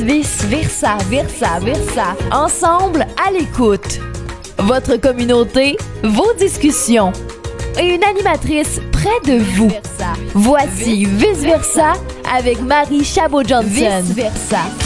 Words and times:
Vis, 0.00 0.44
vis, 0.44 0.44
versa, 0.48 0.96
versa, 1.08 1.60
versa. 1.60 2.16
Ensemble, 2.32 3.06
à 3.24 3.30
l'écoute. 3.30 4.00
Votre 4.58 4.96
communauté, 4.96 5.76
vos 6.02 6.32
discussions. 6.34 7.12
Et 7.80 7.94
une 7.94 8.04
animatrice 8.04 8.80
près 8.92 9.20
de 9.24 9.38
vous. 9.42 9.70
Voici 10.34 11.04
Vice 11.04 11.42
Versa 11.42 11.94
avec 12.36 12.60
Marie 12.60 13.04
Chabot-Johnson. 13.04 13.68
Vice 13.68 14.14
Versa. 14.14 14.83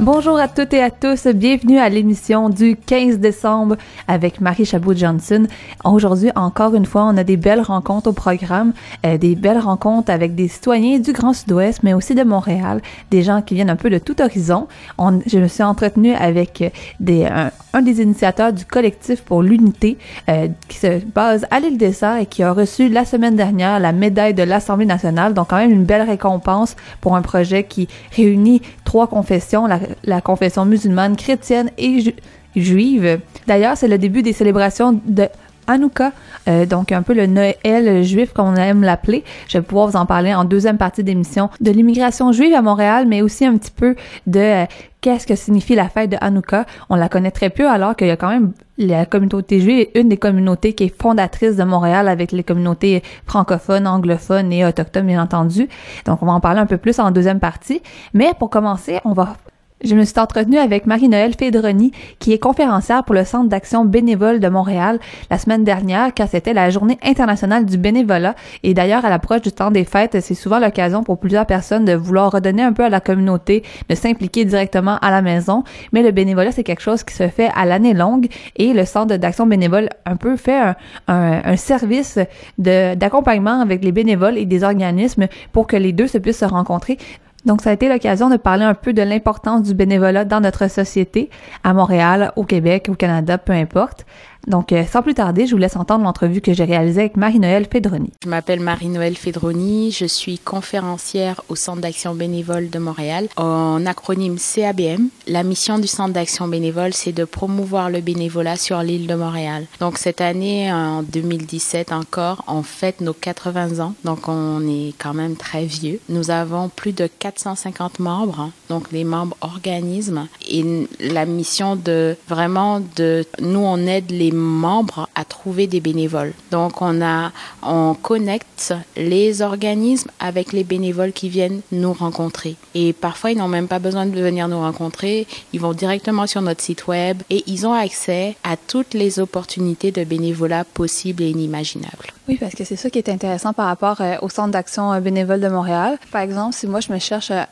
Bonjour 0.00 0.38
à 0.38 0.48
toutes 0.48 0.72
et 0.72 0.82
à 0.82 0.90
tous, 0.90 1.26
bienvenue 1.26 1.78
à 1.78 1.90
l'émission 1.90 2.48
du 2.48 2.74
15 2.74 3.18
décembre 3.18 3.76
avec 4.08 4.40
Marie 4.40 4.64
Chabot-Johnson. 4.64 5.46
Aujourd'hui, 5.84 6.30
encore 6.36 6.74
une 6.74 6.86
fois, 6.86 7.04
on 7.04 7.18
a 7.18 7.22
des 7.22 7.36
belles 7.36 7.60
rencontres 7.60 8.08
au 8.08 8.14
programme, 8.14 8.72
euh, 9.04 9.18
des 9.18 9.34
belles 9.34 9.58
rencontres 9.58 10.10
avec 10.10 10.34
des 10.34 10.48
citoyens 10.48 11.00
du 11.00 11.12
Grand 11.12 11.34
Sud-Ouest, 11.34 11.82
mais 11.82 11.92
aussi 11.92 12.14
de 12.14 12.22
Montréal, 12.22 12.80
des 13.10 13.22
gens 13.22 13.42
qui 13.42 13.52
viennent 13.52 13.68
un 13.68 13.76
peu 13.76 13.90
de 13.90 13.98
tout 13.98 14.22
horizon. 14.22 14.68
On, 14.96 15.20
je 15.26 15.38
me 15.38 15.48
suis 15.48 15.62
entretenue 15.62 16.14
avec 16.14 16.72
des, 16.98 17.26
un, 17.26 17.82
des 17.82 18.00
initiateurs 18.00 18.54
du 18.54 18.64
collectif 18.64 19.20
pour 19.20 19.42
l'unité 19.42 19.98
euh, 20.30 20.48
qui 20.68 20.78
se 20.78 21.04
base 21.04 21.44
à 21.50 21.60
l'île 21.60 21.76
des 21.76 21.92
Sœurs 21.92 22.16
et 22.16 22.24
qui 22.24 22.42
a 22.42 22.52
reçu 22.54 22.88
la 22.88 23.04
semaine 23.04 23.36
dernière 23.36 23.78
la 23.78 23.92
médaille 23.92 24.32
de 24.32 24.44
l'Assemblée 24.44 24.86
nationale. 24.86 25.34
Donc 25.34 25.48
quand 25.50 25.58
même 25.58 25.72
une 25.72 25.84
belle 25.84 26.08
récompense 26.08 26.74
pour 27.02 27.16
un 27.16 27.22
projet 27.22 27.64
qui 27.64 27.86
réunit 28.16 28.62
trois 28.84 29.06
confessions, 29.06 29.68
la 30.04 30.20
confession 30.20 30.64
musulmane, 30.64 31.16
chrétienne 31.16 31.70
et 31.78 32.00
ju 32.00 32.14
juive. 32.56 33.20
D'ailleurs, 33.46 33.76
c'est 33.76 33.86
le 33.86 33.96
début 33.96 34.22
des 34.22 34.32
célébrations 34.32 35.00
de 35.06 35.28
Hanouka, 35.70 36.12
euh, 36.48 36.66
donc 36.66 36.90
un 36.90 37.02
peu 37.02 37.14
le 37.14 37.26
Noël 37.26 38.02
juif 38.02 38.32
comme 38.32 38.48
on 38.48 38.56
aime 38.56 38.82
l'appeler. 38.82 39.24
Je 39.48 39.58
vais 39.58 39.62
pouvoir 39.62 39.86
vous 39.86 39.96
en 39.96 40.06
parler 40.06 40.34
en 40.34 40.44
deuxième 40.44 40.78
partie 40.78 41.04
d'émission 41.04 41.48
de 41.60 41.70
l'immigration 41.70 42.32
juive 42.32 42.54
à 42.54 42.62
Montréal, 42.62 43.06
mais 43.06 43.22
aussi 43.22 43.46
un 43.46 43.56
petit 43.56 43.70
peu 43.70 43.94
de 44.26 44.40
euh, 44.40 44.64
qu'est-ce 45.00 45.26
que 45.26 45.36
signifie 45.36 45.76
la 45.76 45.88
fête 45.88 46.10
de 46.10 46.16
Hanouka. 46.20 46.66
On 46.88 46.96
la 46.96 47.08
connaît 47.08 47.30
très 47.30 47.50
peu 47.50 47.68
alors 47.68 47.94
qu'il 47.94 48.08
y 48.08 48.10
a 48.10 48.16
quand 48.16 48.30
même 48.30 48.52
la 48.78 49.06
communauté 49.06 49.60
juive 49.60 49.86
une 49.94 50.08
des 50.08 50.16
communautés 50.16 50.72
qui 50.72 50.84
est 50.84 51.00
fondatrice 51.00 51.56
de 51.56 51.64
Montréal 51.64 52.08
avec 52.08 52.32
les 52.32 52.42
communautés 52.42 53.02
francophones, 53.26 53.86
anglophones 53.86 54.52
et 54.52 54.64
autochtones 54.64 55.06
bien 55.06 55.22
entendu. 55.22 55.68
Donc 56.06 56.22
on 56.22 56.26
va 56.26 56.32
en 56.32 56.40
parler 56.40 56.60
un 56.60 56.66
peu 56.66 56.78
plus 56.78 56.98
en 56.98 57.10
deuxième 57.10 57.40
partie. 57.40 57.80
Mais 58.14 58.32
pour 58.38 58.50
commencer, 58.50 58.98
on 59.04 59.12
va 59.12 59.36
je 59.82 59.94
me 59.94 60.04
suis 60.04 60.18
entretenue 60.18 60.58
avec 60.58 60.86
Marie-Noël 60.86 61.32
Fédroni, 61.38 61.92
qui 62.18 62.32
est 62.32 62.38
conférencière 62.38 63.04
pour 63.04 63.14
le 63.14 63.24
Centre 63.24 63.48
d'action 63.48 63.84
bénévole 63.84 64.40
de 64.40 64.48
Montréal 64.48 64.98
la 65.30 65.38
semaine 65.38 65.64
dernière, 65.64 66.12
car 66.12 66.28
c'était 66.28 66.52
la 66.52 66.70
journée 66.70 66.98
internationale 67.02 67.64
du 67.64 67.78
bénévolat. 67.78 68.34
Et 68.62 68.74
d'ailleurs, 68.74 69.04
à 69.04 69.10
l'approche 69.10 69.42
du 69.42 69.52
temps 69.52 69.70
des 69.70 69.84
fêtes, 69.84 70.20
c'est 70.20 70.34
souvent 70.34 70.58
l'occasion 70.58 71.02
pour 71.02 71.18
plusieurs 71.18 71.46
personnes 71.46 71.84
de 71.84 71.94
vouloir 71.94 72.30
redonner 72.32 72.62
un 72.62 72.72
peu 72.72 72.84
à 72.84 72.90
la 72.90 73.00
communauté, 73.00 73.62
de 73.88 73.94
s'impliquer 73.94 74.44
directement 74.44 74.98
à 74.98 75.10
la 75.10 75.22
maison. 75.22 75.64
Mais 75.92 76.02
le 76.02 76.10
bénévolat, 76.10 76.52
c'est 76.52 76.64
quelque 76.64 76.82
chose 76.82 77.02
qui 77.02 77.14
se 77.14 77.28
fait 77.28 77.50
à 77.54 77.64
l'année 77.64 77.94
longue 77.94 78.28
et 78.56 78.72
le 78.74 78.84
Centre 78.84 79.16
d'action 79.16 79.46
bénévole 79.46 79.88
un 80.04 80.16
peu 80.16 80.36
fait 80.36 80.74
un 81.08 81.56
service 81.56 82.18
d'accompagnement 82.58 83.60
avec 83.60 83.82
les 83.82 83.92
bénévoles 83.92 84.36
et 84.36 84.44
des 84.44 84.62
organismes 84.62 85.26
pour 85.52 85.66
que 85.66 85.76
les 85.76 85.92
deux 85.92 86.06
se 86.06 86.18
puissent 86.18 86.40
se 86.40 86.44
rencontrer. 86.44 86.98
Donc, 87.44 87.62
ça 87.62 87.70
a 87.70 87.72
été 87.72 87.88
l'occasion 87.88 88.28
de 88.28 88.36
parler 88.36 88.64
un 88.64 88.74
peu 88.74 88.92
de 88.92 89.02
l'importance 89.02 89.62
du 89.62 89.74
bénévolat 89.74 90.24
dans 90.24 90.40
notre 90.40 90.68
société, 90.68 91.30
à 91.64 91.72
Montréal, 91.72 92.32
au 92.36 92.44
Québec, 92.44 92.88
au 92.90 92.94
Canada, 92.94 93.38
peu 93.38 93.52
importe. 93.52 94.04
Donc, 94.46 94.72
euh, 94.72 94.84
sans 94.84 95.02
plus 95.02 95.14
tarder, 95.14 95.46
je 95.46 95.52
vous 95.52 95.58
laisse 95.58 95.76
entendre 95.76 96.04
l'entrevue 96.04 96.40
que 96.40 96.52
j'ai 96.52 96.64
réalisée 96.64 97.00
avec 97.00 97.16
Marie-Noël 97.16 97.66
Fédroni. 97.70 98.10
Je 98.24 98.28
m'appelle 98.28 98.60
Marie-Noël 98.60 99.16
Fédroni, 99.16 99.90
je 99.90 100.06
suis 100.06 100.38
conférencière 100.38 101.42
au 101.48 101.56
Centre 101.56 101.80
d'action 101.80 102.14
bénévole 102.14 102.70
de 102.70 102.78
Montréal, 102.78 103.28
en 103.36 103.84
acronyme 103.86 104.36
CABM. 104.38 105.08
La 105.26 105.42
mission 105.42 105.78
du 105.78 105.86
Centre 105.86 106.14
d'action 106.14 106.48
bénévole, 106.48 106.94
c'est 106.94 107.12
de 107.12 107.24
promouvoir 107.24 107.90
le 107.90 108.00
bénévolat 108.00 108.56
sur 108.56 108.82
l'île 108.82 109.06
de 109.06 109.14
Montréal. 109.14 109.66
Donc, 109.78 109.98
cette 109.98 110.20
année, 110.20 110.72
en 110.72 111.02
2017 111.02 111.92
encore, 111.92 112.44
on 112.46 112.62
fête 112.62 113.00
nos 113.00 113.12
80 113.12 113.80
ans, 113.80 113.94
donc 114.04 114.28
on 114.28 114.66
est 114.66 114.94
quand 114.98 115.14
même 115.14 115.36
très 115.36 115.64
vieux. 115.64 116.00
Nous 116.08 116.30
avons 116.30 116.68
plus 116.68 116.92
de 116.92 117.08
450 117.18 117.98
membres, 117.98 118.50
donc 118.68 118.90
des 118.90 119.04
membres 119.04 119.36
organismes, 119.40 120.28
et 120.48 120.86
la 121.00 121.26
mission 121.26 121.76
de 121.76 122.16
vraiment 122.28 122.80
de, 122.96 123.24
nous, 123.40 123.60
on 123.60 123.78
aide 123.86 124.10
les 124.10 124.29
membres 124.32 125.08
à 125.14 125.24
trouver 125.24 125.66
des 125.66 125.80
bénévoles. 125.80 126.32
Donc 126.50 126.82
on 126.82 127.02
a 127.02 127.32
on 127.62 127.94
connecte 127.94 128.74
les 128.96 129.42
organismes 129.42 130.10
avec 130.18 130.52
les 130.52 130.64
bénévoles 130.64 131.12
qui 131.12 131.28
viennent 131.28 131.60
nous 131.72 131.92
rencontrer. 131.92 132.56
Et 132.74 132.92
parfois 132.92 133.32
ils 133.32 133.38
n'ont 133.38 133.48
même 133.48 133.68
pas 133.68 133.78
besoin 133.78 134.06
de 134.06 134.20
venir 134.20 134.48
nous 134.48 134.60
rencontrer, 134.60 135.26
ils 135.52 135.60
vont 135.60 135.72
directement 135.72 136.26
sur 136.26 136.42
notre 136.42 136.62
site 136.62 136.86
web 136.86 137.22
et 137.30 137.42
ils 137.46 137.66
ont 137.66 137.72
accès 137.72 138.36
à 138.44 138.56
toutes 138.56 138.94
les 138.94 139.18
opportunités 139.18 139.90
de 139.92 140.04
bénévolat 140.04 140.64
possibles 140.64 141.22
et 141.22 141.30
inimaginables. 141.30 142.12
Oui, 142.30 142.36
parce 142.38 142.54
que 142.54 142.62
c'est 142.62 142.76
ça 142.76 142.90
qui 142.90 142.98
est 142.98 143.08
intéressant 143.08 143.52
par 143.52 143.66
rapport 143.66 144.00
euh, 144.00 144.14
au 144.22 144.28
Centre 144.28 144.52
d'action 144.52 144.92
euh, 144.92 145.00
bénévole 145.00 145.40
de 145.40 145.48
Montréal. 145.48 145.98
Par 146.12 146.20
exemple, 146.20 146.54
si 146.54 146.68
moi 146.68 146.78
je 146.78 146.92
me 146.92 147.00
cherche 147.00 147.32
à, 147.32 147.48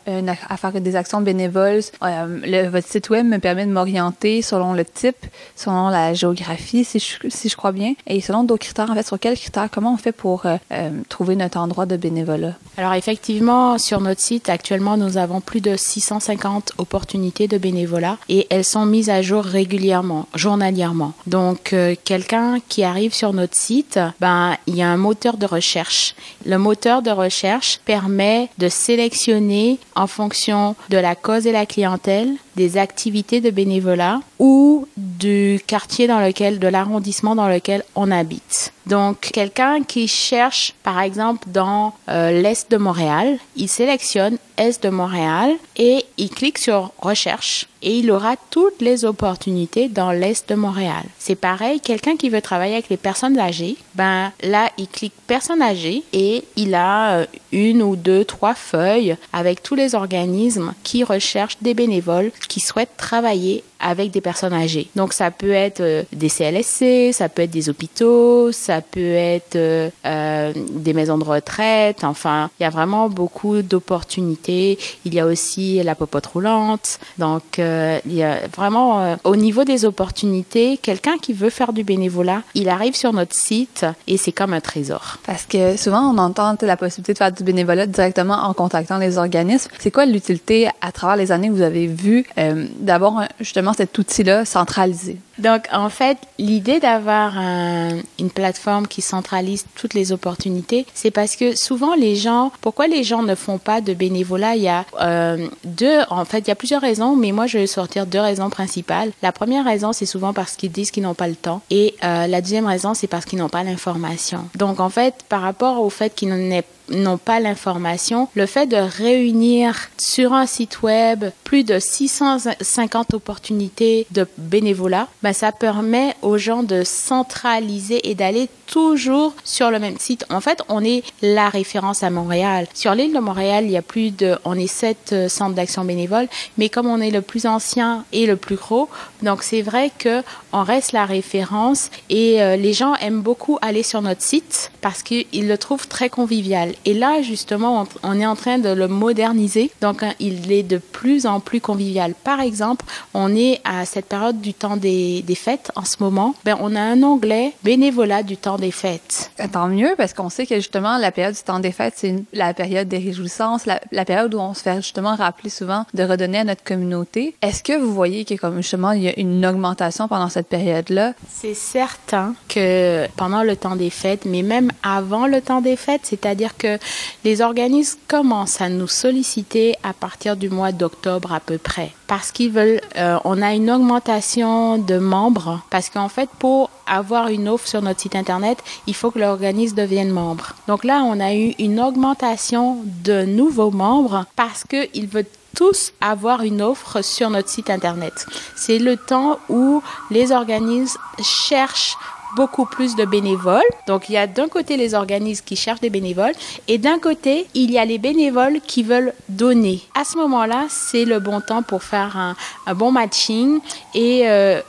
à 0.49 0.57
faire 0.57 0.71
des 0.81 0.95
actions 0.95 1.21
bénévoles, 1.21 1.81
euh, 2.05 2.41
le, 2.45 2.69
votre 2.69 2.87
site 2.87 3.11
web 3.11 3.27
me 3.27 3.39
permet 3.39 3.67
de 3.67 3.73
m'orienter 3.73 4.41
selon 4.41 4.75
le 4.75 4.85
type, 4.85 5.27
selon 5.57 5.89
la 5.89 6.15
géographie, 6.15 6.85
si 6.85 7.01
je, 7.01 7.29
si 7.29 7.49
je 7.49 7.57
crois 7.57 7.73
bien, 7.73 7.95
et 8.07 8.21
selon 8.21 8.45
d'autres 8.45 8.65
critères. 8.67 8.89
En 8.89 8.95
fait, 8.95 9.07
sur 9.07 9.19
quels 9.19 9.37
critères, 9.37 9.69
comment 9.69 9.95
on 9.95 9.97
fait 9.97 10.13
pour 10.13 10.47
euh, 10.47 10.57
euh, 10.71 10.91
trouver 11.09 11.35
notre 11.35 11.59
endroit 11.59 11.87
de 11.87 11.97
bénévolat? 11.97 12.55
Alors 12.77 12.95
effectivement, 12.95 13.79
sur 13.79 14.01
notre 14.01 14.21
site, 14.21 14.49
actuellement, 14.49 14.97
nous 14.97 15.17
avons 15.17 15.41
plus 15.41 15.61
de 15.61 15.75
650 15.77 16.75
opportunités 16.79 17.49
de 17.49 17.59
bénévolat 17.59 18.17
et 18.29 18.47
elles 18.51 18.65
sont 18.65 18.87
mises 18.87 19.11
à 19.11 19.23
jour 19.23 19.43
régulièrement, 19.43 20.29
journalièrement. 20.37 21.15
Donc, 21.27 21.73
euh, 21.73 21.97
quelqu'un 22.05 22.59
qui 22.69 22.85
arrive 22.85 23.13
sur 23.13 23.33
notre 23.33 23.57
site, 23.57 23.99
ben, 24.21 24.55
il 24.69 24.77
y 24.77 24.83
a 24.83 24.89
un 24.89 24.99
moteur 24.99 25.39
de 25.39 25.47
recherche. 25.47 26.15
Le 26.45 26.59
moteur 26.59 27.01
de 27.01 27.11
recherche 27.11 27.81
permet 27.87 28.51
de 28.59 28.69
sélectionner 28.69 29.79
en 29.95 30.07
fonction 30.07 30.77
de 30.91 30.99
la 30.99 31.15
cause 31.15 31.47
et 31.47 31.53
la 31.53 31.65
clientèle 31.65 32.35
des 32.59 32.77
activités 32.77 33.41
de 33.41 33.51
bénévolat 33.51 34.21
ou 34.41 34.89
du 34.97 35.61
quartier 35.69 36.09
dans 36.09 36.21
lequel, 36.21 36.59
de 36.59 36.67
l'arrondissement 36.67 37.37
dans 37.37 37.49
lequel 37.49 37.85
on 37.95 38.11
habite. 38.11 38.73
Donc, 38.89 39.21
quelqu'un 39.21 39.83
qui 39.85 40.09
cherche, 40.09 40.75
par 40.83 40.99
exemple, 41.01 41.47
dans 41.51 41.95
euh, 42.09 42.43
l'Est 42.43 42.71
de 42.71 42.79
Montréal, 42.79 43.39
il 43.55 43.69
sélectionne 43.69 44.39
Est 44.57 44.83
de 44.83 44.89
Montréal 44.89 45.53
et 45.77 46.05
il 46.17 46.31
clique 46.31 46.59
sur 46.59 46.91
Recherche 46.99 47.67
et 47.83 47.99
il 47.99 48.11
aura 48.11 48.35
toutes 48.51 48.81
les 48.81 49.05
opportunités 49.05 49.89
dans 49.89 50.11
l'Est 50.11 50.49
de 50.49 50.55
Montréal. 50.55 51.05
C'est 51.19 51.37
pareil, 51.37 51.81
quelqu'un 51.81 52.17
qui 52.17 52.31
veut 52.31 52.41
travailler 52.41 52.73
avec 52.73 52.89
les 52.89 52.97
personnes 52.97 53.39
âgées, 53.39 53.77
ben 53.95 54.33
là, 54.43 54.71
il 54.79 54.89
clique 54.89 55.13
Personnes 55.27 55.61
âgées 55.61 56.03
et 56.15 56.45
il 56.57 56.75
a 56.75 57.27
une 57.53 57.83
ou 57.83 57.95
deux, 57.95 58.25
trois 58.25 58.55
feuilles 58.55 59.17
avec 59.35 59.63
tous 59.63 59.75
les 59.75 59.95
organismes 59.95 60.73
qui 60.83 61.05
recherchent 61.05 61.59
des 61.61 61.75
bénévoles 61.75 62.33
qui 62.49 62.61
souhaitent 62.61 62.97
travailler 62.97 63.63
avec 63.81 64.11
des 64.11 64.21
personnes 64.21 64.53
âgées. 64.53 64.89
Donc 64.97 65.13
ça 65.13 65.31
peut 65.31 65.53
être 65.53 65.81
euh, 65.81 66.03
des 66.13 66.29
CLSC, 66.29 67.13
ça 67.13 67.29
peut 67.29 67.43
être 67.43 67.51
des 67.51 67.69
hôpitaux, 67.69 68.53
ça 68.53 68.81
peut 68.81 69.15
être 69.15 69.57
euh, 69.57 69.91
euh, 70.07 70.53
des 70.55 70.95
maisons 70.95 71.19
de 71.19 71.25
retraite. 71.25 72.05
Enfin, 72.05 72.51
il 72.59 72.63
y 72.63 72.67
a 72.67 72.71
vraiment 72.71 73.09
beaucoup 73.09 73.63
d'opportunités. 73.63 74.79
Il 75.05 75.15
y 75.15 75.21
a 75.21 75.27
aussi 75.27 75.83
la 75.83 75.95
popote 75.95 76.27
roulante. 76.27 76.99
Donc 77.19 77.59
euh, 77.59 77.99
il 78.07 78.15
y 78.15 78.23
a 78.23 78.39
vraiment 78.55 79.01
euh, 79.01 79.17
au 79.25 79.37
niveau 79.37 79.65
des 79.65 79.85
opportunités, 79.85 80.77
quelqu'un 80.77 81.19
qui 81.19 81.33
veut 81.33 81.51
faire 81.51 81.73
du 81.73 81.85
bénévolat, 81.85 82.43
il 82.55 82.69
arrive 82.69 82.95
sur 82.95 83.13
notre 83.13 83.35
site 83.35 83.87
et 84.07 84.17
c'est 84.17 84.33
comme 84.33 84.53
un 84.53 84.61
trésor. 84.61 85.19
Parce 85.27 85.45
que 85.45 85.77
souvent 85.77 86.03
on 86.13 86.19
entend 86.19 86.57
la 86.63 86.77
possibilité 86.77 87.13
de 87.13 87.19
faire 87.19 87.33
du 87.33 87.43
bénévolat 87.43 87.87
directement 87.87 88.35
en 88.35 88.55
contactant 88.55 88.99
les 88.99 89.19
organismes. 89.19 89.71
C'est 89.79 89.91
quoi 89.91 90.07
l'utilité 90.07 90.69
à 90.81 90.93
travers 90.93 91.17
les 91.17 91.33
années 91.33 91.49
que 91.49 91.55
vous 91.55 91.63
avez 91.63 91.87
vu 91.87 92.27
euh, 92.39 92.67
d'avoir 92.81 93.29
justement 93.41 93.68
cet 93.73 93.99
outil-là 93.99 94.45
centralisé? 94.45 95.19
Donc, 95.39 95.69
en 95.73 95.89
fait, 95.89 96.19
l'idée 96.39 96.81
d'avoir 96.81 97.39
un, 97.39 97.99
une 98.19 98.31
plateforme 98.31 98.87
qui 98.87 99.03
centralise 99.03 99.67
toutes 99.75 99.95
les 99.95 100.13
opportunités, 100.13 100.87
c'est 100.95 101.11
parce 101.11 101.37
que 101.37 101.57
souvent 101.57 101.95
les 101.95 102.17
gens, 102.17 102.53
pourquoi 102.61 102.87
les 102.87 103.05
gens 103.05 103.23
ne 103.23 103.35
font 103.35 103.59
pas 103.59 103.81
de 103.81 103.95
bénévolat? 103.95 104.57
Il 104.57 104.63
y 104.63 104.69
a 104.69 104.85
euh, 105.01 105.49
deux, 105.65 106.01
en 106.11 106.25
fait, 106.25 106.41
il 106.41 106.49
y 106.49 106.51
a 106.51 106.57
plusieurs 106.57 106.83
raisons, 106.83 107.17
mais 107.17 107.33
moi, 107.33 107.47
je 107.47 107.59
vais 107.59 107.67
sortir 107.67 108.07
deux 108.07 108.21
raisons 108.21 108.51
principales. 108.51 109.13
La 109.23 109.33
première 109.33 109.65
raison, 109.65 109.93
c'est 109.93 110.07
souvent 110.07 110.33
parce 110.33 110.57
qu'ils 110.57 110.73
disent 110.73 110.91
qu'ils 110.91 111.03
n'ont 111.03 111.15
pas 111.15 111.29
le 111.29 111.37
temps, 111.37 111.63
et 111.71 111.95
euh, 112.05 112.27
la 112.27 112.41
deuxième 112.41 112.67
raison, 112.67 112.95
c'est 112.95 113.07
parce 113.07 113.25
qu'ils 113.25 113.39
n'ont 113.39 113.49
pas 113.49 113.63
l'information. 113.63 114.45
Donc, 114.57 114.81
en 114.81 114.89
fait, 114.91 115.15
par 115.29 115.43
rapport 115.43 115.81
au 115.81 115.91
fait 115.91 116.15
qu'ils 116.15 116.63
n'ont 116.91 117.19
pas 117.19 117.41
l'information, 117.41 118.29
le 118.35 118.47
fait 118.47 118.67
de 118.67 118.77
réunir 118.77 119.89
sur 119.99 120.33
un 120.33 120.47
site 120.47 120.83
web 120.83 121.27
plus 121.45 121.65
de 121.65 121.79
650 121.79 123.15
opportunités 123.15 124.07
de 124.11 124.27
bénévolat, 124.39 125.09
ça 125.33 125.53
permet 125.53 126.15
aux 126.23 126.39
gens 126.39 126.63
de 126.63 126.83
centraliser 126.85 128.09
et 128.09 128.15
d'aller 128.15 128.49
toujours 128.67 129.35
sur 129.45 129.71
le 129.71 129.79
même 129.79 129.99
site. 129.99 130.25
En 130.31 130.41
fait, 130.41 130.63
on 130.69 130.85
est 130.85 131.03
la 131.23 131.49
référence 131.49 132.03
à 132.03 132.11
Montréal. 132.11 132.67
Sur 132.75 132.95
l'île 132.95 133.15
de 133.15 133.19
Montréal, 133.19 133.65
il 133.65 133.71
y 133.71 133.77
a 133.77 133.83
plus 133.83 134.11
de, 134.11 134.37
on 134.45 134.55
est 134.55 134.67
sept 134.67 135.13
euh, 135.13 135.29
centres 135.29 135.55
d'action 135.55 135.85
bénévole, 135.85 136.29
mais 136.59 136.69
comme 136.69 136.87
on 136.87 137.01
est 137.01 137.11
le 137.11 137.23
plus 137.23 137.47
ancien 137.47 138.05
et 138.13 138.27
le 138.27 138.37
plus 138.37 138.57
gros, 138.57 138.89
donc 139.23 139.43
c'est 139.43 139.63
vrai 139.63 139.91
que 139.99 140.23
on 140.53 140.63
reste 140.63 140.93
la 140.93 141.07
référence 141.07 141.91
et 142.11 142.43
euh, 142.43 142.57
les 142.57 142.73
gens 142.73 142.95
aiment 142.97 143.23
beaucoup 143.23 143.59
aller 143.63 143.83
sur 143.83 144.03
notre 144.03 144.23
site 144.23 144.71
parce 144.81 145.03
qu'ils 145.03 145.49
le 145.49 145.59
trouvent 145.59 145.89
très 145.89 146.09
convivial. 146.09 146.75
Et 146.85 146.95
là, 146.95 147.23
justement, 147.23 147.87
on, 148.03 148.21
est 148.21 148.27
en 148.27 148.37
train 148.37 148.59
de 148.59 148.69
le 148.69 148.89
moderniser, 148.89 149.71
donc 149.81 150.03
hein, 150.03 150.13
il 150.21 150.53
est 150.53 150.63
de 150.63 150.79
plus 150.79 151.27
en 151.27 151.41
plus 151.41 151.61
convivial. 151.61 152.15
Par 152.25 152.41
exemple, 152.41 152.85
on 153.15 153.35
est 153.35 153.61
à 153.65 153.85
cette 153.85 154.07
période 154.07 154.41
du 154.41 154.55
temps 154.55 154.77
des, 154.77 155.18
des 155.23 155.35
fêtes 155.35 155.71
en 155.77 155.85
ce 155.85 155.97
moment. 156.01 156.35
Ben, 156.45 156.57
on 156.61 156.75
a 156.75 156.81
un 156.81 157.03
onglet 157.03 157.53
bénévolat 157.63 158.23
du 158.23 158.37
temps 158.37 158.57
des 158.57 158.71
fêtes. 158.71 159.31
Tant 159.53 159.69
mieux, 159.69 159.95
parce 159.97 160.13
qu'on 160.13 160.29
sait 160.29 160.47
que 160.47 160.57
justement, 160.57 160.99
la 160.99 161.13
période 161.13 161.35
du 161.35 161.43
temps 161.43 161.61
des 161.61 161.73
fêtes, 161.73 161.95
c'est 161.97 162.15
la 162.33 162.55
période 162.55 162.89
des 162.89 162.99
réjouissances, 162.99 163.67
la, 163.67 163.81
la, 163.93 164.05
période 164.05 164.35
où 164.35 164.39
on 164.39 164.55
se 164.55 164.63
fait 164.63 164.77
justement 164.77 165.15
rappeler 165.15 165.51
souvent 165.51 165.85
de 165.95 166.03
redonner 166.03 166.39
à 166.39 166.45
notre 166.45 166.65
communauté. 166.65 167.35
Est-ce 167.43 167.63
que 167.63 167.79
vous 167.79 167.93
voyez 167.93 168.25
que 168.25 168.35
comme 168.35 168.57
justement, 168.57 168.93
il 168.93 169.03
y 169.03 169.09
a 169.09 169.19
une 169.19 169.45
augmentation 169.45 170.09
pendant 170.09 170.29
cette 170.29 170.49
période-là? 170.49 171.15
C'est 171.29 171.55
certain 171.55 172.35
que 172.49 173.07
pendant 173.17 173.43
le 173.43 173.57
temps 173.57 173.77
des 173.77 173.91
fêtes, 173.91 174.25
mais 174.25 174.43
même 174.43 174.71
avant 174.83 175.27
le 175.27 175.41
temps 175.41 175.61
des 175.61 175.77
fêtes, 175.77 176.03
c'est-à-dire 176.05 176.57
que 176.57 176.79
les 177.25 177.41
organismes 177.41 177.99
commencent 178.09 178.61
à 178.61 178.69
nous 178.69 178.89
solliciter 178.89 179.75
à 179.83 179.93
partir 179.93 180.37
du 180.37 180.51
mois 180.51 180.73
d'octobre 180.73 181.33
à 181.33 181.41
peu 181.41 181.59
près 181.59 181.93
parce 182.09 182.33
qu'ils 182.33 182.51
veulent, 182.51 182.81
euh, 182.97 183.19
on 183.25 183.41
a 183.41 183.55
une 183.55 183.71
augmentation 183.71 184.79
de 184.79 184.99
membres 184.99 185.61
parce 185.71 185.91
qu'en 185.91 186.09
fait, 186.09 186.29
pour 186.39 186.71
avoir 186.87 187.29
une 187.29 187.49
offre 187.49 187.69
sur 187.69 187.83
notre 187.83 188.01
site 188.01 188.17
internet, 188.17 188.59
il 188.87 188.95
faut 188.95 189.11
que 189.11 189.19
l'organisme 189.19 189.77
devienne 189.77 190.11
membre. 190.11 190.55
Donc 190.67 190.85
là, 190.85 191.03
on 191.05 191.21
a 191.21 191.35
eu 191.35 191.55
une 191.59 191.79
augmentation 191.79 192.79
de 193.05 193.25
nouveaux 193.25 193.71
membres 193.71 194.25
parce 194.35 194.65
qu'ils 194.65 195.07
veulent 195.07 195.27
tous 195.55 195.93
avoir 196.01 196.43
une 196.43 196.63
offre 196.63 197.03
sur 197.03 197.31
notre 197.31 197.49
site 197.49 197.69
internet. 197.71 198.27
C'est 198.57 198.79
le 198.79 198.97
temps 198.97 199.39
où 199.49 199.83
les 200.11 200.33
organismes 200.33 200.99
cherchent 201.23 201.97
beaucoup 202.39 202.67
plus 202.67 202.95
de 202.95 203.05
bénévoles. 203.05 203.73
Donc 203.89 204.09
il 204.09 204.13
y 204.13 204.17
a 204.17 204.29
d'un 204.29 204.47
côté 204.47 204.77
les 204.77 204.95
organismes 204.95 205.45
qui 205.45 205.57
cherchent 205.57 205.81
des 205.81 205.91
bénévoles 205.91 206.35
et 206.69 206.79
d'un 206.79 207.01
côté 207.01 207.49
il 207.55 207.73
y 207.73 207.79
a 207.79 207.85
les 207.85 207.99
bénévoles 207.99 208.61
qui 208.65 208.85
veulent 208.85 209.13
donner. 209.29 209.83
À 209.97 210.05
ce 210.05 210.17
moment-là, 210.19 210.67
c'est 210.69 211.05
le 211.05 211.19
bon 211.19 211.41
temps 211.41 211.65
pour 211.65 211.83
faire 211.83 212.17
un, 212.17 212.37
bon 212.75 212.93
matching 212.93 213.59
et 213.93 214.29
euh, 214.29 214.61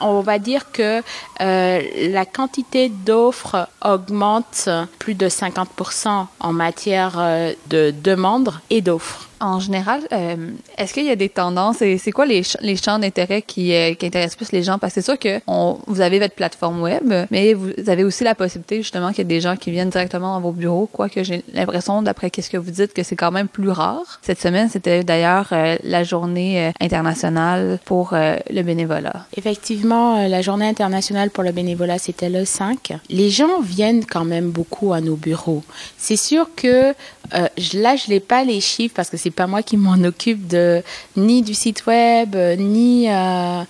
on 0.00 0.20
va 0.20 0.38
dire 0.38 0.70
que 0.70 1.02
euh, 1.40 1.82
la 2.18 2.24
quantité 2.24 2.88
d'offres 2.88 3.68
augmente 3.84 4.68
plus 5.00 5.14
de 5.14 5.28
50% 5.28 6.26
en 6.38 6.52
matière 6.52 7.14
euh, 7.18 7.52
de 7.68 7.92
demandes 8.04 8.52
et 8.70 8.80
d'offres 8.80 9.28
en 9.42 9.58
général, 9.58 10.00
euh, 10.12 10.36
est-ce 10.78 10.94
qu'il 10.94 11.04
y 11.04 11.10
a 11.10 11.16
des 11.16 11.28
tendances 11.28 11.82
et 11.82 11.98
c'est 11.98 12.12
quoi 12.12 12.26
les, 12.26 12.42
champs 12.42 12.98
d'intérêt 12.98 13.42
qui, 13.42 13.74
euh, 13.74 13.94
qui, 13.94 14.06
intéressent 14.06 14.36
plus 14.36 14.52
les 14.52 14.62
gens? 14.62 14.78
Parce 14.78 14.94
que 14.94 15.00
c'est 15.00 15.04
sûr 15.04 15.18
que 15.18 15.40
vous 15.86 16.00
avez 16.00 16.20
votre 16.20 16.34
plateforme 16.34 16.80
web, 16.80 17.12
mais 17.30 17.52
vous 17.54 17.72
avez 17.88 18.04
aussi 18.04 18.22
la 18.22 18.36
possibilité 18.36 18.76
justement 18.76 19.08
qu'il 19.08 19.18
y 19.18 19.20
ait 19.22 19.24
des 19.24 19.40
gens 19.40 19.56
qui 19.56 19.72
viennent 19.72 19.90
directement 19.90 20.34
dans 20.34 20.40
vos 20.40 20.52
bureaux, 20.52 20.88
quoique 20.90 21.24
j'ai 21.24 21.42
l'impression, 21.52 22.02
d'après 22.02 22.30
qu'est-ce 22.30 22.50
que 22.50 22.56
vous 22.56 22.70
dites, 22.70 22.94
que 22.94 23.02
c'est 23.02 23.16
quand 23.16 23.32
même 23.32 23.48
plus 23.48 23.70
rare. 23.70 24.20
Cette 24.22 24.40
semaine, 24.40 24.68
c'était 24.68 25.02
d'ailleurs 25.02 25.48
euh, 25.52 25.76
la 25.82 26.04
journée 26.04 26.72
internationale 26.80 27.80
pour 27.84 28.12
le 28.12 28.62
bénévolat. 28.62 29.26
Effectivement, 29.36 30.26
la 30.28 30.40
journée 30.40 30.68
internationale 30.68 31.30
pour 31.30 31.42
le 31.42 31.50
bénévolat, 31.50 31.98
c'était 31.98 32.30
le 32.30 32.44
5. 32.44 32.92
Les 33.10 33.30
gens 33.30 33.60
viennent 33.60 34.04
quand 34.04 34.24
même 34.24 34.50
beaucoup 34.50 34.92
à 34.92 35.00
nos 35.00 35.16
bureaux. 35.16 35.64
C'est 35.98 36.16
sûr 36.16 36.46
que 36.54 36.94
euh, 37.34 37.48
là, 37.74 37.96
je 37.96 38.10
n'ai 38.10 38.20
pas 38.20 38.44
les 38.44 38.60
chiffres 38.60 38.94
parce 38.94 39.10
que 39.10 39.16
c'est 39.16 39.30
pas 39.30 39.46
moi 39.46 39.62
qui 39.62 39.76
m'en 39.76 40.02
occupe 40.04 40.46
de 40.46 40.82
ni 41.16 41.42
du 41.42 41.54
site 41.54 41.86
web, 41.86 42.36
ni 42.58 43.08
euh, 43.08 43.62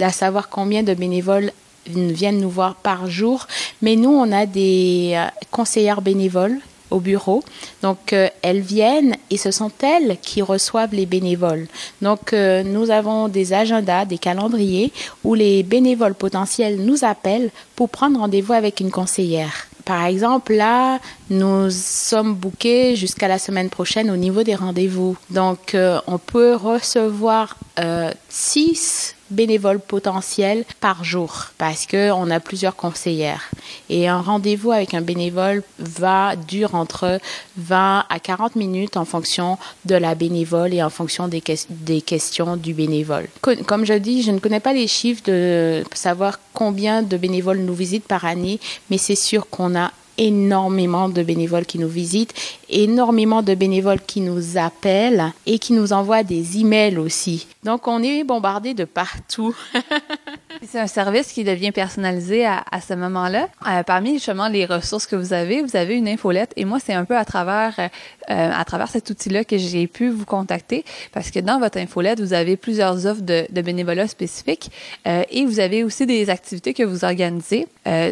à 0.00 0.12
savoir 0.12 0.48
combien 0.48 0.82
de 0.82 0.94
bénévoles 0.94 1.52
viennent 1.88 2.40
nous 2.40 2.50
voir 2.50 2.74
par 2.76 3.08
jour. 3.08 3.46
Mais 3.82 3.96
nous, 3.96 4.10
on 4.10 4.32
a 4.32 4.46
des 4.46 5.12
euh, 5.14 5.26
conseillères 5.50 6.02
bénévoles 6.02 6.58
au 6.90 7.00
bureau. 7.00 7.42
Donc, 7.82 8.12
euh, 8.12 8.28
elles 8.42 8.60
viennent 8.60 9.16
et 9.30 9.36
ce 9.36 9.50
sont 9.50 9.70
elles 9.82 10.16
qui 10.22 10.42
reçoivent 10.42 10.94
les 10.94 11.06
bénévoles. 11.06 11.66
Donc, 12.02 12.32
euh, 12.32 12.62
nous 12.62 12.90
avons 12.90 13.28
des 13.28 13.52
agendas, 13.52 14.04
des 14.04 14.18
calendriers 14.18 14.92
où 15.24 15.34
les 15.34 15.62
bénévoles 15.62 16.14
potentiels 16.14 16.80
nous 16.84 17.04
appellent 17.04 17.50
pour 17.76 17.88
prendre 17.90 18.20
rendez-vous 18.20 18.54
avec 18.54 18.80
une 18.80 18.90
conseillère. 18.90 19.67
Par 19.88 20.04
exemple, 20.04 20.52
là, 20.52 20.98
nous 21.30 21.70
sommes 21.70 22.34
bookés 22.34 22.94
jusqu'à 22.94 23.26
la 23.26 23.38
semaine 23.38 23.70
prochaine 23.70 24.10
au 24.10 24.16
niveau 24.16 24.42
des 24.42 24.54
rendez-vous. 24.54 25.16
Donc, 25.30 25.74
euh, 25.74 25.98
on 26.06 26.18
peut 26.18 26.54
recevoir 26.54 27.56
euh, 27.80 28.12
six 28.28 29.16
bénévoles 29.30 29.80
potentiels 29.80 30.64
par 30.80 31.04
jour 31.04 31.46
parce 31.58 31.86
que 31.86 32.10
on 32.12 32.30
a 32.30 32.40
plusieurs 32.40 32.76
conseillères 32.76 33.50
et 33.90 34.08
un 34.08 34.20
rendez-vous 34.20 34.72
avec 34.72 34.94
un 34.94 35.00
bénévole 35.00 35.62
va 35.78 36.36
dure 36.36 36.74
entre 36.74 37.20
20 37.56 38.04
à 38.08 38.18
40 38.18 38.56
minutes 38.56 38.96
en 38.96 39.04
fonction 39.04 39.58
de 39.84 39.94
la 39.94 40.14
bénévole 40.14 40.74
et 40.74 40.82
en 40.82 40.90
fonction 40.90 41.28
des, 41.28 41.42
des 41.70 42.00
questions 42.00 42.56
du 42.56 42.74
bénévole. 42.74 43.28
Comme 43.40 43.84
je 43.84 43.94
dis, 43.94 44.22
je 44.22 44.30
ne 44.30 44.38
connais 44.38 44.60
pas 44.60 44.72
les 44.72 44.86
chiffres 44.86 45.22
de 45.26 45.84
savoir 45.92 46.40
combien 46.52 47.02
de 47.02 47.16
bénévoles 47.16 47.58
nous 47.58 47.74
visitent 47.74 48.06
par 48.06 48.24
année, 48.24 48.60
mais 48.90 48.98
c'est 48.98 49.14
sûr 49.14 49.48
qu'on 49.48 49.76
a 49.76 49.92
énormément 50.18 51.08
de 51.08 51.22
bénévoles 51.22 51.64
qui 51.64 51.78
nous 51.78 51.88
visitent, 51.88 52.34
énormément 52.68 53.42
de 53.42 53.54
bénévoles 53.54 54.00
qui 54.00 54.20
nous 54.20 54.58
appellent 54.58 55.32
et 55.46 55.58
qui 55.58 55.72
nous 55.72 55.92
envoient 55.92 56.22
des 56.22 56.58
emails 56.58 56.98
aussi. 56.98 57.46
Donc, 57.64 57.88
on 57.88 58.02
est 58.02 58.24
bombardé 58.24 58.74
de 58.74 58.84
partout. 58.84 59.56
C'est 60.66 60.80
un 60.80 60.86
service 60.86 61.32
qui 61.32 61.44
devient 61.44 61.72
personnalisé 61.72 62.44
à, 62.46 62.80
ce 62.86 62.94
moment-là. 62.94 63.48
Euh, 63.68 63.82
parmi 63.82 64.14
justement 64.14 64.48
les 64.48 64.66
ressources 64.66 65.06
que 65.06 65.16
vous 65.16 65.32
avez, 65.32 65.62
vous 65.62 65.76
avez 65.76 65.96
une 65.96 66.08
infolette. 66.08 66.52
Et 66.56 66.64
moi, 66.64 66.78
c'est 66.84 66.94
un 66.94 67.04
peu 67.04 67.16
à 67.16 67.24
travers, 67.24 67.78
euh, 67.78 67.88
à 68.28 68.64
travers 68.64 68.88
cet 68.88 69.08
outil-là 69.10 69.44
que 69.44 69.56
j'ai 69.56 69.86
pu 69.86 70.08
vous 70.08 70.24
contacter. 70.24 70.84
Parce 71.12 71.30
que 71.30 71.38
dans 71.38 71.58
votre 71.58 71.78
infolette, 71.78 72.20
vous 72.20 72.32
avez 72.32 72.56
plusieurs 72.56 73.06
offres 73.06 73.22
de, 73.22 73.46
bénévolat 73.62 74.08
spécifiques. 74.08 74.70
Euh, 75.06 75.22
et 75.30 75.44
vous 75.46 75.60
avez 75.60 75.84
aussi 75.84 76.06
des 76.06 76.28
activités 76.30 76.74
que 76.74 76.82
vous 76.82 77.04
organisez, 77.04 77.66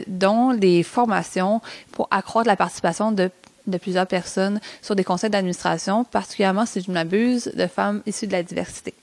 dont 0.06 0.54
des 0.54 0.82
formations 0.82 1.60
pour 1.92 2.08
accroître 2.10 2.48
la 2.48 2.56
participation 2.56 3.12
de 3.12 3.30
de 3.66 3.78
plusieurs 3.78 4.06
personnes 4.06 4.60
sur 4.82 4.94
des 4.94 5.04
conseils 5.04 5.30
d'administration, 5.30 6.04
particulièrement 6.04 6.66
si 6.66 6.80
je 6.80 6.90
m'abuse 6.90 7.50
de 7.54 7.66
femmes 7.66 8.02
issues 8.06 8.26
de 8.26 8.32
la 8.32 8.42
diversité. 8.42 8.94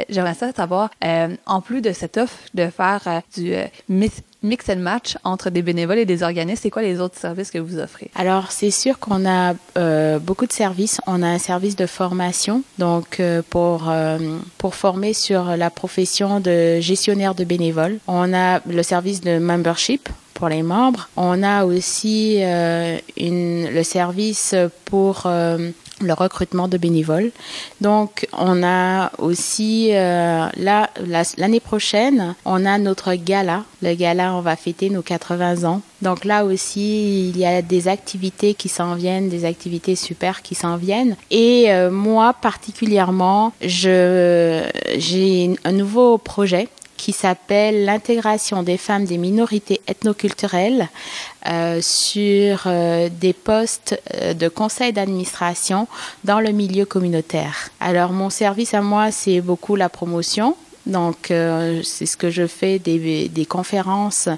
Euh, 0.00 0.04
j'aimerais 0.08 0.34
savoir, 0.34 0.90
euh, 1.04 1.28
en 1.46 1.60
plus 1.60 1.80
de 1.80 1.92
cette 1.92 2.16
offre 2.16 2.36
de 2.54 2.68
faire 2.68 3.02
euh, 3.06 3.20
du 3.36 3.54
euh, 3.54 3.66
mix 3.88 4.22
and 4.68 4.76
match 4.76 5.16
entre 5.24 5.50
des 5.50 5.62
bénévoles 5.62 5.98
et 5.98 6.04
des 6.04 6.22
organismes, 6.22 6.60
c'est 6.62 6.70
quoi 6.70 6.82
les 6.82 7.00
autres 7.00 7.18
services 7.18 7.50
que 7.50 7.58
vous 7.58 7.78
offrez? 7.78 8.10
Alors, 8.14 8.52
c'est 8.52 8.70
sûr 8.70 8.98
qu'on 8.98 9.26
a 9.26 9.54
beaucoup 10.20 10.46
de 10.46 10.52
services. 10.52 11.00
On 11.06 11.22
a 11.22 11.26
un 11.26 11.38
service 11.38 11.74
de 11.74 11.86
formation, 11.86 12.62
donc 12.78 13.20
pour, 13.50 13.92
pour 14.58 14.74
former 14.74 15.14
sur 15.14 15.56
la 15.56 15.70
profession 15.70 16.38
de 16.38 16.78
gestionnaire 16.80 17.34
de 17.34 17.44
bénévoles. 17.44 17.98
On 18.06 18.32
a 18.34 18.60
le 18.66 18.82
service 18.82 19.20
de 19.20 19.38
membership 19.38 20.08
pour 20.36 20.48
les 20.48 20.62
membres. 20.62 21.08
On 21.16 21.42
a 21.42 21.64
aussi 21.64 22.38
euh, 22.40 22.98
le 23.16 23.82
service 23.82 24.54
pour 24.84 25.22
euh, 25.24 25.70
le 26.02 26.12
recrutement 26.12 26.68
de 26.68 26.76
bénévoles. 26.76 27.30
Donc, 27.80 28.28
on 28.34 28.62
a 28.62 29.10
aussi, 29.18 29.88
euh, 29.92 30.46
là, 30.56 30.90
l'année 31.38 31.60
prochaine, 31.60 32.34
on 32.44 32.66
a 32.66 32.76
notre 32.76 33.14
gala. 33.14 33.64
Le 33.80 33.94
gala, 33.94 34.34
on 34.34 34.42
va 34.42 34.56
fêter 34.56 34.90
nos 34.90 35.02
80 35.02 35.64
ans. 35.64 35.80
Donc 36.02 36.26
là 36.26 36.44
aussi, 36.44 37.30
il 37.30 37.38
y 37.38 37.46
a 37.46 37.62
des 37.62 37.88
activités 37.88 38.52
qui 38.52 38.68
s'en 38.68 38.94
viennent, 38.94 39.30
des 39.30 39.46
activités 39.46 39.96
super 39.96 40.42
qui 40.42 40.54
s'en 40.54 40.76
viennent. 40.76 41.16
Et 41.30 41.68
moi, 41.90 42.34
particulièrement, 42.34 43.54
je, 43.62 44.62
j'ai 44.98 45.56
un 45.64 45.72
nouveau 45.72 46.18
projet 46.18 46.68
qui 46.96 47.12
s'appelle 47.12 47.84
l'intégration 47.84 48.62
des 48.62 48.76
femmes 48.76 49.04
des 49.04 49.18
minorités 49.18 49.80
ethnoculturelles 49.86 50.88
euh, 51.46 51.80
sur 51.82 52.62
euh, 52.66 53.08
des 53.08 53.32
postes 53.32 54.00
euh, 54.14 54.34
de 54.34 54.48
conseil 54.48 54.92
d'administration 54.92 55.86
dans 56.24 56.40
le 56.40 56.50
milieu 56.50 56.84
communautaire. 56.84 57.70
Alors 57.80 58.12
mon 58.12 58.30
service 58.30 58.74
à 58.74 58.82
moi, 58.82 59.10
c'est 59.10 59.40
beaucoup 59.40 59.76
la 59.76 59.88
promotion 59.88 60.56
donc, 60.86 61.32
euh, 61.32 61.82
c'est 61.82 62.06
ce 62.06 62.16
que 62.16 62.30
je 62.30 62.46
fais 62.46 62.78
des, 62.78 63.46
conférences 63.48 64.28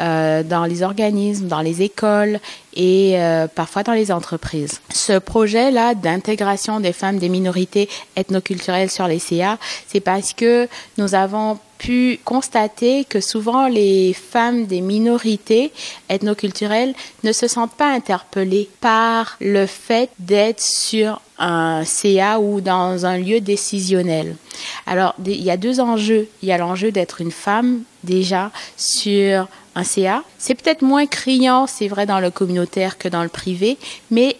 euh, 0.00 0.42
dans 0.42 0.64
les 0.64 0.82
organismes, 0.82 1.46
dans 1.46 1.60
les 1.60 1.82
écoles 1.82 2.40
et 2.74 3.20
euh, 3.20 3.46
parfois 3.46 3.84
dans 3.84 3.92
les 3.92 4.10
entreprises. 4.10 4.80
Ce 4.92 5.18
projet-là 5.18 5.94
d'intégration 5.94 6.80
des 6.80 6.92
femmes 6.92 7.18
des 7.18 7.28
minorités 7.28 7.88
ethnoculturelles 8.16 8.90
sur 8.90 9.06
les 9.06 9.20
CA, 9.20 9.58
c'est 9.86 10.00
parce 10.00 10.32
que 10.32 10.68
nous 10.98 11.14
avons 11.14 11.58
pu 11.78 12.18
constater 12.24 13.04
que 13.04 13.20
souvent 13.20 13.68
les 13.68 14.12
femmes 14.12 14.66
des 14.66 14.80
minorités 14.80 15.72
ethnoculturelles 16.08 16.94
ne 17.24 17.32
se 17.32 17.46
sentent 17.46 17.74
pas 17.74 17.92
interpellées 17.92 18.68
par 18.80 19.36
le 19.40 19.66
fait 19.66 20.10
d'être 20.18 20.60
sur 20.60 21.20
un 21.42 21.84
CA 21.84 22.38
ou 22.38 22.60
dans 22.60 23.04
un 23.04 23.18
lieu 23.18 23.40
décisionnel. 23.40 24.36
Alors, 24.86 25.14
il 25.26 25.42
y 25.42 25.50
a 25.50 25.56
deux 25.56 25.80
enjeux. 25.80 26.28
Il 26.42 26.48
y 26.48 26.52
a 26.52 26.58
l'enjeu 26.58 26.92
d'être 26.92 27.20
une 27.20 27.32
femme 27.32 27.82
déjà 28.04 28.50
sur 28.76 29.48
un 29.74 29.84
CA. 29.84 30.22
C'est 30.38 30.54
peut-être 30.54 30.82
moins 30.82 31.06
criant, 31.06 31.66
c'est 31.66 31.88
vrai, 31.88 32.06
dans 32.06 32.20
le 32.20 32.30
communautaire 32.30 32.96
que 32.96 33.08
dans 33.08 33.22
le 33.22 33.28
privé, 33.28 33.76
mais 34.10 34.36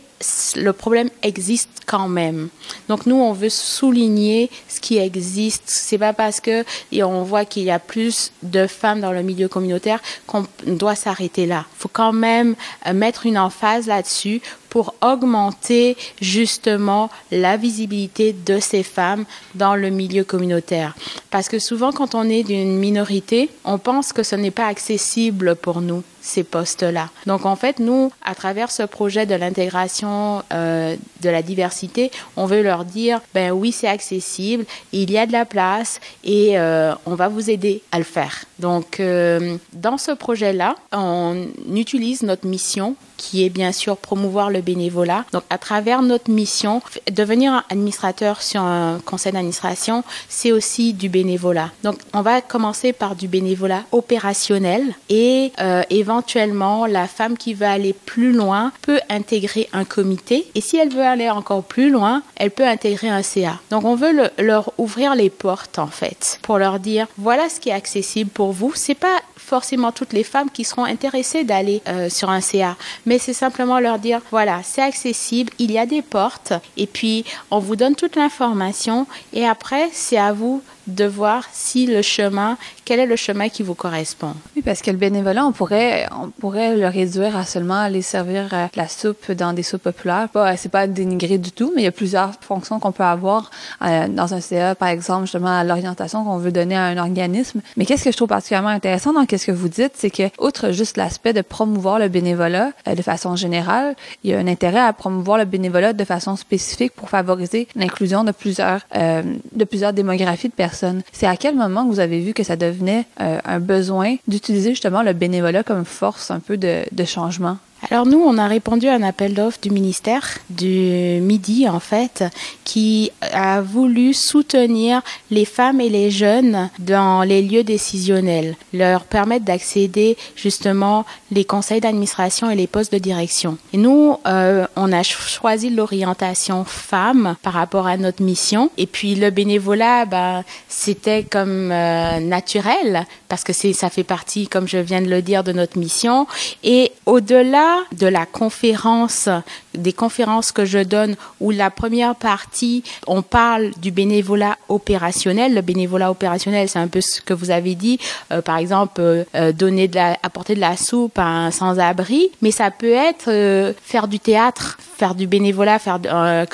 le 0.57 0.73
problème 0.73 1.11
existe 1.23 1.69
quand 1.87 2.09
même. 2.09 2.49
Donc 2.89 3.07
nous, 3.07 3.17
on 3.17 3.33
veut 3.33 3.49
souligner 3.49 4.51
ce 4.69 4.81
qui 4.81 4.99
existe. 4.99 5.65
C'est 5.67 5.99
pas 5.99 6.13
parce 6.13 6.41
que 6.41 6.65
on 7.03 7.23
voit 7.23 7.45
qu'il 7.45 7.65
y 7.65 7.71
a 7.71 7.79
plus 7.79 8.33
de 8.43 8.67
femmes 8.67 9.01
dans 9.01 9.13
le 9.13 9.23
milieu 9.23 9.49
communautaire 9.49 10.01
qu'on 10.27 10.47
doit 10.67 10.95
s'arrêter 10.95 11.47
là. 11.47 11.65
Il 11.77 11.81
faut 11.81 11.91
quand 11.93 12.13
même 12.13 12.55
euh, 12.87 12.93
mettre 12.93 13.27
une 13.27 13.39
emphase 13.39 13.87
là-dessus 13.87 14.41
pour 14.73 14.95
augmenter 15.03 15.99
justement 16.23 17.11
la 17.31 17.59
visibilité 17.59 18.33
de 18.33 18.59
ces 18.59 18.83
femmes 18.83 19.27
dans 19.55 19.75
le 19.75 19.91
milieu 19.91 20.25
communautaire. 20.25 20.97
Parce 21.31 21.51
que 21.51 21.59
souvent, 21.59 21.93
quand 21.93 22.15
on 22.15 22.25
est 22.25 22.43
d'une 22.43 22.79
minorité, 22.79 23.51
on 23.67 23.77
pense 23.77 24.15
que 24.15 24.23
ce 24.23 24.35
n'est 24.35 24.51
pas 24.51 24.69
accessible 24.69 25.57
pour 25.57 25.83
nous 25.83 26.03
ces 26.23 26.45
postes-là. 26.45 27.11
Donc 27.27 27.45
en 27.45 27.57
fait, 27.57 27.81
nous, 27.81 28.13
à 28.25 28.35
travers 28.35 28.71
ce 28.71 28.85
projet 28.85 29.27
de 29.27 29.35
l'intégration 29.35 30.43
euh, 30.55 30.97
de 31.21 31.29
la 31.29 31.43
diversité, 31.43 32.11
on 32.37 32.47
veut 32.47 32.63
leur 32.63 32.85
dire, 32.85 33.21
ben 33.35 33.51
oui, 33.51 33.73
c'est 33.73 33.89
accessible, 33.89 34.65
il 34.93 35.11
y 35.11 35.19
a 35.19 35.27
de 35.27 35.33
la 35.33 35.45
place 35.45 36.01
et 36.25 36.59
euh, 36.59 36.95
on 37.07 37.15
va 37.15 37.29
vous 37.29 37.51
aider 37.51 37.83
à 37.91 37.99
le 37.99 38.05
faire. 38.05 38.45
Donc 38.59 39.01
euh, 39.01 39.57
dans 39.75 39.99
ce 39.99 40.13
projet-là, 40.13 40.77
on 40.93 41.49
utilise 41.75 42.23
notre 42.23 42.47
mission 42.47 42.97
qui 43.23 43.45
est 43.45 43.51
bien 43.51 43.71
sûr 43.71 43.97
promouvoir 43.97 44.51
le 44.51 44.61
bénévolat. 44.63 45.25
Donc, 45.33 45.45
à 45.49 45.57
travers 45.57 46.03
notre 46.03 46.29
mission, 46.29 46.83
devenir 47.13 47.65
administrateur 47.71 48.43
sur 48.43 48.63
un 48.63 48.99
conseil 49.07 49.33
d'administration, 49.33 50.03
c'est 50.29 50.51
aussi 50.51 50.93
du 50.93 51.09
bénévolat. 51.09 51.71
Donc, 51.85 51.99
on 52.15 52.23
va 52.23 52.41
commencer 52.41 52.93
par 52.93 53.15
du 53.15 53.29
bénévolat 53.29 53.85
opérationnel 53.93 54.95
et 55.09 55.53
euh, 55.61 55.83
éventuellement, 55.91 56.85
la 56.87 57.07
femme 57.07 57.39
qui 57.39 57.55
veut 57.55 57.67
aller 57.67 57.93
plus 57.93 58.33
loin 58.33 58.73
peut 58.83 58.99
intégrer 59.09 59.69
un 59.73 59.85
comité. 59.85 60.49
Et 60.57 60.61
si 60.61 60.77
elle 60.77 60.93
veut 60.93 61.07
aller 61.07 61.31
encore 61.31 61.63
plus 61.63 61.91
loin, 61.91 62.23
elle 62.35 62.51
peut 62.51 62.67
intégrer 62.67 63.09
un 63.09 63.23
CA. 63.23 63.61
Donc, 63.71 63.85
on 63.85 63.95
veut 63.95 64.31
leur 64.39 64.73
ouvrir 64.79 65.15
les 65.15 65.31
portes, 65.31 65.79
en 65.79 65.87
fait, 65.87 66.41
pour 66.43 66.59
leur 66.59 66.81
dire, 66.81 67.07
voilà 67.19 67.49
ce 67.49 67.61
qui 67.61 67.69
est 67.69 67.73
accessible 67.73 68.31
pour 68.31 68.51
vous. 68.51 68.73
C'est 68.75 68.97
pas 68.97 69.21
forcément 69.53 69.93
toutes 69.93 70.15
les 70.15 70.25
femmes 70.25 70.49
qui 70.51 70.65
seront 70.65 70.85
intéressées 70.85 71.45
d'aller 71.45 71.83
euh, 71.87 72.09
sur 72.09 72.31
un 72.31 72.41
CA, 72.41 72.75
mais 73.05 73.19
c'est 73.19 73.35
simplement 73.35 73.81
leur 73.81 73.99
dire, 73.99 74.23
voilà, 74.31 74.63
c'est 74.65 74.81
accessible, 74.81 75.53
il 75.59 75.71
y 75.71 75.79
a 75.79 75.85
des 75.85 76.01
portes, 76.01 76.55
et 76.79 76.87
puis 76.87 77.27
on 77.51 77.59
vous 77.59 77.77
donne 77.77 77.95
toute 77.95 78.17
l'information, 78.17 79.07
et 79.35 79.47
après, 79.47 79.91
c'est 79.93 80.17
à 80.17 80.33
vous 80.33 80.63
de 80.87 81.05
voir 81.05 81.45
si 81.53 81.87
le 81.87 82.03
chemin, 82.03 82.57
quel 82.85 82.99
est 82.99 83.07
le 83.07 83.17
chemin 83.17 83.49
qui 83.49 83.63
vous 83.63 83.75
correspond. 83.75 84.35
Oui, 84.57 84.63
parce 84.63 84.83
que 84.83 84.91
le 84.91 84.97
bénévolat, 84.97 85.47
on 85.47 85.53
pourrait, 85.53 86.09
on 86.19 86.29
pourrait 86.31 86.77
le 86.77 86.89
réduire 86.89 87.37
à 87.37 87.45
seulement 87.45 87.79
aller 87.79 88.03
servir 88.03 88.49
euh, 88.53 88.67
la 88.75 88.89
soupe 88.89 89.31
dans 89.33 89.53
des 89.53 89.63
soupes 89.63 89.83
populaires. 89.83 90.29
Pas, 90.29 90.57
c'est 90.57 90.69
pas 90.69 90.87
dénigré 90.87 91.39
du 91.39 91.53
tout, 91.53 91.73
mais 91.75 91.83
il 91.83 91.85
y 91.85 91.89
a 91.89 91.93
plusieurs 91.93 92.33
fonctions 92.41 92.81
qu'on 92.81 92.93
peut 92.93 93.05
avoir 93.05 93.51
euh, 93.83 94.09
dans 94.09 94.35
un 94.35 94.41
CA, 94.41 94.75
par 94.75 94.89
exemple, 94.89 95.23
justement, 95.23 95.57
à 95.57 95.65
l'orientation 95.65 96.25
qu'on 96.25 96.39
veut 96.39 96.53
donner 96.53 96.77
à 96.77 96.85
un 96.85 96.99
organisme. 96.99 97.61
Mais 97.77 97.87
qu'est-ce 97.87 98.05
que 98.05 98.11
je 98.11 98.17
trouve 98.17 98.29
particulièrement 98.29 98.69
intéressant 98.69 99.13
dans 99.13 99.23
ce 99.23 99.47
que 99.47 99.53
vous 99.53 99.69
dites, 99.69 99.93
c'est 99.95 100.11
que, 100.11 100.25
outre 100.39 100.73
juste 100.73 100.97
l'aspect 100.97 101.33
de 101.33 101.43
promouvoir 101.43 101.99
le 101.99 102.09
bénévolat 102.09 102.73
euh, 102.89 102.95
de 102.95 103.03
façon 103.03 103.37
générale, 103.37 103.95
il 104.25 104.31
y 104.31 104.35
a 104.35 104.39
un 104.39 104.49
intérêt 104.49 104.81
à 104.81 104.93
promouvoir 104.93 105.39
le 105.39 105.45
bénévolat 105.45 105.93
de 105.93 106.05
façon 106.05 106.37
spécifique 106.37 106.93
pour 106.93 107.09
favoriser 107.09 107.69
l'inclusion 107.77 108.25
de 108.25 108.33
plusieurs, 108.33 108.81
de 108.95 109.65
plusieurs 109.65 109.93
démographies 109.93 110.49
de 110.49 110.53
personnes 110.53 110.72
c'est 110.75 111.27
à 111.27 111.37
quel 111.37 111.55
moment 111.55 111.85
que 111.87 111.93
vous 111.93 112.01
avez 112.01 112.21
vu 112.21 112.33
que 112.33 112.43
ça 112.43 112.57
devenait 112.57 113.05
euh, 113.21 113.39
un 113.45 113.61
besoin 113.61 114.17
d'utiliser 114.29 114.71
justement 114.71 115.03
le 115.03 115.13
bénévolat 115.13 115.63
comme 115.63 115.85
force 115.85 116.31
un 116.31 116.41
peu 116.41 116.57
de 116.57 117.05
changement? 117.05 117.59
Alors 117.91 118.07
nous, 118.07 118.23
on 118.25 118.39
a 118.39 118.47
répondu 118.47 118.87
à 118.87 118.95
un 118.95 119.03
appel 119.03 119.35
d'offres 119.35 119.59
du 119.61 119.71
ministère 119.71 120.39
du 120.51 121.19
Midi, 121.21 121.69
en 121.69 121.81
fait, 121.81 122.25
qui 122.65 123.11
a 123.21 123.61
voulu 123.61 124.15
soutenir 124.15 125.03
les 125.31 125.45
femmes 125.45 125.81
et 125.81 125.89
les 125.89 126.11
jeunes 126.11 126.71
dans 126.79 127.23
les 127.23 127.43
lieux 127.43 127.65
décisionnels, 127.65 128.57
leur 128.73 129.03
permettre 129.05 129.45
d'accéder 129.45 130.17
justement 130.37 131.05
les 131.33 131.45
conseils 131.45 131.81
d'administration 131.81 132.51
et 132.51 132.55
les 132.55 132.69
postes 132.69 132.93
de 132.93 132.99
direction. 132.99 133.59
Et 133.73 133.79
nous, 133.79 134.17
euh, 134.27 134.67
on 134.77 134.93
a 134.93 135.03
choisi 135.03 135.71
l'orientation 135.71 136.65
femme 136.65 137.37
par 137.43 137.55
rapport 137.55 137.87
à 137.89 137.97
notre 137.97 138.23
mission. 138.23 138.71
Et 138.79 138.87
puis 138.87 139.17
le 139.17 139.31
bénévolat, 139.31 140.05
ben, 140.05 140.45
c'était 140.69 141.25
comme 141.25 141.73
euh, 141.73 142.21
naturel 142.21 143.07
parce 143.29 143.45
que 143.45 143.53
ça 143.53 143.91
fait 143.91 144.05
partie, 144.05 144.47
comme 144.47 144.69
je 144.69 144.79
viens 144.79 145.01
de 145.03 145.09
le 145.09 145.23
dire, 145.23 145.43
de 145.43 145.53
notre 145.53 145.79
mission. 145.79 146.27
Et 146.63 146.93
au-delà 147.07 147.72
de 147.93 148.07
la 148.07 148.27
conférence, 148.27 149.29
des 149.75 149.93
conférences 149.93 150.53
que 150.53 150.65
je 150.65 150.79
donne 150.79 151.17
où 151.41 151.51
la 151.51 151.71
première 151.71 152.15
partie, 152.15 152.83
on 153.07 153.23
parle 153.23 153.71
du 153.81 153.91
bénévolat 153.91 154.57
opérationnel. 154.69 155.55
Le 155.55 155.61
bénévolat 155.61 156.11
opérationnel, 156.11 156.69
c'est 156.69 156.79
un 156.79 156.89
peu 156.89 157.01
ce 157.01 157.21
que 157.21 157.35
vous 157.35 157.51
avez 157.51 157.75
dit. 157.75 157.99
Euh, 158.31 158.43
par 158.43 158.57
exemple, 158.57 159.01
euh, 159.01 159.25
euh, 159.35 159.53
donner 159.53 159.89
de 159.89 159.97
la, 159.97 160.19
apporter 160.23 160.55
de 160.55 160.61
la 160.61 160.77
soupe 160.77 161.19
à 161.19 161.27
un 161.27 161.51
sans-abri, 161.51 162.31
mais 162.41 162.51
ça 162.51 162.71
peut 162.71 162.93
être 162.93 163.75
faire 163.83 164.09
du 164.09 164.19
théâtre, 164.19 164.79
faire 164.97 165.15
du 165.15 165.27
bénévolat, 165.27 165.79
faire 165.79 165.99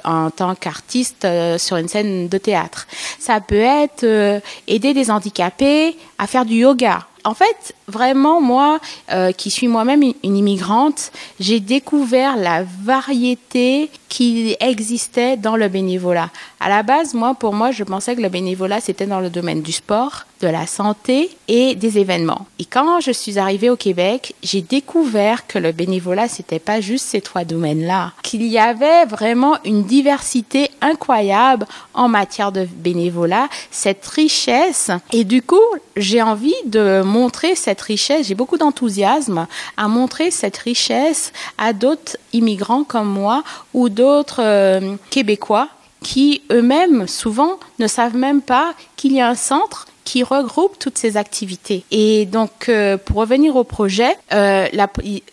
en 0.05 0.31
tant 0.31 0.55
qu'artiste 0.55 1.27
sur 1.59 1.77
une 1.77 1.89
scène 1.89 2.29
de 2.29 2.39
théâtre. 2.39 2.87
Ça 3.19 3.41
peut 3.41 3.57
être 3.57 4.41
aider 4.67 4.95
des 4.95 5.11
handicapés 5.11 5.97
à 6.19 6.27
faire 6.27 6.45
du 6.45 6.57
yoga 6.57 7.07
en 7.25 7.35
fait, 7.35 7.75
vraiment, 7.89 8.41
moi, 8.41 8.79
euh, 9.13 9.33
qui 9.33 9.51
suis 9.51 9.69
moi-même 9.69 10.03
une 10.03 10.37
immigrante, 10.37 11.11
j'ai 11.41 11.61
découvert 11.61 12.37
la 12.37 12.63
variété 12.85 13.91
qui 14.09 14.57
existait 14.61 15.37
dans 15.37 15.57
le 15.57 15.69
bénévolat. 15.69 16.31
À 16.61 16.69
la 16.69 16.83
base, 16.83 17.15
moi, 17.15 17.35
pour 17.35 17.53
moi, 17.53 17.71
je 17.71 17.85
pensais 17.85 18.17
que 18.17 18.21
le 18.21 18.29
bénévolat, 18.29 18.81
c'était 18.81 19.07
dans 19.07 19.21
le 19.21 19.31
domaine 19.31 19.63
du 19.63 19.73
sport, 19.73 20.25
de 20.41 20.49
la 20.49 20.67
santé 20.67 21.31
et 21.49 21.75
des 21.75 21.99
événements. 21.99 22.47
Et 22.59 22.65
quand 22.65 23.01
je 23.01 23.11
suis 23.11 23.39
arrivée 23.39 23.71
au 23.71 23.77
Québec, 23.77 24.35
j'ai 24.43 24.63
découvert 24.63 25.47
que 25.47 25.59
le 25.59 25.73
bénévolat, 25.73 26.29
c'était 26.29 26.59
pas 26.59 26.81
juste 26.81 27.07
ces 27.07 27.21
trois 27.21 27.45
domaines-là, 27.45 28.13
qu'il 28.23 28.45
y 28.45 28.59
avait 28.59 29.05
vraiment 29.05 29.59
une 29.65 29.83
diversité 29.83 30.71
incroyable 30.81 31.67
en 31.95 32.09
matière 32.09 32.53
de 32.53 32.67
bénévolat, 32.71 33.49
cette 33.71 34.07
richesse. 34.07 34.91
Et 35.13 35.25
du 35.25 35.43
coup, 35.43 35.57
j'ai 35.97 36.23
envie 36.23 36.55
de 36.67 37.03
montrer 37.03 37.55
cette 37.55 37.78
richesse, 37.81 38.27
j'ai 38.29 38.35
beaucoup 38.35 38.59
d'enthousiasme 38.59 39.47
à 39.77 39.89
montrer 39.89 40.31
cette 40.31 40.57
richesse 40.57 41.33
à 41.57 41.73
d'autres 41.73 42.17
immigrants 42.33 42.85
comme 42.85 43.09
moi 43.09 43.43
ou 43.75 43.89
d'autres 43.89 44.43
euh, 44.43 44.97
Québécois 45.11 45.69
qui 46.03 46.43
eux-mêmes 46.53 47.07
souvent 47.09 47.59
ne 47.79 47.87
savent 47.87 48.17
même 48.17 48.43
pas 48.43 48.75
qu'il 48.97 49.13
y 49.13 49.21
a 49.21 49.29
un 49.29 49.35
centre 49.35 49.87
qui 50.05 50.23
regroupe 50.23 50.79
toutes 50.79 50.97
ces 50.97 51.19
activités. 51.19 51.85
Et 51.91 52.25
donc, 52.25 52.71
euh, 52.71 52.97
pour 52.97 53.19
revenir 53.19 53.57
au 53.57 53.65
projet, 53.65 54.17
euh, 54.33 54.67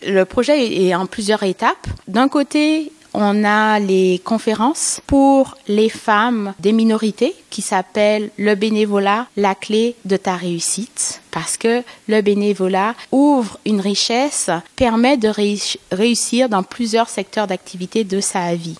le 0.06 0.24
projet 0.24 0.82
est 0.82 0.94
en 0.94 1.06
plusieurs 1.06 1.42
étapes. 1.44 1.86
D'un 2.08 2.28
côté, 2.28 2.92
on 3.16 3.44
a 3.44 3.78
les 3.78 4.20
conférences 4.22 5.00
pour 5.06 5.56
les 5.68 5.88
femmes 5.88 6.52
des 6.60 6.72
minorités 6.72 7.34
qui 7.48 7.62
s'appellent 7.62 8.30
le 8.36 8.54
bénévolat, 8.54 9.26
la 9.38 9.54
clé 9.54 9.96
de 10.04 10.18
ta 10.18 10.36
réussite. 10.36 11.22
Parce 11.30 11.56
que 11.56 11.82
le 12.08 12.20
bénévolat 12.20 12.94
ouvre 13.12 13.58
une 13.64 13.80
richesse, 13.80 14.50
permet 14.76 15.16
de 15.16 15.32
réussir 15.92 16.50
dans 16.50 16.62
plusieurs 16.62 17.08
secteurs 17.08 17.46
d'activité 17.46 18.04
de 18.04 18.20
sa 18.20 18.54
vie. 18.54 18.78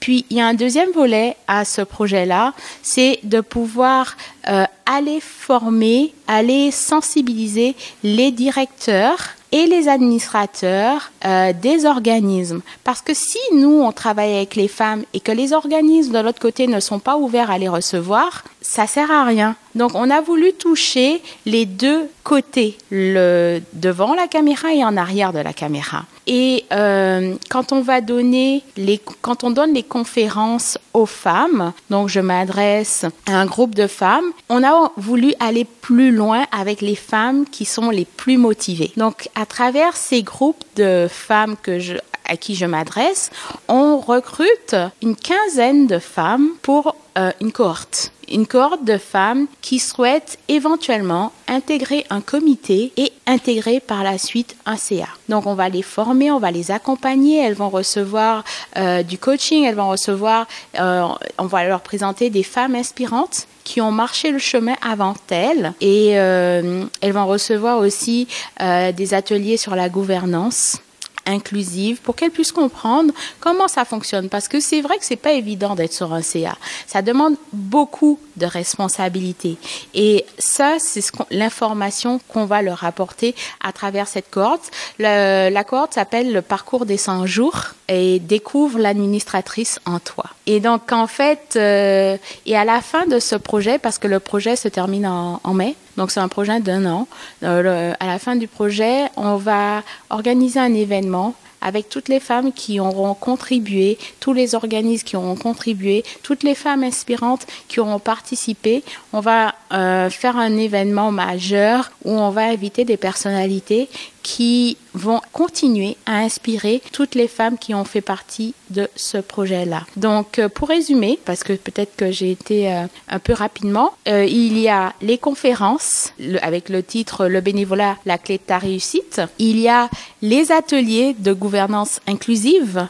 Puis, 0.00 0.24
il 0.30 0.38
y 0.38 0.40
a 0.40 0.46
un 0.46 0.54
deuxième 0.54 0.92
volet 0.92 1.36
à 1.46 1.64
ce 1.64 1.82
projet-là, 1.82 2.54
c'est 2.82 3.20
de 3.22 3.40
pouvoir 3.40 4.16
euh, 4.48 4.64
aller 4.86 5.20
former, 5.20 6.14
aller 6.26 6.70
sensibiliser 6.70 7.74
les 8.02 8.30
directeurs 8.30 9.18
et 9.54 9.66
les 9.66 9.88
administrateurs 9.88 11.12
euh, 11.24 11.52
des 11.52 11.86
organismes. 11.86 12.60
Parce 12.82 13.00
que 13.00 13.14
si 13.14 13.38
nous, 13.54 13.82
on 13.82 13.92
travaille 13.92 14.34
avec 14.34 14.56
les 14.56 14.66
femmes 14.66 15.04
et 15.14 15.20
que 15.20 15.30
les 15.30 15.52
organismes 15.52 16.12
de 16.12 16.18
l'autre 16.18 16.40
côté 16.40 16.66
ne 16.66 16.80
sont 16.80 16.98
pas 16.98 17.16
ouverts 17.16 17.52
à 17.52 17.58
les 17.58 17.68
recevoir, 17.68 18.42
ça 18.64 18.86
sert 18.86 19.10
à 19.10 19.24
rien. 19.24 19.56
Donc 19.74 19.92
on 19.94 20.10
a 20.10 20.20
voulu 20.20 20.52
toucher 20.52 21.22
les 21.46 21.66
deux 21.66 22.08
côtés, 22.24 22.78
le 22.90 23.60
devant 23.74 24.14
la 24.14 24.26
caméra 24.26 24.72
et 24.72 24.82
en 24.84 24.96
arrière 24.96 25.32
de 25.32 25.38
la 25.38 25.52
caméra. 25.52 26.04
Et 26.26 26.64
euh, 26.72 27.34
quand 27.50 27.72
on 27.72 27.82
va 27.82 28.00
donner 28.00 28.62
les, 28.78 28.98
quand 29.20 29.44
on 29.44 29.50
donne 29.50 29.74
les 29.74 29.82
conférences 29.82 30.78
aux 30.94 31.04
femmes, 31.04 31.72
donc 31.90 32.08
je 32.08 32.20
m'adresse 32.20 33.04
à 33.26 33.38
un 33.38 33.44
groupe 33.44 33.74
de 33.74 33.86
femmes, 33.86 34.24
on 34.48 34.64
a 34.64 34.90
voulu 34.96 35.34
aller 35.38 35.66
plus 35.66 36.12
loin 36.12 36.46
avec 36.50 36.80
les 36.80 36.96
femmes 36.96 37.44
qui 37.44 37.66
sont 37.66 37.90
les 37.90 38.06
plus 38.06 38.38
motivées. 38.38 38.92
Donc 38.96 39.28
à 39.34 39.44
travers 39.44 39.96
ces 39.96 40.22
groupes 40.22 40.64
de 40.76 41.06
femmes 41.10 41.56
que 41.62 41.78
je, 41.78 41.96
à 42.28 42.36
qui 42.36 42.54
je 42.54 42.66
m'adresse, 42.66 43.30
on 43.68 43.98
recrute 43.98 44.76
une 45.02 45.16
quinzaine 45.16 45.86
de 45.86 45.98
femmes 45.98 46.50
pour 46.62 46.96
euh, 47.16 47.30
une 47.40 47.52
cohorte. 47.52 48.10
Une 48.28 48.46
cohorte 48.46 48.84
de 48.84 48.98
femmes 48.98 49.46
qui 49.60 49.78
souhaitent 49.78 50.38
éventuellement 50.48 51.30
intégrer 51.46 52.04
un 52.10 52.20
comité 52.20 52.92
et 52.96 53.12
intégrer 53.26 53.78
par 53.78 54.02
la 54.02 54.18
suite 54.18 54.56
un 54.66 54.76
CA. 54.76 55.06
Donc 55.28 55.46
on 55.46 55.54
va 55.54 55.68
les 55.68 55.82
former, 55.82 56.30
on 56.30 56.38
va 56.38 56.50
les 56.50 56.70
accompagner, 56.70 57.38
elles 57.40 57.54
vont 57.54 57.68
recevoir 57.68 58.42
euh, 58.78 59.02
du 59.02 59.18
coaching, 59.18 59.64
elles 59.64 59.76
vont 59.76 59.90
recevoir, 59.90 60.46
euh, 60.80 61.06
on 61.38 61.46
va 61.46 61.64
leur 61.64 61.82
présenter 61.82 62.30
des 62.30 62.42
femmes 62.42 62.74
inspirantes 62.74 63.46
qui 63.62 63.80
ont 63.80 63.92
marché 63.92 64.30
le 64.30 64.38
chemin 64.38 64.74
avant 64.82 65.14
elles 65.30 65.72
et 65.80 66.08
elles 66.10 67.12
vont 67.12 67.26
recevoir 67.26 67.78
aussi 67.78 68.28
des 68.60 69.14
ateliers 69.14 69.56
sur 69.56 69.74
la 69.74 69.88
gouvernance 69.88 70.83
inclusive 71.26 72.00
pour 72.00 72.16
qu'elle 72.16 72.30
puisse 72.30 72.52
comprendre 72.52 73.12
comment 73.40 73.68
ça 73.68 73.84
fonctionne. 73.84 74.28
Parce 74.28 74.48
que 74.48 74.60
c'est 74.60 74.80
vrai 74.80 74.98
que 74.98 75.04
c'est 75.04 75.16
pas 75.16 75.32
évident 75.32 75.74
d'être 75.74 75.92
sur 75.92 76.12
un 76.12 76.22
CA. 76.22 76.56
Ça 76.86 77.02
demande 77.02 77.36
beaucoup 77.52 78.18
de 78.36 78.46
responsabilités. 78.46 79.56
Et 79.94 80.24
ça, 80.38 80.76
c'est 80.78 81.00
ce 81.00 81.12
l'information 81.30 82.20
qu'on 82.28 82.44
va 82.44 82.62
leur 82.62 82.84
apporter 82.84 83.34
à 83.62 83.72
travers 83.72 84.08
cette 84.08 84.30
cohorte. 84.30 84.70
la 84.98 85.64
cohorte 85.64 85.94
s'appelle 85.94 86.32
le 86.32 86.42
parcours 86.42 86.86
des 86.86 86.96
100 86.96 87.26
jours 87.26 87.74
et 87.88 88.18
découvre 88.18 88.78
l'administratrice 88.78 89.78
en 89.86 89.98
toi. 90.00 90.24
Et 90.46 90.60
donc, 90.60 90.92
en 90.92 91.06
fait, 91.06 91.54
euh, 91.56 92.16
et 92.46 92.56
à 92.56 92.64
la 92.64 92.80
fin 92.80 93.06
de 93.06 93.18
ce 93.18 93.36
projet, 93.36 93.78
parce 93.78 93.98
que 93.98 94.08
le 94.08 94.20
projet 94.20 94.56
se 94.56 94.68
termine 94.68 95.06
en 95.06 95.54
mai, 95.54 95.76
donc 95.96 96.10
c'est 96.10 96.20
un 96.20 96.28
projet 96.28 96.60
d'un 96.60 96.86
an. 96.86 97.08
Euh, 97.42 97.92
à 97.98 98.06
la 98.06 98.18
fin 98.18 98.36
du 98.36 98.48
projet, 98.48 99.04
on 99.16 99.36
va 99.36 99.82
organiser 100.10 100.60
un 100.60 100.74
événement 100.74 101.34
avec 101.64 101.88
toutes 101.88 102.08
les 102.08 102.20
femmes 102.20 102.52
qui 102.52 102.78
auront 102.78 103.14
contribué, 103.14 103.96
tous 104.20 104.34
les 104.34 104.54
organismes 104.54 105.04
qui 105.04 105.16
auront 105.16 105.34
contribué, 105.34 106.04
toutes 106.22 106.42
les 106.42 106.54
femmes 106.54 106.84
inspirantes 106.84 107.46
qui 107.68 107.80
auront 107.80 107.98
participé. 107.98 108.84
On 109.14 109.20
va 109.20 109.54
euh, 109.72 110.10
faire 110.10 110.36
un 110.36 110.58
événement 110.58 111.10
majeur 111.10 111.90
où 112.04 112.12
on 112.12 112.30
va 112.30 112.42
inviter 112.42 112.84
des 112.84 112.98
personnalités 112.98 113.88
qui 114.24 114.78
vont 114.94 115.20
continuer 115.32 115.96
à 116.06 116.18
inspirer 116.18 116.82
toutes 116.92 117.14
les 117.14 117.28
femmes 117.28 117.58
qui 117.58 117.74
ont 117.74 117.84
fait 117.84 118.00
partie 118.00 118.54
de 118.70 118.88
ce 118.96 119.18
projet-là. 119.18 119.84
Donc, 119.96 120.38
euh, 120.38 120.48
pour 120.48 120.68
résumer, 120.68 121.20
parce 121.24 121.44
que 121.44 121.52
peut-être 121.52 121.94
que 121.94 122.10
j'ai 122.10 122.30
été 122.30 122.72
euh, 122.72 122.86
un 123.08 123.18
peu 123.18 123.34
rapidement, 123.34 123.92
euh, 124.08 124.24
il 124.24 124.58
y 124.58 124.68
a 124.68 124.94
les 125.02 125.18
conférences 125.18 126.12
avec 126.40 126.70
le 126.70 126.82
titre 126.82 127.26
Le 127.26 127.40
bénévolat, 127.40 127.98
la 128.06 128.18
clé 128.18 128.38
de 128.38 128.42
ta 128.42 128.58
réussite. 128.58 129.20
Il 129.38 129.58
y 129.60 129.68
a 129.68 129.90
les 130.22 130.50
ateliers 130.50 131.14
de 131.18 131.32
gouvernance 131.32 132.00
inclusive 132.06 132.88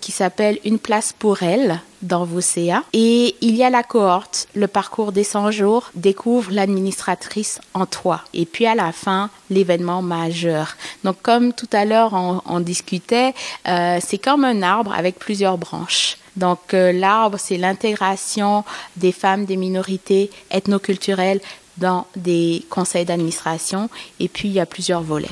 qui 0.00 0.12
s'appelle 0.12 0.58
Une 0.64 0.78
place 0.78 1.14
pour 1.16 1.42
elle 1.42 1.80
dans 2.04 2.24
vos 2.24 2.40
CA. 2.40 2.84
Et 2.92 3.34
il 3.40 3.56
y 3.56 3.64
a 3.64 3.70
la 3.70 3.82
cohorte, 3.82 4.46
le 4.54 4.68
parcours 4.68 5.10
des 5.10 5.24
100 5.24 5.50
jours, 5.50 5.90
découvre 5.94 6.52
l'administratrice 6.52 7.60
en 7.72 7.86
toi. 7.86 8.20
Et 8.32 8.46
puis 8.46 8.66
à 8.66 8.74
la 8.74 8.92
fin, 8.92 9.30
l'événement 9.50 10.02
majeur. 10.02 10.76
Donc 11.02 11.16
comme 11.22 11.52
tout 11.52 11.68
à 11.72 11.84
l'heure 11.84 12.12
on, 12.12 12.60
discutait, 12.60 13.34
euh, 13.66 13.98
c'est 14.04 14.18
comme 14.18 14.44
un 14.44 14.62
arbre 14.62 14.92
avec 14.92 15.18
plusieurs 15.18 15.58
branches. 15.58 16.18
Donc 16.36 16.74
euh, 16.74 16.92
l'arbre, 16.92 17.38
c'est 17.38 17.56
l'intégration 17.56 18.64
des 18.96 19.12
femmes, 19.12 19.44
des 19.44 19.56
minorités 19.56 20.30
ethnoculturelles 20.50 21.40
dans 21.78 22.06
des 22.16 22.64
conseils 22.70 23.04
d'administration. 23.04 23.88
Et 24.20 24.28
puis 24.28 24.48
il 24.48 24.54
y 24.54 24.60
a 24.60 24.66
plusieurs 24.66 25.02
volets. 25.02 25.28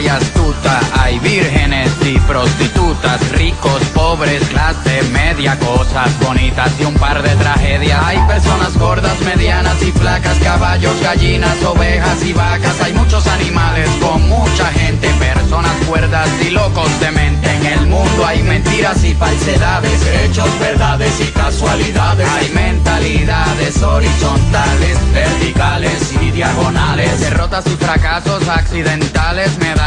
Y 0.00 0.08
astuta. 0.08 0.80
Hay 1.00 1.18
vírgenes 1.18 1.90
y 2.02 2.18
prostitutas, 2.20 3.20
ricos, 3.32 3.82
pobres, 3.94 4.42
clase 4.48 5.02
media, 5.12 5.58
cosas 5.58 6.18
bonitas 6.20 6.72
y 6.80 6.84
un 6.84 6.94
par 6.94 7.22
de 7.22 7.34
tragedias. 7.36 8.00
Hay 8.04 8.18
personas 8.26 8.76
gordas, 8.76 9.18
medianas 9.20 9.82
y 9.82 9.92
flacas, 9.92 10.38
caballos, 10.38 11.00
gallinas, 11.02 11.62
ovejas 11.64 12.24
y 12.24 12.32
vacas. 12.32 12.80
Hay 12.80 12.92
muchos 12.92 13.26
animales 13.26 13.88
con 14.00 14.28
mucha 14.28 14.66
gente, 14.72 15.08
personas 15.18 15.74
cuerdas 15.86 16.28
y 16.46 16.50
locos 16.50 16.88
de 17.00 17.10
mente. 17.10 17.50
En 17.56 17.66
el 17.66 17.86
mundo 17.86 18.26
hay 18.26 18.42
mentiras 18.42 19.02
y 19.04 19.14
falsedades, 19.14 20.00
hechos, 20.24 20.48
verdades 20.60 21.12
y 21.20 21.32
casualidades. 21.32 22.28
Hay 22.28 22.50
mentalidades 22.50 23.82
horizontales, 23.82 24.98
verticales 25.12 26.12
y 26.20 26.30
diagonales. 26.30 27.20
Derrotas 27.20 27.66
y 27.66 27.76
fracasos 27.76 28.48
accidentales, 28.48 29.58
medallas, 29.58 29.79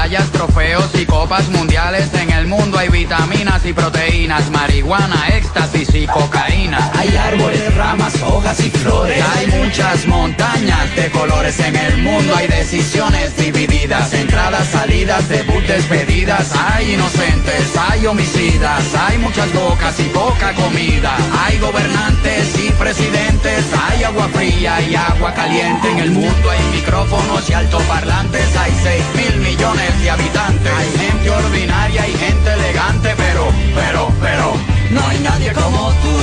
apoteótico 0.74 1.13
copas 1.34 1.50
mundiales. 1.50 2.14
En 2.14 2.30
el 2.32 2.48
mundo 2.48 2.78
hay 2.78 2.90
vitaminas 2.90 3.66
y 3.66 3.74
proteínas, 3.74 4.52
marihuana, 4.52 5.30
éxtasis 5.30 5.90
y 5.96 6.06
cocaína. 6.06 6.92
Hay 6.94 7.16
árboles, 7.16 7.76
ramas, 7.76 8.14
hojas 8.22 8.60
y 8.60 8.70
flores. 8.70 9.24
Hay 9.36 9.48
muchas 9.48 10.06
montañas 10.06 10.96
de 10.96 11.10
colores 11.10 11.60
en 11.60 11.76
el 11.76 11.98
mundo. 12.04 12.36
Hay 12.36 12.48
decisiones 12.48 13.36
divididas, 13.36 14.14
entradas, 14.14 14.68
salidas, 14.68 15.28
debut, 15.28 15.64
despedidas. 15.64 16.52
Hay 16.56 16.94
inocentes, 16.94 17.76
hay 17.90 18.06
homicidas. 18.06 18.84
Hay 19.08 19.18
muchas 19.18 19.52
bocas 19.54 20.00
y 20.00 20.04
poca 20.10 20.54
comida. 20.54 21.16
Hay 21.46 21.58
gobernantes 21.58 22.60
y 22.60 22.70
presidentes. 22.74 23.66
Hay 23.88 24.04
agua 24.04 24.30
fría 24.30 24.82
y 24.82 24.96
agua 24.96 25.34
caliente. 25.34 25.90
En 25.90 26.00
el 26.00 26.12
mundo 26.12 26.50
hay 26.52 26.64
micrófonos 26.78 27.50
y 27.50 27.54
altoparlantes. 27.54 28.56
Hay 28.56 28.72
seis 28.84 29.04
mil 29.16 29.42
millones 29.42 30.02
de 30.02 30.10
habitantes. 30.12 30.74
Hay 30.74 30.92
gente 31.00 31.23
ordinaria 31.30 32.08
y 32.08 32.14
gente 32.14 32.54
elegante, 32.54 33.14
pero, 33.18 33.48
pero, 33.76 34.12
pero, 34.22 34.54
no 34.92 35.08
hay 35.08 35.20
nadie 35.20 35.54
como 35.54 35.92
tú. 36.02 36.14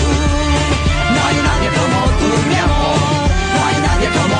No 1.15 1.21
hay 1.27 1.37
nadie 1.49 1.69
como 1.79 1.99
tú, 2.19 2.49
mi 2.49 2.57
amor. 2.57 2.99
No 3.55 3.67
hay 3.67 3.77
nadie 3.89 4.09
como 4.09 4.40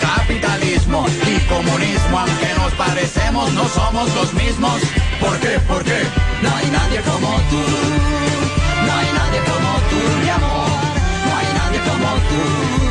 capitalismo 0.01 1.05
y 1.25 1.39
comunismo. 1.47 2.19
Aunque 2.19 2.53
nos 2.57 2.73
parecemos, 2.73 3.51
no 3.53 3.67
somos 3.69 4.13
los 4.15 4.33
mismos. 4.33 4.81
¿Por 5.19 5.39
qué? 5.39 5.59
¿Por 5.67 5.83
qué? 5.83 6.01
No 6.41 6.49
hay 6.55 6.67
nadie 6.69 6.99
como 7.01 7.29
tú. 7.49 7.61
No 8.87 8.91
hay 8.99 9.09
nadie 9.19 9.39
como 9.51 9.69
tú, 9.89 9.99
mi 10.21 10.29
amor. 10.29 10.69
No 11.27 11.37
hay 11.37 11.49
nadie 11.59 11.79
como 11.89 12.09
tú. 12.29 12.90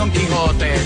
Hay 0.00 0.06
Don 0.06 0.10
Quijote 0.12 0.80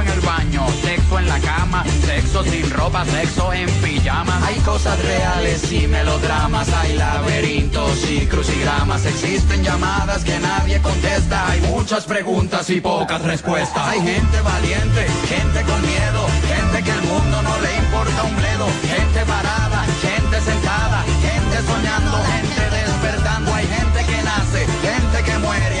en 0.00 0.08
el 0.08 0.20
baño, 0.20 0.66
sexo 0.82 1.18
en 1.18 1.28
la 1.28 1.38
cama, 1.40 1.84
sexo 2.04 2.42
sin 2.44 2.70
ropa, 2.70 3.04
sexo 3.04 3.52
en 3.52 3.68
pijama. 3.82 4.40
Hay 4.46 4.58
cosas 4.60 4.98
reales 5.04 5.70
y 5.70 5.86
melodramas, 5.86 6.72
hay 6.72 6.94
laberintos 6.94 8.10
y 8.10 8.26
crucigramas. 8.26 9.04
Existen 9.04 9.62
llamadas 9.62 10.24
que 10.24 10.38
nadie 10.38 10.80
contesta, 10.80 11.50
hay 11.50 11.60
muchas 11.60 12.04
preguntas 12.04 12.70
y 12.70 12.80
pocas 12.80 13.20
respuestas. 13.22 13.86
Hay 13.86 14.00
gente 14.00 14.40
valiente, 14.40 15.06
gente 15.28 15.62
con 15.62 15.80
miedo, 15.82 16.26
gente 16.48 16.82
que 16.82 16.90
el 16.90 17.02
mundo 17.02 17.42
no 17.42 17.60
le 17.60 17.76
importa 17.76 18.22
un 18.22 18.36
bledo, 18.36 18.66
gente 18.82 19.26
parada, 19.26 19.84
gente 20.00 20.40
sentada, 20.40 21.04
gente 21.20 21.56
soñando, 21.66 22.18
gente 22.24 22.76
despertando. 22.76 23.54
Hay 23.54 23.66
gente 23.66 24.04
que 24.06 24.22
nace, 24.22 24.66
gente 24.80 25.22
que 25.22 25.38
muere, 25.38 25.80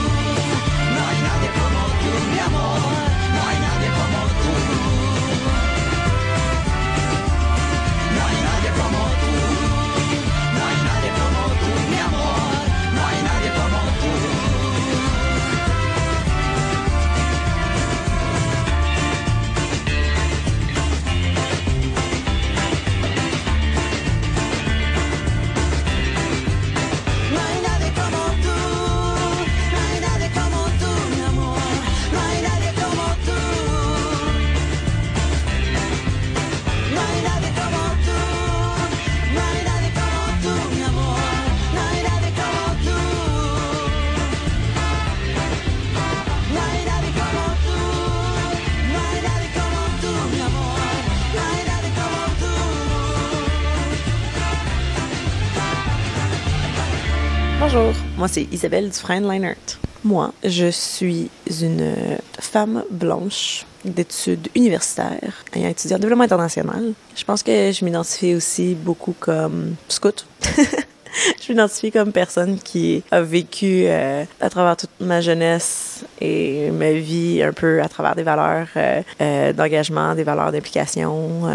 Moi 58.21 58.27
c'est 58.27 58.47
Isabelle 58.51 58.87
Dufresne-Leinert. 58.87 59.79
Moi, 60.03 60.31
je 60.43 60.69
suis 60.69 61.31
une 61.59 61.95
femme 62.39 62.83
blanche 62.91 63.65
d'études 63.83 64.47
universitaires 64.53 65.43
ayant 65.53 65.69
étudié 65.69 65.95
en 65.95 65.99
développement 65.99 66.25
international. 66.25 66.93
Je 67.15 67.23
pense 67.23 67.41
que 67.41 67.71
je 67.71 67.83
m'identifie 67.83 68.35
aussi 68.35 68.75
beaucoup 68.75 69.15
comme 69.19 69.73
scout. 69.87 70.27
je 70.45 71.51
m'identifie 71.51 71.91
comme 71.91 72.11
personne 72.11 72.59
qui 72.59 73.01
a 73.09 73.23
vécu 73.23 73.85
euh, 73.87 74.23
à 74.39 74.49
travers 74.51 74.77
toute 74.77 74.91
ma 74.99 75.19
jeunesse 75.21 76.05
et 76.19 76.69
ma 76.69 76.91
vie 76.91 77.41
un 77.41 77.53
peu 77.53 77.81
à 77.81 77.89
travers 77.89 78.15
des 78.15 78.21
valeurs 78.21 78.67
euh, 78.75 79.01
euh, 79.19 79.51
d'engagement, 79.51 80.13
des 80.13 80.23
valeurs 80.23 80.51
d'implication, 80.51 81.49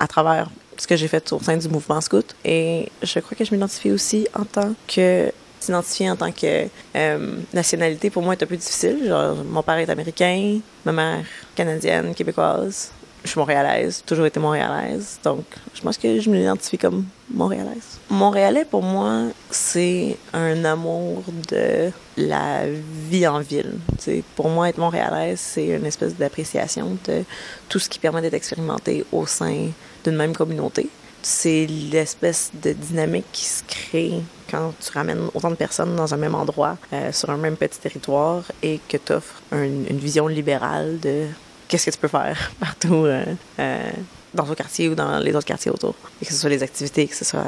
à 0.00 0.08
travers 0.08 0.50
ce 0.78 0.88
que 0.88 0.96
j'ai 0.96 1.06
fait 1.06 1.32
au 1.32 1.40
sein 1.40 1.56
du 1.56 1.68
mouvement 1.68 2.00
scout. 2.00 2.34
Et 2.44 2.90
je 3.04 3.20
crois 3.20 3.36
que 3.36 3.44
je 3.44 3.52
m'identifie 3.54 3.92
aussi 3.92 4.26
en 4.34 4.44
tant 4.44 4.74
que 4.88 5.30
s'identifier 5.60 6.10
en 6.10 6.16
tant 6.16 6.32
que 6.32 6.66
euh, 6.96 7.36
nationalité 7.52 8.10
pour 8.10 8.22
moi 8.22 8.34
est 8.34 8.42
un 8.42 8.46
peu 8.46 8.56
difficile. 8.56 9.06
Genre, 9.06 9.36
mon 9.44 9.62
père 9.62 9.78
est 9.78 9.90
américain, 9.90 10.60
ma 10.84 10.92
mère 10.92 11.24
canadienne, 11.54 12.14
québécoise. 12.14 12.92
Je 13.24 13.30
suis 13.30 13.40
montréalaise, 13.40 14.02
toujours 14.06 14.26
été 14.26 14.38
montréalaise. 14.38 15.18
Donc, 15.24 15.44
je 15.74 15.82
pense 15.82 15.98
que 15.98 16.20
je 16.20 16.30
m'identifie 16.30 16.78
comme 16.78 17.04
montréalaise. 17.30 17.98
Montréalais, 18.08 18.64
pour 18.64 18.82
moi, 18.82 19.24
c'est 19.50 20.16
un 20.32 20.64
amour 20.64 21.24
de 21.50 21.90
la 22.16 22.62
vie 23.10 23.26
en 23.26 23.40
ville. 23.40 23.74
T'sais, 23.98 24.22
pour 24.36 24.48
moi, 24.48 24.68
être 24.68 24.78
montréalaise, 24.78 25.40
c'est 25.40 25.66
une 25.66 25.84
espèce 25.84 26.14
d'appréciation 26.14 26.96
de 27.06 27.24
tout 27.68 27.80
ce 27.80 27.88
qui 27.88 27.98
permet 27.98 28.22
d'être 28.22 28.34
expérimenté 28.34 29.04
au 29.10 29.26
sein 29.26 29.68
d'une 30.04 30.16
même 30.16 30.34
communauté 30.34 30.88
c'est 31.22 31.66
l'espèce 31.66 32.50
de 32.62 32.72
dynamique 32.72 33.26
qui 33.32 33.44
se 33.44 33.62
crée 33.64 34.20
quand 34.50 34.72
tu 34.80 34.90
ramènes 34.92 35.28
autant 35.34 35.50
de 35.50 35.56
personnes 35.56 35.94
dans 35.96 36.14
un 36.14 36.16
même 36.16 36.34
endroit, 36.34 36.78
euh, 36.92 37.12
sur 37.12 37.30
un 37.30 37.36
même 37.36 37.56
petit 37.56 37.78
territoire, 37.78 38.44
et 38.62 38.80
que 38.88 38.96
tu 38.96 39.12
offres 39.12 39.42
une 39.52 39.98
vision 39.98 40.26
libérale 40.26 40.98
de 41.00 41.26
qu'est-ce 41.68 41.86
que 41.86 41.90
tu 41.90 41.98
peux 41.98 42.08
faire 42.08 42.52
partout 42.60 43.04
euh, 43.04 43.24
euh, 43.58 43.90
dans 44.34 44.44
ton 44.44 44.54
quartier 44.54 44.88
ou 44.88 44.94
dans 44.94 45.18
les 45.18 45.34
autres 45.34 45.46
quartiers 45.46 45.70
autour. 45.70 45.94
Que 46.20 46.26
ce 46.26 46.34
soit 46.34 46.50
les 46.50 46.62
activités, 46.62 47.06
que 47.06 47.14
ce 47.14 47.24
soit 47.24 47.44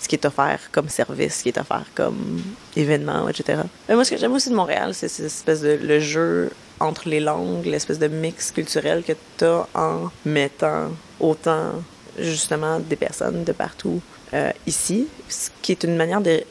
ce 0.00 0.06
qui 0.06 0.14
est 0.14 0.24
offert 0.24 0.60
comme 0.70 0.88
service, 0.88 1.38
ce 1.38 1.42
qui 1.42 1.48
est 1.48 1.58
offert 1.58 1.84
comme 1.94 2.42
événement, 2.76 3.28
etc. 3.28 3.62
Mais 3.88 3.94
moi, 3.94 4.04
ce 4.04 4.10
que 4.10 4.16
j'aime 4.16 4.32
aussi 4.32 4.50
de 4.50 4.54
Montréal, 4.54 4.94
c'est 4.94 5.08
cette 5.08 5.26
espèce 5.26 5.60
de 5.60 5.78
le 5.82 5.98
jeu 5.98 6.50
entre 6.78 7.08
les 7.08 7.20
langues, 7.20 7.66
l'espèce 7.66 7.98
de 7.98 8.08
mix 8.08 8.52
culturel 8.52 9.02
que 9.02 9.12
tu 9.38 9.44
as 9.44 9.66
en 9.74 10.10
mettant 10.24 10.90
autant 11.18 11.72
justement 12.20 12.80
des 12.80 12.96
personnes 12.96 13.44
de 13.44 13.52
partout 13.52 14.00
euh, 14.32 14.50
ici, 14.66 15.08
ce 15.28 15.50
qui 15.62 15.72
est 15.72 15.82
une 15.82 15.96
manière 15.96 16.20
de, 16.20 16.42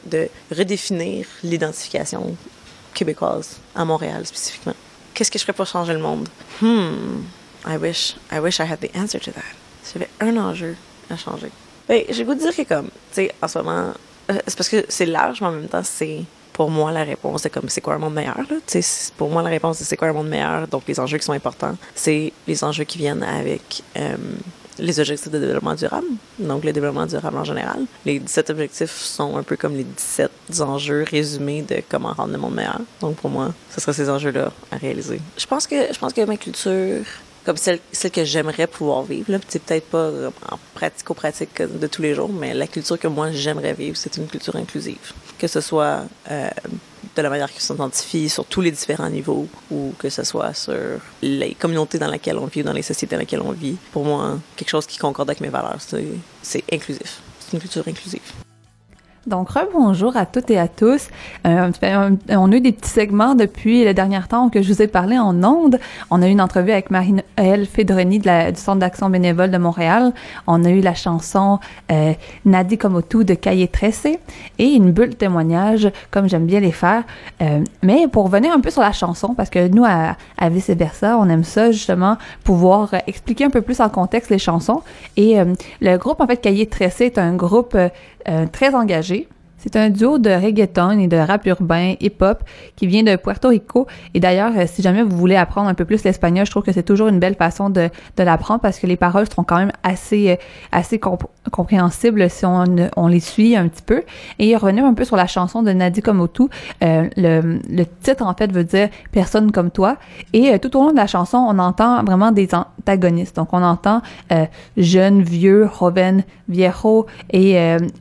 redéfinir 0.50 1.26
l'identification 1.42 2.36
québécoise 2.92 3.58
à 3.74 3.84
Montréal 3.84 4.26
spécifiquement. 4.26 4.74
Qu'est-ce 5.14 5.30
que 5.30 5.38
je 5.38 5.44
ferais 5.44 5.54
pour 5.54 5.66
changer 5.66 5.92
le 5.92 6.00
monde? 6.00 6.28
Hmm, 6.60 7.22
I 7.66 7.76
wish, 7.76 8.16
I 8.30 8.38
wish 8.38 8.58
I 8.58 8.64
had 8.70 8.80
the 8.80 8.94
answer 8.94 9.20
to 9.20 9.30
that. 9.32 9.42
J'avais 9.92 10.08
un 10.20 10.36
enjeu 10.36 10.76
à 11.08 11.16
changer. 11.16 11.50
Ben, 11.88 12.04
j'ai 12.08 12.24
goût 12.24 12.34
de 12.34 12.40
dire 12.40 12.54
que 12.54 12.62
comme, 12.62 12.86
tu 12.86 13.12
sais, 13.12 13.34
en 13.42 13.48
ce 13.48 13.58
moment, 13.58 13.92
euh, 14.30 14.38
c'est 14.46 14.56
parce 14.56 14.68
que 14.68 14.84
c'est 14.88 15.06
large, 15.06 15.40
mais 15.40 15.46
en 15.48 15.52
même 15.52 15.68
temps, 15.68 15.82
c'est 15.82 16.24
pour 16.52 16.70
moi 16.70 16.92
la 16.92 17.04
réponse 17.04 17.42
de 17.42 17.48
comme 17.48 17.68
c'est 17.68 17.80
quoi 17.80 17.94
un 17.94 17.98
monde 17.98 18.14
meilleur. 18.14 18.36
Là? 18.36 18.56
Tu 18.66 18.82
sais, 18.82 19.12
pour 19.16 19.30
moi, 19.30 19.42
la 19.42 19.48
réponse 19.48 19.78
de 19.78 19.84
c'est 19.84 19.96
quoi 19.96 20.08
un 20.08 20.12
monde 20.12 20.28
meilleur, 20.28 20.68
donc 20.68 20.82
les 20.86 21.00
enjeux 21.00 21.18
qui 21.18 21.24
sont 21.24 21.32
importants, 21.32 21.76
c'est 21.94 22.32
les 22.46 22.62
enjeux 22.64 22.84
qui 22.84 22.98
viennent 22.98 23.22
avec 23.22 23.82
euh, 23.96 24.16
les 24.78 25.00
objectifs 25.00 25.30
de 25.30 25.38
développement 25.38 25.74
durable, 25.74 26.06
donc 26.38 26.64
le 26.64 26.72
développement 26.72 27.06
durable 27.06 27.38
en 27.38 27.44
général. 27.44 27.84
Les 28.04 28.18
17 28.18 28.50
objectifs 28.50 28.96
sont 28.96 29.36
un 29.36 29.42
peu 29.42 29.56
comme 29.56 29.76
les 29.76 29.84
17 29.84 30.30
enjeux 30.60 31.04
résumés 31.08 31.62
de 31.62 31.82
comment 31.88 32.12
rendre 32.12 32.32
le 32.32 32.38
monde 32.38 32.54
meilleur. 32.54 32.80
Donc 33.00 33.16
pour 33.16 33.30
moi, 33.30 33.52
ce 33.74 33.80
serait 33.80 33.92
ces 33.92 34.08
enjeux-là 34.08 34.52
à 34.70 34.76
réaliser. 34.76 35.20
Je 35.36 35.46
pense 35.46 35.66
que 35.66 35.92
je 35.92 35.98
pense 35.98 36.12
que 36.12 36.24
ma 36.24 36.36
culture 36.36 37.04
comme 37.44 37.56
celle, 37.56 37.80
que 38.12 38.24
j'aimerais 38.24 38.66
pouvoir 38.66 39.02
vivre. 39.02 39.38
C'est 39.48 39.62
peut-être 39.62 39.86
pas 39.86 40.10
en 40.50 40.58
pratico-pratique 40.74 41.62
de 41.62 41.86
tous 41.86 42.02
les 42.02 42.14
jours, 42.14 42.30
mais 42.30 42.54
la 42.54 42.66
culture 42.66 42.98
que 42.98 43.08
moi 43.08 43.30
j'aimerais 43.32 43.72
vivre, 43.72 43.96
c'est 43.96 44.16
une 44.16 44.26
culture 44.26 44.56
inclusive. 44.56 45.12
Que 45.38 45.46
ce 45.46 45.60
soit 45.60 46.04
euh, 46.30 46.50
de 47.16 47.22
la 47.22 47.30
manière 47.30 47.50
qu'ils 47.50 47.62
s'identifient 47.62 48.28
sur 48.28 48.44
tous 48.44 48.60
les 48.60 48.70
différents 48.70 49.10
niveaux 49.10 49.48
ou 49.70 49.92
que 49.98 50.08
ce 50.08 50.24
soit 50.24 50.54
sur 50.54 50.74
les 51.22 51.54
communautés 51.54 51.98
dans 51.98 52.10
lesquelles 52.10 52.38
on 52.38 52.46
vit 52.46 52.60
ou 52.60 52.64
dans 52.64 52.72
les 52.72 52.82
sociétés 52.82 53.16
dans 53.16 53.20
lesquelles 53.20 53.42
on 53.42 53.52
vit. 53.52 53.76
Pour 53.92 54.04
moi, 54.04 54.38
quelque 54.56 54.70
chose 54.70 54.86
qui 54.86 54.98
concorde 54.98 55.30
avec 55.30 55.40
mes 55.40 55.48
valeurs, 55.48 55.78
c'est 56.42 56.64
inclusif. 56.72 57.20
C'est 57.40 57.54
une 57.54 57.60
culture 57.60 57.86
inclusive. 57.86 58.49
Donc, 59.26 59.50
rebonjour 59.50 60.16
à 60.16 60.24
toutes 60.24 60.50
et 60.50 60.58
à 60.58 60.66
tous. 60.66 61.08
Euh, 61.46 61.70
on 62.30 62.52
a 62.52 62.56
eu 62.56 62.60
des 62.62 62.72
petits 62.72 62.88
segments 62.88 63.34
depuis 63.34 63.84
le 63.84 63.92
dernier 63.92 64.20
temps 64.26 64.48
que 64.48 64.62
je 64.62 64.72
vous 64.72 64.80
ai 64.80 64.86
parlé 64.86 65.18
en 65.18 65.44
ondes. 65.44 65.78
On 66.10 66.22
a 66.22 66.28
eu 66.28 66.30
une 66.30 66.40
entrevue 66.40 66.72
avec 66.72 66.90
Marie-Noël 66.90 67.66
Fédroni 67.66 68.18
de 68.18 68.50
du 68.50 68.58
Centre 68.58 68.78
d'action 68.78 69.10
bénévole 69.10 69.50
de 69.50 69.58
Montréal. 69.58 70.14
On 70.46 70.64
a 70.64 70.70
eu 70.70 70.80
la 70.80 70.94
chanson 70.94 71.58
euh, 71.92 72.14
Nadi 72.46 72.78
Komotu 72.78 73.26
de 73.26 73.34
Cahier 73.34 73.68
Tressé 73.68 74.20
et 74.58 74.68
une 74.68 74.90
bulle 74.90 75.14
témoignage, 75.14 75.90
comme 76.10 76.26
j'aime 76.26 76.46
bien 76.46 76.60
les 76.60 76.72
faire. 76.72 77.02
Euh, 77.42 77.62
mais 77.82 78.08
pour 78.08 78.24
revenir 78.24 78.54
un 78.54 78.60
peu 78.60 78.70
sur 78.70 78.80
la 78.80 78.92
chanson, 78.92 79.34
parce 79.34 79.50
que 79.50 79.68
nous, 79.68 79.84
à, 79.84 80.16
à 80.38 80.48
Vice 80.48 80.70
Versa, 80.70 81.18
on 81.18 81.28
aime 81.28 81.44
ça 81.44 81.72
justement, 81.72 82.16
pouvoir 82.42 82.94
expliquer 83.06 83.44
un 83.44 83.50
peu 83.50 83.60
plus 83.60 83.82
en 83.82 83.90
contexte 83.90 84.30
les 84.30 84.38
chansons. 84.38 84.80
Et 85.18 85.38
euh, 85.38 85.44
le 85.82 85.98
groupe, 85.98 86.22
en 86.22 86.26
fait, 86.26 86.38
Cahier 86.38 86.66
Tressé 86.66 87.04
est 87.04 87.18
un 87.18 87.34
groupe 87.34 87.76
euh, 88.28 88.46
très 88.46 88.74
engagé 88.74 89.28
C'est 89.62 89.76
un 89.76 89.90
duo 89.90 90.18
de 90.18 90.30
reggaeton 90.30 90.98
et 90.98 91.06
de 91.06 91.18
rap 91.18 91.44
urbain, 91.44 91.94
hip-hop, 92.00 92.42
qui 92.76 92.86
vient 92.86 93.02
de 93.02 93.14
Puerto 93.16 93.48
Rico. 93.48 93.86
Et 94.14 94.20
d'ailleurs, 94.20 94.52
euh, 94.56 94.64
si 94.66 94.80
jamais 94.80 95.02
vous 95.02 95.14
voulez 95.14 95.36
apprendre 95.36 95.68
un 95.68 95.74
peu 95.74 95.84
plus 95.84 96.02
l'espagnol, 96.02 96.46
je 96.46 96.50
trouve 96.50 96.62
que 96.62 96.72
c'est 96.72 96.82
toujours 96.82 97.08
une 97.08 97.18
belle 97.18 97.34
façon 97.34 97.68
de, 97.68 97.90
l'apprendre 98.16 98.60
parce 98.60 98.78
que 98.78 98.86
les 98.86 98.96
paroles 98.96 99.26
sont 99.30 99.44
quand 99.44 99.58
même 99.58 99.72
assez, 99.82 100.30
euh, 100.30 100.36
assez 100.72 100.98
compréhensibles 101.50 102.30
si 102.30 102.46
on, 102.46 103.06
les 103.06 103.20
suit 103.20 103.54
un 103.54 103.68
petit 103.68 103.82
peu. 103.82 104.02
Et 104.38 104.56
revenir 104.56 104.86
un 104.86 104.94
peu 104.94 105.04
sur 105.04 105.16
la 105.16 105.26
chanson 105.26 105.62
de 105.62 105.72
Nadi 105.72 106.00
Komotu, 106.00 106.44
euh, 106.82 107.08
le, 107.18 107.84
titre 108.00 108.24
en 108.24 108.34
fait 108.34 108.50
veut 108.50 108.64
dire 108.64 108.88
personne 109.12 109.52
comme 109.52 109.70
toi. 109.70 109.98
Et 110.32 110.58
tout 110.58 110.74
au 110.78 110.84
long 110.84 110.92
de 110.92 110.96
la 110.96 111.06
chanson, 111.06 111.36
on 111.36 111.58
entend 111.58 112.02
vraiment 112.02 112.32
des 112.32 112.48
antagonistes. 112.54 113.36
Donc 113.36 113.48
on 113.52 113.62
entend 113.62 114.00
jeune, 114.76 115.22
vieux, 115.22 115.68
joven, 115.78 116.24
viejo. 116.48 117.06
Et 117.30 117.56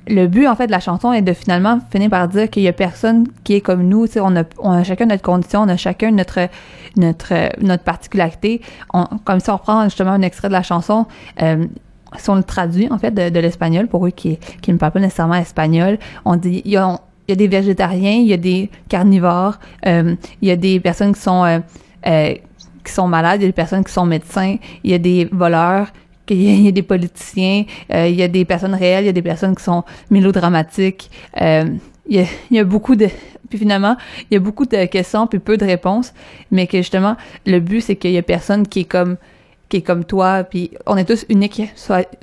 le 0.07 0.27
but 0.27 0.47
en 0.47 0.55
fait 0.55 0.67
de 0.67 0.71
la 0.71 0.79
chanson 0.79 1.11
est 1.11 1.21
de 1.21 1.33
finalement 1.49 1.79
finir 1.91 2.11
par 2.11 2.27
dire 2.27 2.47
qu'il 2.47 2.61
y 2.61 2.67
a 2.67 2.73
personne 2.73 3.25
qui 3.43 3.55
est 3.55 3.61
comme 3.61 3.81
nous. 3.81 4.05
On 4.17 4.35
a, 4.35 4.43
on 4.59 4.69
a 4.69 4.83
chacun 4.83 5.07
notre 5.07 5.23
condition, 5.23 5.61
on 5.61 5.67
a 5.67 5.77
chacun 5.77 6.11
notre 6.11 6.47
notre 6.95 7.33
notre 7.59 7.83
particularité. 7.83 8.61
Comme 9.25 9.39
si 9.39 9.49
on 9.49 9.53
reprend 9.53 9.83
justement 9.85 10.11
un 10.11 10.21
extrait 10.21 10.47
de 10.47 10.53
la 10.53 10.61
chanson. 10.61 11.07
Euh, 11.41 11.65
si 12.17 12.29
on 12.29 12.35
le 12.35 12.43
traduit 12.43 12.87
en 12.91 12.99
fait 12.99 13.11
de, 13.11 13.39
l'espagnol 13.39 13.87
pour 13.87 14.05
eux 14.05 14.11
qui 14.11 14.37
qui 14.61 14.71
ne 14.71 14.77
parlent 14.77 14.91
pas 14.91 14.99
nécessairement 14.99 15.35
espagnol, 15.35 15.97
on 16.23 16.35
dit 16.35 16.61
il 16.65 16.71
y 16.71 16.77
a, 16.77 16.99
des 17.27 17.47
végétariens, 17.47 18.17
il 18.25 18.27
y 18.27 18.33
a 18.33 18.37
des 18.37 18.69
carnivores, 18.87 19.57
euh, 19.87 20.15
il 20.43 20.47
y 20.47 20.51
a 20.51 20.55
des 20.55 20.79
personnes 20.79 21.13
qui 21.13 21.21
sont 21.21 21.45
euh, 21.45 22.35
qui 22.83 22.93
sont 22.93 23.07
malades, 23.07 23.41
il 23.41 23.45
y 23.45 23.45
a 23.45 23.49
des 23.49 23.53
personnes 23.53 23.83
qui 23.83 23.93
sont 23.93 24.05
médecins, 24.05 24.57
il 24.83 24.91
y 24.91 24.93
a 24.93 24.99
des 24.99 25.27
voleurs, 25.31 25.87
il 26.33 26.61
y, 26.61 26.67
a 26.67 26.71
des 26.71 26.83
politiciens, 26.83 27.65
euh, 27.93 28.07
il 28.07 28.15
y 28.15 28.23
a 28.23 28.27
des 28.27 28.45
personnes 28.45 28.75
réelles, 28.75 29.03
il 29.03 29.07
y 29.07 29.09
a 29.09 29.13
des 29.13 29.21
personnes 29.21 29.55
qui 29.55 29.63
sont 29.63 29.83
mélodramatiques. 30.09 31.09
Euh, 31.41 31.65
il, 32.07 32.25
y 32.51 32.59
a, 32.59 32.63
beaucoup 32.63 32.95
de... 32.95 33.07
Puis 33.49 33.59
finalement, 33.59 33.97
il 34.29 34.35
y 34.35 34.37
a 34.37 34.39
beaucoup 34.39 34.65
de 34.65 34.85
questions 34.85 35.27
puis 35.27 35.39
peu 35.39 35.57
de 35.57 35.65
réponses, 35.65 36.13
mais 36.51 36.67
que 36.67 36.77
justement, 36.77 37.15
le 37.45 37.59
but, 37.59 37.81
c'est 37.81 37.95
qu'il 37.95 38.11
y 38.11 38.17
a 38.17 38.23
personne 38.23 38.67
qui 38.67 38.81
est 38.81 38.85
comme 38.85 39.17
qui 39.69 39.77
est 39.77 39.81
comme 39.81 40.03
toi, 40.03 40.43
puis 40.43 40.71
on 40.87 40.97
est 40.97 41.05
tous 41.05 41.25
uniques, 41.29 41.61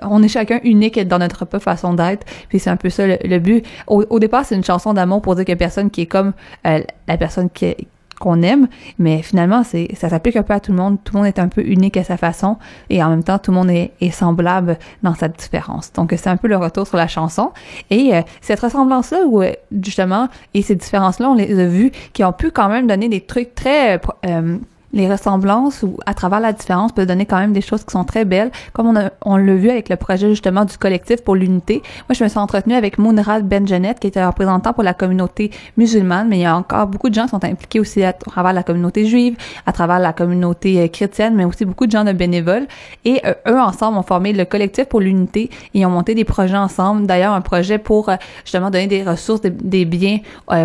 on 0.03 0.23
est 0.23 0.29
chacun 0.29 0.59
unique 0.65 0.99
dans 1.07 1.21
notre 1.21 1.45
propre 1.45 1.61
façon 1.61 1.95
d'être, 1.95 2.27
puis 2.49 2.59
c'est 2.59 2.71
un 2.71 2.77
peu 2.77 2.91
ça 2.91 3.07
le, 3.07 3.39
but. 3.39 3.65
Au, 3.87 4.19
départ, 4.19 4.45
c'est 4.45 4.57
une 4.57 4.65
chanson 4.65 4.93
d'amour 4.93 5.23
pour 5.23 5.37
dire 5.37 5.45
qu'il 5.45 5.53
y 5.53 5.55
a 5.55 5.57
personne 5.57 5.91
qui 5.91 6.03
est 6.03 6.07
comme 6.07 6.33
euh, 6.67 6.81
la 7.07 7.17
personne 7.17 7.49
qui, 7.49 7.77
qu'on 8.19 8.43
aime, 8.43 8.69
mais 8.99 9.23
finalement, 9.23 9.63
c'est 9.63 9.89
ça 9.95 10.09
s'applique 10.09 10.37
un 10.37 10.43
peu 10.43 10.55
à 10.55 10.61
tout 10.61 10.73
le 10.73 10.79
monde. 10.79 10.99
Tout 11.05 11.15
le 11.15 11.19
monde 11.21 11.27
est 11.27 11.39
un 11.39 11.49
peu 11.49 11.63
unique 11.63 11.97
à 11.97 12.05
sa 12.05 12.17
façon 12.17 12.57
et 12.91 13.03
en 13.03 13.11
même 13.11 13.25
temps, 13.25 13.39
tout 13.39 13.51
le 13.51 13.57
monde 13.57 13.71
est, 13.71 13.93
semblable 14.11 14.79
dans 15.03 15.15
sa 15.15 15.29
différence. 15.29 15.93
Donc, 15.93 16.15
c'est 16.17 16.29
un 16.29 16.37
peu 16.37 16.49
le 16.49 16.57
retour 16.57 16.87
sur 16.87 16.97
la 16.97 17.09
chanson. 17.09 17.53
Et 17.91 18.15
euh, 18.15 18.23
cette 18.41 18.61
ressemblance-là, 18.61 19.27
où 19.27 19.43
euh, 19.43 19.53
justement, 19.83 20.29
et 20.55 20.63
ces 20.63 20.75
différences-là, 20.75 21.29
on 21.29 21.35
les 21.35 21.59
a 21.59 21.67
vues, 21.67 21.91
qui 22.13 22.25
ont 22.25 22.33
pu 22.33 22.51
quand 22.51 22.69
même 22.69 22.87
donner 22.87 23.09
des 23.09 23.21
trucs 23.21 23.55
très... 23.55 24.01
Euh, 24.27 24.59
les 24.97 25.11
ressemblances 25.11 25.83
ou 25.83 25.99
à 26.07 26.15
travers 26.15 26.41
la 26.41 26.53
différence 26.53 26.93
peut 26.93 27.07
donner 27.07 27.27
quand 27.27 27.39
même 27.39 27.53
des 27.53 27.61
choses 27.61 27.85
qui 27.85 27.93
sont 27.93 28.05
très 28.05 28.25
belles, 28.25 28.51
comme 28.73 28.87
on, 28.89 29.11
on 29.25 29.37
l'a 29.37 29.55
vu 29.55 29.71
avec 29.71 29.89
le 29.89 29.97
projet 29.97 30.29
justement 30.31 30.65
du 30.65 30.77
collectif 30.79 31.23
pour 31.23 31.37
l'unité. 31.37 31.83
Moi, 32.09 32.15
je 32.19 32.25
me 32.25 32.29
suis 32.29 32.39
entretenue 32.39 32.75
avec 32.75 32.99
Mounrad 32.99 33.47
Benjanet, 33.47 33.95
qui 34.01 34.07
était 34.07 34.25
représentant 34.25 34.73
pour 34.73 34.83
la 34.83 34.95
communauté 34.95 35.51
musulmane, 35.77 36.29
mais 36.29 36.39
il 36.39 36.43
y 36.43 36.47
a 36.47 36.57
encore 36.57 36.87
beaucoup 36.87 37.11
de 37.11 37.15
gens 37.15 37.25
qui 37.25 37.31
sont 37.31 37.45
impliqués 37.45 37.79
aussi 37.79 38.03
à 38.03 38.13
travers 38.13 38.55
la 38.55 38.63
communauté 38.63 39.07
juive, 39.07 39.37
à 39.67 39.73
travers 39.73 39.99
la 39.99 40.13
communauté 40.13 40.81
euh, 40.81 40.89
chrétienne, 40.89 41.35
mais 41.35 41.45
aussi 41.45 41.65
beaucoup 41.65 41.87
de 41.87 41.93
gens 41.93 42.05
de 42.05 42.13
bénévoles. 42.13 42.67
Et 43.05 43.21
euh, 43.27 43.35
eux, 43.49 43.61
ensemble, 43.61 43.99
ont 43.99 44.03
formé 44.03 44.33
le 44.33 44.45
collectif 44.45 44.87
pour 44.87 45.01
l'unité 45.01 45.51
et 45.75 45.85
ont 45.85 45.91
monté 45.91 46.15
des 46.15 46.25
projets 46.25 46.57
ensemble. 46.57 47.07
D'ailleurs, 47.07 47.35
un 47.35 47.43
projet 47.43 47.79
pour 47.79 48.09
euh, 48.09 48.17
justement 48.45 48.71
donner 48.71 48.87
des 48.87 49.03
ressources, 49.03 49.43
des, 49.43 49.85
biens 49.85 50.19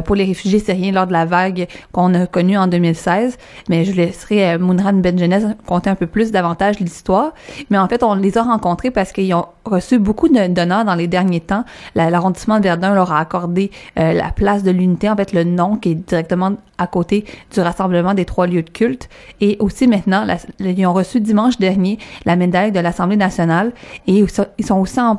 pour 0.05 0.15
les 0.15 0.23
réfugiés 0.23 0.59
syriens 0.59 0.91
lors 0.91 1.05
de 1.05 1.11
la 1.11 1.25
vague 1.25 1.67
qu'on 1.91 2.13
a 2.13 2.25
connue 2.25 2.57
en 2.57 2.67
2016. 2.67 3.37
Mais 3.69 3.85
je 3.85 3.91
laisse 3.91 4.20
laisserai 4.21 4.53
euh, 4.53 4.59
Mounran 4.59 4.93
Benjenez 4.93 5.39
compter 5.65 5.89
un 5.89 5.95
peu 5.95 6.07
plus 6.07 6.31
davantage 6.31 6.79
l'histoire. 6.79 7.33
Mais 7.69 7.77
en 7.77 7.87
fait, 7.87 8.03
on 8.03 8.15
les 8.15 8.37
a 8.37 8.43
rencontrés 8.43 8.91
parce 8.91 9.11
qu'ils 9.11 9.33
ont 9.33 9.45
reçu 9.65 9.99
beaucoup 9.99 10.29
d'honneurs 10.29 10.85
dans 10.85 10.95
les 10.95 11.07
derniers 11.07 11.41
temps. 11.41 11.63
L'arrondissement 11.95 12.57
de 12.57 12.63
Verdun 12.63 12.93
leur 12.93 13.11
a 13.11 13.19
accordé 13.19 13.71
euh, 13.99 14.13
la 14.13 14.31
place 14.31 14.63
de 14.63 14.71
l'unité, 14.71 15.09
en 15.09 15.15
fait 15.15 15.33
le 15.33 15.43
nom 15.43 15.75
qui 15.75 15.91
est 15.91 15.95
directement 15.95 16.53
à 16.77 16.87
côté 16.87 17.25
du 17.53 17.59
rassemblement 17.59 18.13
des 18.13 18.25
trois 18.25 18.47
lieux 18.47 18.63
de 18.63 18.69
culte. 18.69 19.07
Et 19.39 19.57
aussi 19.59 19.87
maintenant, 19.87 20.25
ils 20.59 20.85
ont 20.85 20.93
reçu 20.93 21.21
dimanche 21.21 21.57
dernier 21.59 21.99
la 22.25 22.35
médaille 22.35 22.71
de 22.71 22.79
l'Assemblée 22.79 23.17
nationale 23.17 23.71
et 24.07 24.23
ils 24.57 24.65
sont 24.65 24.79
aussi 24.79 24.99
en, 24.99 25.17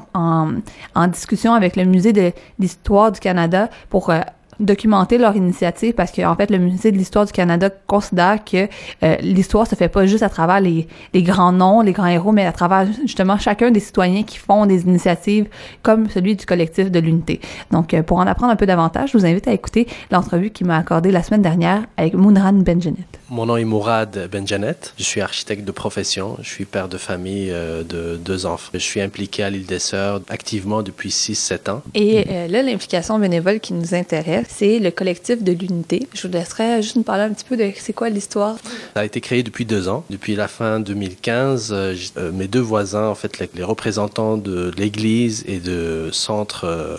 en 0.95 1.07
discussion 1.07 1.55
avec 1.55 1.77
le 1.77 1.85
musée 1.85 2.12
de 2.12 2.33
l'histoire 2.59 3.12
du 3.12 3.21
Canada 3.21 3.69
pour 3.91 4.11
euh, 4.11 4.21
documenter 4.62 5.18
leur 5.18 5.37
initiative 5.37 5.94
parce 5.94 6.12
qu'en 6.12 6.33
en 6.33 6.37
fait, 6.37 6.51
le 6.51 6.59
Musée 6.59 6.92
de 6.92 6.96
l'histoire 6.96 7.27
du 7.27 7.33
Canada 7.33 7.70
considère 7.87 8.44
que 8.44 8.68
euh, 9.03 9.16
l'histoire 9.20 9.66
se 9.66 9.75
fait 9.75 9.88
pas 9.88 10.07
juste 10.07 10.22
à 10.22 10.29
travers 10.29 10.61
les, 10.61 10.87
les, 11.12 11.22
grands 11.22 11.53
noms, 11.53 11.81
les 11.81 11.92
grands 11.92 12.07
héros, 12.07 12.33
mais 12.33 12.46
à 12.46 12.53
travers 12.53 12.87
justement 13.03 13.38
chacun 13.38 13.70
des 13.70 13.81
citoyens 13.81 14.22
qui 14.22 14.38
font 14.38 14.66
des 14.66 14.83
initiatives 14.83 15.46
comme 15.83 16.09
celui 16.09 16.37
du 16.37 16.46
collectif 16.46 16.90
de 16.90 16.98
l'unité. 16.98 17.40
Donc, 17.70 17.94
euh, 17.94 18.03
pour 18.03 18.18
en 18.18 18.27
apprendre 18.27 18.53
un 18.53 18.57
peu 18.57 18.66
davantage, 18.66 19.12
je 19.12 19.18
vous 19.18 19.27
invite 19.27 19.48
à 19.48 19.53
écouter 19.53 19.87
l'entrevue 20.11 20.51
qui 20.51 20.64
m'a 20.64 20.77
accordée 20.77 21.11
la 21.11 21.22
semaine 21.22 21.42
dernière 21.42 21.83
avec 21.96 22.14
Mounran 22.14 22.53
Benjanet. 22.55 23.22
Mon 23.33 23.47
nom 23.47 23.57
est 23.57 23.64
Mourad 23.64 24.29
Benjanet. 24.31 24.92
Je 24.99 25.05
suis 25.05 25.23
architecte 25.23 25.64
de 25.64 25.73
profession. 25.73 26.37
Je 26.42 26.49
suis 26.51 26.66
père 26.66 26.88
de 26.88 26.99
famille 26.99 27.51
euh, 27.51 27.83
de 27.83 28.18
deux 28.18 28.45
enfants. 28.45 28.71
Je 28.75 28.79
suis 28.79 29.01
impliqué 29.01 29.42
à 29.42 29.49
l'île 29.49 29.64
des 29.64 29.79
Sœurs 29.79 30.21
activement 30.29 30.83
depuis 30.83 31.09
6-7 31.09 31.71
ans. 31.71 31.83
Et 31.95 32.25
là, 32.49 32.62
l'implication 32.62 33.18
bénévole 33.18 33.59
qui 33.59 33.73
nous 33.73 33.95
intéresse, 33.95 34.49
c'est 34.51 34.79
le 34.79 34.90
collectif 34.90 35.42
de 35.42 35.53
l'unité. 35.53 36.07
Je 36.12 36.27
vous 36.27 36.33
laisserai 36.35 36.83
juste 36.83 36.97
nous 36.97 37.05
parler 37.05 37.23
un 37.23 37.31
petit 37.31 37.47
peu 37.47 37.57
de 37.57 37.73
c'est 37.75 37.95
quoi 37.95 38.11
l'histoire. 38.11 38.57
Ça 38.95 39.01
a 39.01 39.05
été 39.05 39.21
créé 39.21 39.42
depuis 39.42 39.64
deux 39.64 39.88
ans. 39.88 40.05
Depuis 40.11 40.37
la 40.37 40.49
fin 40.49 40.81
2015, 40.81 41.73
euh, 41.73 41.95
euh, 42.18 42.33
mes 42.33 42.49
deux 42.49 42.61
voisins, 42.61 43.07
en 43.07 43.14
fait, 43.14 43.38
les, 43.38 43.64
représentants 43.64 44.37
de 44.37 44.71
l'église 44.77 45.45
et 45.47 45.59
de 45.59 46.11
centre 46.12 46.64
euh, 46.64 46.97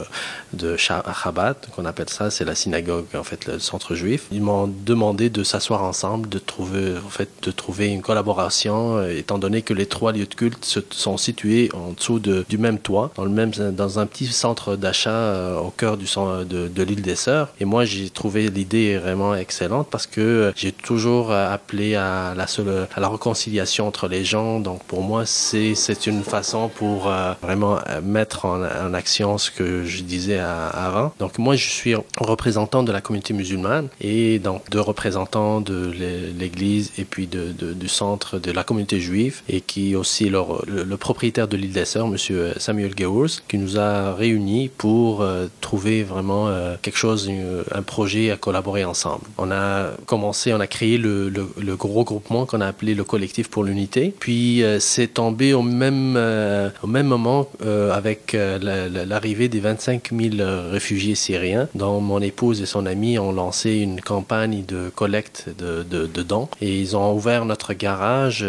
de 0.54 0.78
Chabad, 0.78 1.58
qu'on 1.76 1.86
appelle 1.86 2.10
ça, 2.10 2.32
c'est 2.32 2.46
la 2.46 2.56
synagogue, 2.56 3.06
en 3.16 3.24
fait, 3.24 3.46
le 3.46 3.60
centre 3.60 3.96
juif, 3.96 4.26
ils 4.32 4.42
m'ont 4.42 4.68
demandé 4.68 5.30
de 5.30 5.44
s'asseoir 5.44 5.84
ensemble, 5.84 6.23
de 6.28 6.40
trouver, 6.40 6.96
en 7.06 7.10
fait, 7.10 7.30
de 7.44 7.52
trouver 7.52 7.88
une 7.88 8.02
collaboration, 8.02 9.04
étant 9.08 9.38
donné 9.38 9.62
que 9.62 9.74
les 9.74 9.86
trois 9.86 10.12
lieux 10.12 10.26
de 10.26 10.34
culte 10.34 10.66
sont 10.92 11.18
situés 11.18 11.70
en 11.74 11.92
dessous 11.92 12.20
de, 12.20 12.46
du 12.50 12.58
même 12.58 12.80
toit, 12.80 13.12
dans 13.16 13.26
le 13.26 13.32
même, 13.32 13.52
dans 13.52 14.00
un 14.00 14.06
petit 14.06 14.28
centre 14.28 14.76
d'achat 14.76 15.60
au 15.60 15.70
cœur 15.70 15.98
du, 15.98 16.06
de, 16.06 16.68
de 16.68 16.84
l'île 16.84 17.02
des 17.02 17.16
Sœurs. 17.16 17.50
Et 17.60 17.66
moi, 17.66 17.86
j'ai 17.86 18.10
trouvé 18.10 18.50
l'idée 18.50 18.98
vraiment 18.98 19.36
excellente 19.36 19.88
parce 19.90 20.08
que 20.08 20.52
j'ai 20.56 20.72
toujours 20.72 21.32
appelé 21.32 21.96
à 21.96 22.34
la, 22.36 22.48
seule, 22.48 22.88
à 22.96 23.00
la 23.00 23.10
réconciliation 23.10 23.88
entre 23.88 24.08
les 24.08 24.24
gens. 24.24 24.60
Donc, 24.60 24.84
pour 24.84 25.02
moi, 25.02 25.26
c'est, 25.26 25.74
une 26.06 26.24
façon 26.24 26.70
pour 26.70 27.08
euh, 27.08 27.34
vraiment 27.42 27.78
euh, 27.90 28.02
mettre 28.02 28.46
en, 28.46 28.94
action 28.94 29.38
ce 29.38 29.52
que 29.52 29.84
je 29.84 30.04
disais 30.04 30.40
avant. 30.40 31.14
Donc, 31.20 31.38
moi, 31.38 31.56
je 31.56 31.68
suis 31.68 31.96
représentant 32.18 32.84
de 32.84 32.92
la 32.92 33.02
communauté 33.02 33.34
musulmane 33.34 33.88
et 34.02 34.40
donc 34.40 34.70
deux 34.70 34.82
représentants 34.82 35.62
de 35.62 35.92
l'église 36.38 36.92
et 36.98 37.06
puis 37.06 37.28
de, 37.28 37.54
du 37.74 37.88
centre 37.88 38.40
de 38.40 38.52
la 38.52 38.64
communauté 38.64 39.00
juive 39.00 39.42
et 39.50 39.62
qui 39.62 39.94
est 39.94 39.96
aussi 39.96 40.30
le, 40.30 40.98
propriétaire 40.98 41.48
de 41.48 41.58
l'île 41.58 41.74
des 41.74 41.86
Sœurs, 41.86 42.08
monsieur 42.08 42.54
Samuel 42.58 42.96
Gowers, 42.96 43.42
qui 43.48 43.58
nous 43.58 43.78
a 43.78 44.14
réunis 44.14 44.70
pour 44.70 45.22
euh, 45.22 45.48
trouver 45.62 46.04
vraiment 46.04 46.50
quelque 46.82 46.98
chose 46.98 47.30
euh, 47.30 47.64
un 47.74 47.82
projet 47.82 48.32
à 48.32 48.38
collaborer 48.38 48.84
ensemble. 48.86 49.24
On 49.38 49.52
a 49.52 49.92
commencé, 50.06 50.54
on 50.54 50.60
a 50.60 50.68
créé 50.68 50.98
le, 50.98 51.30
le, 51.30 51.76
gros 51.76 52.04
groupement 52.04 52.46
qu'on 52.46 52.62
a 52.62 52.68
appelé 52.68 52.94
le 52.94 53.04
collectif 53.04 53.50
pour 53.50 53.64
l'unité. 53.64 54.14
Puis 54.20 54.64
euh, 54.64 54.80
c'est 54.80 55.08
tombé 55.08 55.54
au 55.54 55.62
même, 55.62 56.16
euh, 56.18 56.70
au 56.84 56.88
même 56.88 57.08
moment 57.08 57.48
avec 57.64 58.36
l'arrivée 58.36 59.48
des 59.48 59.60
25 59.60 60.10
000 60.12 60.36
réfugiés 60.70 61.16
syriens, 61.16 61.68
dont 61.76 62.02
mon 62.02 62.20
épouse 62.20 62.62
et 62.62 62.66
son 62.66 62.86
ami 62.86 63.18
ont 63.18 63.32
lancé 63.32 63.72
une 63.72 64.02
campagne 64.02 64.64
de 64.68 64.90
collecte 64.94 65.50
de, 65.58 66.03
dons. 66.08 66.48
Et 66.62 66.80
ils 66.80 66.96
ont 66.96 67.14
ouvert 67.14 67.46
notre 67.46 67.74
garage, 67.74 68.46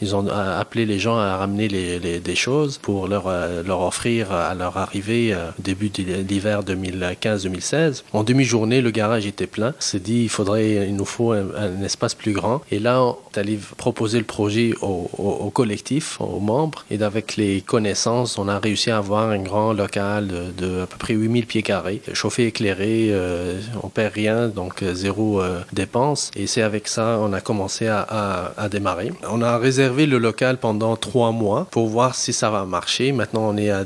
ils 0.00 0.16
ont 0.16 0.26
appelé 0.28 0.86
les 0.86 0.98
gens 0.98 1.16
à 1.18 1.36
ramener 1.36 1.68
des 1.68 2.34
choses 2.34 2.78
pour 2.78 3.08
leur, 3.08 3.30
leur 3.64 3.80
offrir 3.80 4.32
à 4.32 4.54
leur 4.54 4.76
arrivée 4.76 5.36
début 5.58 5.90
de 5.90 6.02
l'hiver 6.28 6.62
2015-2016. 6.62 8.02
En 8.12 8.22
demi-journée, 8.22 8.80
le 8.80 8.90
garage 8.90 9.26
était 9.26 9.46
plein. 9.46 9.74
On 9.78 9.80
s'est 9.80 9.98
dit, 9.98 10.28
il 10.28 10.96
nous 10.96 11.04
faut 11.04 11.32
un, 11.32 11.82
espace 11.82 12.14
plus 12.14 12.32
grand. 12.32 12.62
Et 12.70 12.78
là, 12.78 13.02
on 13.02 13.16
est 13.34 13.38
allé 13.38 13.58
proposer 13.76 14.18
le 14.18 14.24
projet 14.24 14.72
au, 14.82 15.50
collectif, 15.50 16.20
aux 16.20 16.40
membres. 16.40 16.84
Et 16.90 17.02
avec 17.02 17.36
les 17.36 17.60
connaissances, 17.60 18.38
on 18.38 18.48
a 18.48 18.58
réussi 18.58 18.90
à 18.90 18.98
avoir 18.98 19.30
un 19.30 19.38
grand 19.38 19.72
local 19.72 20.28
de, 20.56 20.82
à 20.82 20.86
peu 20.86 20.96
près 20.98 21.14
8000 21.14 21.46
pieds 21.46 21.62
carrés, 21.62 22.00
chauffé, 22.12 22.46
éclairé, 22.46 23.08
euh, 23.10 23.60
on 23.82 23.88
perd 23.88 24.14
rien, 24.14 24.48
donc 24.48 24.82
euh, 24.82 24.94
zéro 24.94 25.40
euh, 25.40 25.60
dépense. 25.72 26.30
Et 26.36 26.46
c'est 26.46 26.62
avec 26.62 26.75
avec 26.76 26.88
ça, 26.88 27.18
on 27.20 27.32
a 27.32 27.40
commencé 27.40 27.86
à, 27.86 28.00
à, 28.00 28.52
à, 28.58 28.68
démarrer. 28.68 29.10
On 29.30 29.40
a 29.40 29.56
réservé 29.56 30.04
le 30.04 30.18
local 30.18 30.58
pendant 30.58 30.94
trois 30.96 31.32
mois 31.32 31.66
pour 31.70 31.86
voir 31.88 32.14
si 32.14 32.34
ça 32.34 32.50
va 32.50 32.66
marcher. 32.66 33.12
Maintenant, 33.12 33.48
on 33.48 33.56
est 33.56 33.70
à 33.70 33.84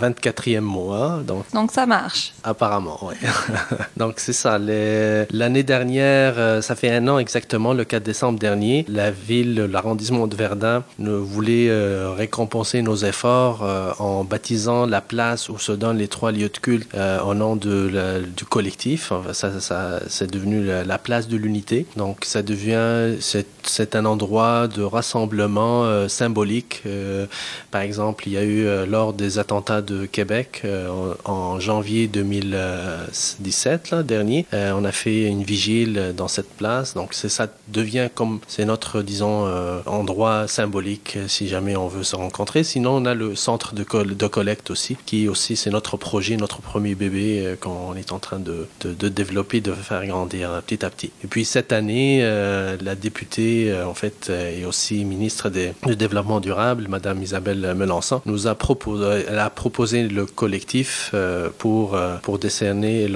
24e 0.00 0.60
mois. 0.78 1.20
Donc, 1.26 1.44
donc 1.52 1.72
ça 1.72 1.86
marche. 1.86 2.34
Apparemment, 2.44 3.00
oui. 3.02 3.16
donc 3.96 4.14
c'est 4.18 4.32
ça. 4.32 4.58
L'année 4.58 5.64
dernière, 5.64 6.34
euh, 6.38 6.62
ça 6.62 6.76
fait 6.76 6.90
un 6.90 7.08
an 7.08 7.18
exactement, 7.18 7.72
le 7.74 7.84
4 7.84 8.02
décembre 8.04 8.38
dernier, 8.38 8.86
la 8.88 9.10
ville, 9.10 9.56
l'arrondissement 9.70 10.28
de 10.28 10.36
Verdun 10.36 10.84
voulait 11.00 11.68
euh, 11.68 12.12
récompenser 12.16 12.82
nos 12.82 12.94
efforts 12.94 13.64
euh, 13.64 13.90
en 13.98 14.22
baptisant 14.22 14.86
la 14.86 15.00
place 15.00 15.48
où 15.48 15.58
se 15.58 15.72
donnent 15.72 15.98
les 15.98 16.06
trois 16.06 16.30
lieux 16.30 16.48
de 16.48 16.58
culte 16.58 16.88
au 17.26 17.34
nom 17.34 17.56
de 17.56 17.90
la, 17.92 18.20
du 18.20 18.44
collectif. 18.44 19.12
Ça, 19.32 19.60
ça 19.60 19.98
c'est 20.06 20.30
devenu 20.30 20.64
la, 20.64 20.84
la, 20.84 20.98
place 20.98 21.26
de 21.26 21.36
l'unité. 21.36 21.86
Donc 21.96 22.24
ça 22.24 22.42
devient, 22.42 23.16
c'est 23.20 23.96
un 23.96 24.04
endroit 24.04 24.68
de 24.68 24.82
rassemblement 24.82 26.08
symbolique. 26.08 26.82
par 27.70 27.82
exemple, 27.82 28.24
il 28.26 28.32
y 28.32 28.36
a 28.36 28.44
eu 28.44 28.86
lors 28.86 29.12
des 29.12 29.38
attentats 29.38 29.82
de 29.82 30.06
Québec 30.06 30.62
en, 31.24 31.60
janvier 31.60 32.06
2017 32.06 33.90
là, 33.90 34.02
dernier, 34.02 34.46
on 34.52 34.84
a 34.84 34.92
fait 34.92 35.24
une 35.24 35.42
vigile 35.42 36.14
dans 36.16 36.28
cette 36.28 36.50
place. 36.50 36.94
Donc 36.94 37.14
ça 37.14 37.48
devient 37.68 38.08
comme 38.14 38.40
c'est 38.46 38.64
notre 38.64 39.02
disons 39.02 39.46
euh, 39.46 39.80
endroit 39.86 40.48
symbolique 40.48 41.18
si 41.28 41.48
jamais 41.48 41.76
on 41.76 41.88
veut 41.88 42.02
se 42.02 42.16
rencontrer. 42.16 42.64
Sinon 42.64 42.96
on 42.96 43.04
a 43.04 43.14
le 43.14 43.34
centre 43.34 43.74
de, 43.74 43.84
de 43.84 44.26
collecte 44.26 44.70
aussi 44.70 44.96
qui 45.06 45.28
aussi 45.28 45.56
c'est 45.56 45.70
notre 45.70 45.96
projet, 45.96 46.36
notre 46.36 46.60
premier 46.60 46.94
bébé 46.94 47.42
euh, 47.44 47.56
qu'on 47.56 47.94
est 47.94 48.12
en 48.12 48.18
train 48.18 48.38
de, 48.38 48.66
de, 48.80 49.08
développer, 49.08 49.60
de 49.60 49.72
faire 49.72 50.06
grandir 50.06 50.50
euh, 50.50 50.60
petit 50.60 50.84
à 50.84 50.90
petit. 50.90 51.10
Et 51.24 51.26
puis 51.26 51.44
cette 51.44 51.72
euh, 51.80 52.76
la 52.80 52.94
députée 52.94 53.74
en 53.86 53.94
fait 53.94 54.30
et 54.30 54.64
aussi 54.64 55.04
ministre 55.04 55.50
du 55.50 55.96
développement 55.96 56.40
durable, 56.40 56.86
Madame 56.88 57.22
Isabelle 57.22 57.74
Melançon, 57.76 58.20
nous 58.26 58.46
a 58.46 58.54
proposé, 58.54 59.24
le 60.08 60.24
collectif 60.26 61.14
pour 61.58 61.98
pour 62.22 62.38
décerner 62.38 63.08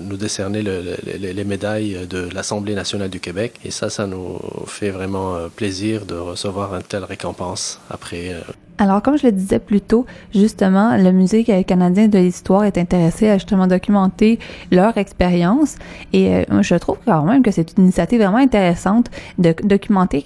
nous 0.00 0.16
décerner 0.16 0.62
le, 0.62 0.82
le, 0.82 1.32
les 1.32 1.44
médailles 1.44 2.06
de 2.08 2.28
l'Assemblée 2.32 2.74
nationale 2.74 3.10
du 3.10 3.20
Québec. 3.20 3.54
Et 3.64 3.70
ça, 3.70 3.90
ça 3.90 4.06
nous 4.06 4.38
fait 4.66 4.90
vraiment 4.90 5.36
euh, 5.36 5.48
plaisir 5.48 6.06
de 6.06 6.14
recevoir 6.14 6.74
une 6.74 6.82
telle 6.82 7.04
récompense 7.04 7.80
après 7.90 8.32
euh, 8.32 8.40
alors, 8.82 9.00
comme 9.00 9.16
je 9.16 9.26
le 9.26 9.32
disais 9.32 9.60
plus 9.60 9.80
tôt, 9.80 10.06
justement, 10.34 10.96
le 10.96 11.12
Musée 11.12 11.44
canadien 11.44 12.08
de 12.08 12.18
l'histoire 12.18 12.64
est 12.64 12.76
intéressé 12.76 13.28
à 13.28 13.38
justement 13.38 13.68
documenter 13.68 14.40
leur 14.72 14.98
expérience. 14.98 15.76
Et 16.12 16.34
euh, 16.34 16.62
je 16.62 16.74
trouve 16.74 16.96
quand 17.06 17.22
même 17.22 17.44
que 17.44 17.52
c'est 17.52 17.78
une 17.78 17.84
initiative 17.84 18.20
vraiment 18.20 18.38
intéressante 18.38 19.08
de 19.38 19.54
documenter 19.62 20.24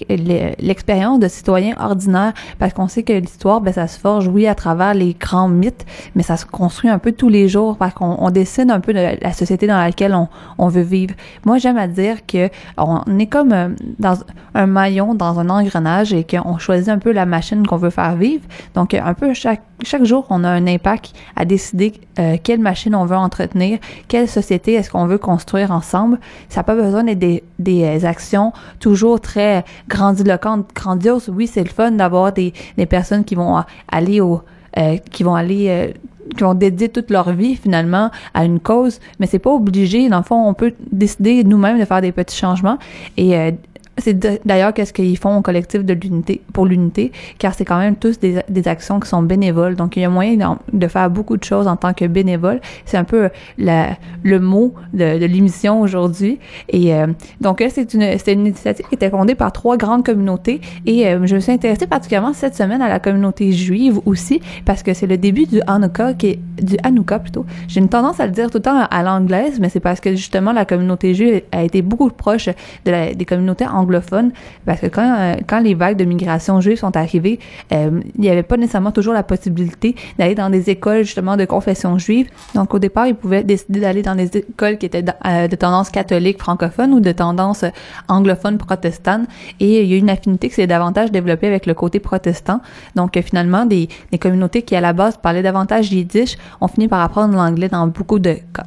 l'expérience 0.59 1.21
de 1.21 1.29
citoyens 1.29 1.75
ordinaires, 1.79 2.33
parce 2.59 2.73
qu'on 2.73 2.89
sait 2.89 3.03
que 3.03 3.13
l'histoire, 3.13 3.61
ben, 3.61 3.75
ça 3.75 3.89
se 3.89 4.01
forge, 4.01 4.27
oui, 4.27 4.47
à 4.47 4.55
travers 4.55 4.95
les 4.95 5.13
grands 5.13 5.51
mythes, 5.51 5.85
mais 6.15 6.23
ça 6.23 6.39
se 6.39 6.47
construit 6.47 6.89
un 6.89 6.99
peu 6.99 7.13
tous 7.13 7.29
les 7.29 7.49
jours, 7.51 7.77
parce 7.77 7.93
qu'on 7.93 8.17
on 8.19 8.31
décide 8.31 8.71
un 8.71 8.81
peu 8.81 8.95
de 8.95 9.19
la 9.21 9.33
société 9.35 9.67
dans 9.67 9.77
laquelle 9.77 10.15
on, 10.15 10.29
on 10.57 10.69
veut 10.69 10.81
vivre. 10.81 11.15
Moi, 11.45 11.59
j'aime 11.59 11.77
à 11.77 11.89
dire 11.89 12.25
que 12.25 12.49
on 12.79 13.19
est 13.19 13.27
comme 13.27 13.53
euh, 13.53 13.69
dans 13.99 14.17
un 14.55 14.67
maillon, 14.67 15.15
dans 15.15 15.39
un 15.41 15.51
engrenage, 15.51 16.15
et 16.15 16.25
qu'on 16.25 16.57
choisit 16.57 16.89
un 16.89 16.99
peu 16.99 17.13
la 17.13 17.27
machine 17.27 17.67
qu'on 17.67 17.77
veut 17.77 17.91
faire 17.91 18.17
vivre 18.17 18.46
donc, 18.75 18.95
un 18.95 19.15
peu 19.15 19.35
chaque, 19.35 19.63
chaque 19.83 20.05
jour, 20.05 20.27
on 20.31 20.45
a 20.45 20.49
un 20.49 20.67
impact 20.67 21.13
à 21.37 21.45
décider 21.45 21.95
euh, 22.19 22.37
quelle 22.43 22.61
machine 22.61 22.95
on 22.95 23.05
veut 23.05 23.17
entretenir, 23.17 23.79
quelle 24.09 24.29
société 24.29 24.75
est-ce 24.75 24.91
qu'on 24.91 25.07
veut 25.07 25.19
construire 25.19 25.71
ensemble. 25.71 26.19
Ça 26.49 26.61
n'a 26.61 26.65
pas 26.65 26.75
besoin 26.75 27.05
d'être 27.05 27.19
des, 27.19 27.45
des, 27.59 27.85
euh, 27.85 28.07
actions 28.07 28.53
toujours 28.81 29.21
très 29.21 29.65
grandiloquentes, 29.89 30.67
grandioses. 30.75 31.29
Oui, 31.29 31.47
c'est 31.47 31.65
le 31.65 31.71
fun 31.71 31.93
d'avoir 31.93 32.33
des, 32.33 32.53
des 32.77 32.87
personnes 32.87 33.25
qui 33.25 33.35
vont 33.35 33.63
aller 33.91 34.21
au... 34.21 34.43
Euh, 34.79 34.99
qui 35.11 35.23
vont 35.23 35.35
aller 35.35 35.95
qui 36.37 36.43
vont 36.43 36.53
dédier 36.53 36.91
toute 36.91 37.11
leur 37.11 37.33
vie 37.33 37.55
finalement 37.55 38.11
à 38.35 38.45
une 38.45 38.61
cause, 38.61 39.01
mais 39.19 39.27
c'est 39.27 39.39
pas 39.39 39.53
obligé. 39.53 40.09
Dans 40.11 40.19
le 40.19 40.25
fond, 40.25 40.47
on 40.47 40.53
peut 40.53 40.75
décider 40.93 41.45
nous-mêmes 41.45 41.79
de 41.79 41.85
faire 41.87 42.03
des 42.03 42.13
petits 42.13 42.37
changements 42.37 42.79
et 43.17 43.55
c'est 43.99 44.47
d'ailleurs 44.47 44.75
qu'est-ce 44.75 44.93
qu'ils 44.93 45.17
font 45.17 45.39
au 45.39 45.43
collectif 45.43 45.85
de 45.85 45.95
l'unité 45.95 46.43
pour 46.53 46.67
l'unité, 46.67 47.13
car 47.39 47.55
c'est 47.55 47.65
quand 47.65 47.79
même 47.79 47.97
tous 47.97 48.19
des, 48.19 48.41
des, 48.49 48.69
actions 48.69 49.01
qui 49.01 49.09
sont 49.09 49.23
bénévoles. 49.23 49.75
Donc 49.75 49.97
il 49.97 50.03
y 50.03 50.05
a 50.05 50.11
moyen 50.11 50.59
de 50.73 50.89
faire 50.89 51.09
beaucoup 51.09 51.37
de 51.37 51.45
choses 51.45 51.67
en 51.67 51.77
tant 51.77 51.95
que 51.95 52.05
bénévole. 52.05 52.61
C'est 52.85 52.99
un 52.99 53.05
peu 53.05 53.31
la, 53.59 53.97
le 54.23 54.39
mot 54.39 54.75
de, 54.93 55.19
de 55.19 55.25
l'émission 55.25 55.81
aujourd'hui. 55.81 56.39
Et 56.69 56.95
euh, 56.95 57.07
donc 57.41 57.65
c'est 57.71 57.95
une 57.95 58.19
c'est 58.19 58.33
une 58.33 58.47
initiative 58.47 58.87
qui 58.89 58.95
était 58.95 59.11
fondée 59.11 59.35
par 59.35 59.53
trois 59.53 59.77
grandes 59.77 60.05
communautés. 60.05 60.61
Et 60.85 61.07
euh, 61.07 61.27
je 61.27 61.35
me 61.35 61.41
suis 61.41 61.53
intéressée 61.53 61.87
particulièrement 61.87 62.35
cette 62.35 62.55
semaine 62.55 62.83
à 62.83 62.89
la 62.89 63.01
communauté 63.01 63.53
juive 63.53 64.01
aussi, 64.05 64.41
parce 64.65 64.83
que 64.83 64.93
c'est 64.93 65.07
le 65.07 65.17
début 65.17 65.47
du 65.47 65.61
Hanukkah 65.67 66.15
qui 66.15 66.27
est 66.27 66.39
du 66.63 66.77
Hanukkah 66.83 67.21
plutôt. 67.21 67.47
J'ai 67.69 67.81
une 67.81 67.89
tendance 67.89 68.21
à 68.21 68.27
le 68.27 68.33
dire 68.33 68.51
tout 68.51 68.59
le 68.59 68.63
temps 68.63 68.87
à 68.91 69.03
l'anglaise, 69.03 69.59
mais 69.59 69.71
c'est 69.71 69.81
parce 69.81 70.01
que 70.01 70.11
justement 70.11 70.53
la 70.53 70.65
communauté 70.65 71.15
juive 71.15 71.43
a 71.53 71.63
été 71.63 71.81
beaucoup 71.83 72.11
proche 72.11 72.49
de 72.85 72.91
la, 72.91 73.15
des 73.15 73.25
communautés 73.25 73.67
anglaises 73.67 73.86
anglophone, 73.87 74.33
parce 74.65 74.81
que 74.81 74.87
quand, 74.87 75.17
euh, 75.19 75.35
quand 75.47 75.61
les 75.61 75.75
vagues 75.75 75.97
de 75.97 76.05
migration 76.05 76.61
juive 76.61 76.79
sont 76.79 76.97
arrivées, 76.97 77.39
euh, 77.73 78.01
il 78.15 78.21
n'y 78.21 78.29
avait 78.29 78.43
pas 78.43 78.57
nécessairement 78.57 78.93
toujours 78.93 79.15
la 79.15 79.23
possibilité 79.23 79.95
d'aller 80.19 80.35
dans 80.35 80.51
des 80.51 80.71
écoles 80.71 81.05
justement 81.05 81.37
de 81.37 81.45
confession 81.45 81.99
juive. 81.99 82.29
Donc 82.55 82.75
au 82.75 82.79
départ, 82.79 83.07
ils 83.07 83.15
pouvaient 83.15 83.45
décider 83.45 83.81
d'aller 83.81 84.03
dans 84.03 84.15
des 84.15 84.37
écoles 84.37 84.79
qui 84.79 84.87
étaient 84.87 85.03
de, 85.03 85.13
euh, 85.27 85.49
tendance 85.49 85.91
catholique 85.91 86.39
francophone 86.39 86.93
ou 86.93 87.01
de 87.01 87.13
tendance 87.13 87.65
anglophone 88.09 88.59
protestante. 88.59 89.23
Et 89.61 89.83
il 89.83 89.89
y 89.89 89.95
a 89.95 89.97
une 89.97 90.11
affinité 90.11 90.49
qui 90.49 90.55
s'est 90.55 90.67
davantage 90.67 91.11
développée 91.11 91.47
avec 91.47 91.67
le 91.67 91.75
côté 91.75 92.01
protestant. 92.01 92.61
Donc 92.95 93.19
finalement, 93.23 93.65
des, 93.65 93.89
des 94.13 94.19
communautés 94.19 94.63
qui 94.63 94.77
à 94.77 94.81
la 94.81 94.93
base 94.93 95.17
parlaient 95.17 95.43
davantage 95.43 95.93
yiddish 95.93 96.37
ont 96.61 96.69
fini 96.69 96.89
par 96.89 97.01
apprendre 97.01 97.35
l'anglais 97.35 97.69
dans 97.69 97.87
beaucoup 97.87 98.19
de 98.19 98.35
cas. 98.53 98.67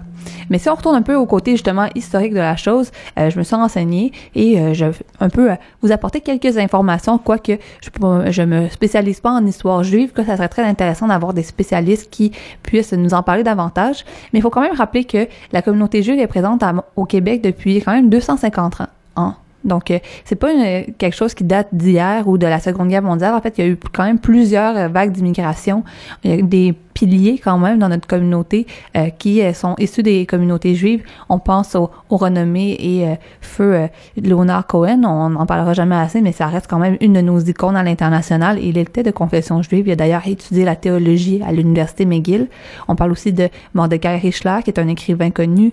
Mais 0.50 0.58
si 0.58 0.70
on 0.70 0.76
retourne 0.76 0.96
un 0.96 1.02
peu 1.02 1.16
au 1.16 1.26
côté 1.26 1.52
justement 1.52 1.88
historique 1.96 2.34
de 2.34 2.40
la 2.40 2.56
chose, 2.56 2.92
euh, 3.18 3.30
je 3.30 3.38
me 3.38 3.44
suis 3.44 3.56
renseignée 3.56 4.12
et 4.36 4.60
euh, 4.60 4.74
je 4.74 4.86
un 5.20 5.30
peu 5.30 5.52
euh, 5.52 5.56
vous 5.82 5.92
apporter 5.92 6.22
quelques 6.22 6.58
informations, 6.58 7.18
quoique 7.18 7.54
je, 7.82 8.32
je 8.32 8.42
me 8.42 8.68
spécialise 8.70 9.20
pas 9.20 9.32
en 9.32 9.46
histoire 9.46 9.84
juive, 9.84 10.12
que 10.12 10.24
ça 10.24 10.36
serait 10.38 10.50
très 10.50 10.64
intéressant 10.64 11.08
d'avoir 11.08 11.34
des 11.34 11.44
spécialistes 11.44 12.10
qui 12.10 12.32
puissent 12.64 12.94
nous 12.94 13.14
en 13.14 13.24
parler 13.24 13.44
davantage. 13.44 14.06
Mais 14.34 14.40
il 14.40 14.42
faut 14.42 14.50
quand 14.50 14.62
même 14.62 14.76
rappeler 14.76 15.04
que 15.04 15.28
la 15.52 15.62
communauté 15.62 16.04
juive 16.04 16.20
est 16.20 16.28
présente 16.28 16.64
au 16.96 17.06
Québec 17.06 17.42
depuis 17.42 17.82
quand 17.82 17.94
même 17.94 18.10
250 18.10 18.82
ans. 19.16 19.34
Donc, 19.66 19.92
c'est 20.24 20.38
pas 20.38 20.54
quelque 20.98 21.16
chose 21.16 21.34
qui 21.34 21.44
date 21.44 21.68
d'hier 21.74 22.28
ou 22.30 22.38
de 22.38 22.48
la 22.48 22.62
Seconde 22.62 22.88
Guerre 22.88 23.02
mondiale. 23.02 23.34
En 23.34 23.42
fait, 23.42 23.58
il 23.58 23.66
y 23.66 23.68
a 23.68 23.70
eu 23.70 23.78
quand 23.94 24.06
même 24.06 24.20
plusieurs 24.20 24.90
vagues 24.90 25.12
d'immigration. 25.12 25.84
Il 26.24 26.32
y 26.32 26.40
a 26.40 26.42
des 26.42 26.76
piliers 27.00 27.40
quand 27.42 27.58
même 27.58 27.80
dans 27.80 27.88
notre 27.88 28.08
communauté 28.08 28.68
euh, 28.98 29.10
qui 29.10 29.42
euh, 29.42 29.54
sont 29.54 29.76
issus 29.80 30.04
des 30.04 30.26
communautés 30.26 30.76
juives. 30.76 31.02
On 31.30 31.40
pense 31.40 31.76
au, 31.76 31.90
au 32.10 32.18
renommé 32.18 32.76
et 32.78 33.08
euh, 33.08 33.16
feu 33.40 33.88
Leonard 34.22 34.68
Cohen. 34.68 35.04
On 35.06 35.30
n'en 35.30 35.46
parlera 35.46 35.74
jamais 35.74 35.96
assez, 35.96 36.20
mais 36.20 36.34
ça 36.34 36.48
reste 36.48 36.68
quand 36.68 36.78
même 36.78 36.98
une 37.00 37.14
de 37.14 37.22
nos 37.22 37.40
icônes 37.40 37.78
à 37.78 37.84
l'international. 37.84 38.60
Il 38.62 38.78
était 38.78 39.04
de 39.04 39.12
confession 39.12 39.62
juive. 39.62 39.88
Il 39.88 39.92
a 39.92 39.96
d'ailleurs 39.96 40.28
étudié 40.28 40.66
la 40.66 40.76
théologie 40.76 41.42
à 41.48 41.54
l'université 41.54 42.06
McGill. 42.06 42.48
On 42.90 42.96
parle 42.96 43.12
aussi 43.12 43.32
de 43.32 43.48
Mordecai 43.74 44.18
Richler, 44.18 44.60
qui 44.66 44.72
est 44.72 44.80
un 44.80 44.88
écrivain 44.90 45.32
connu 45.32 45.72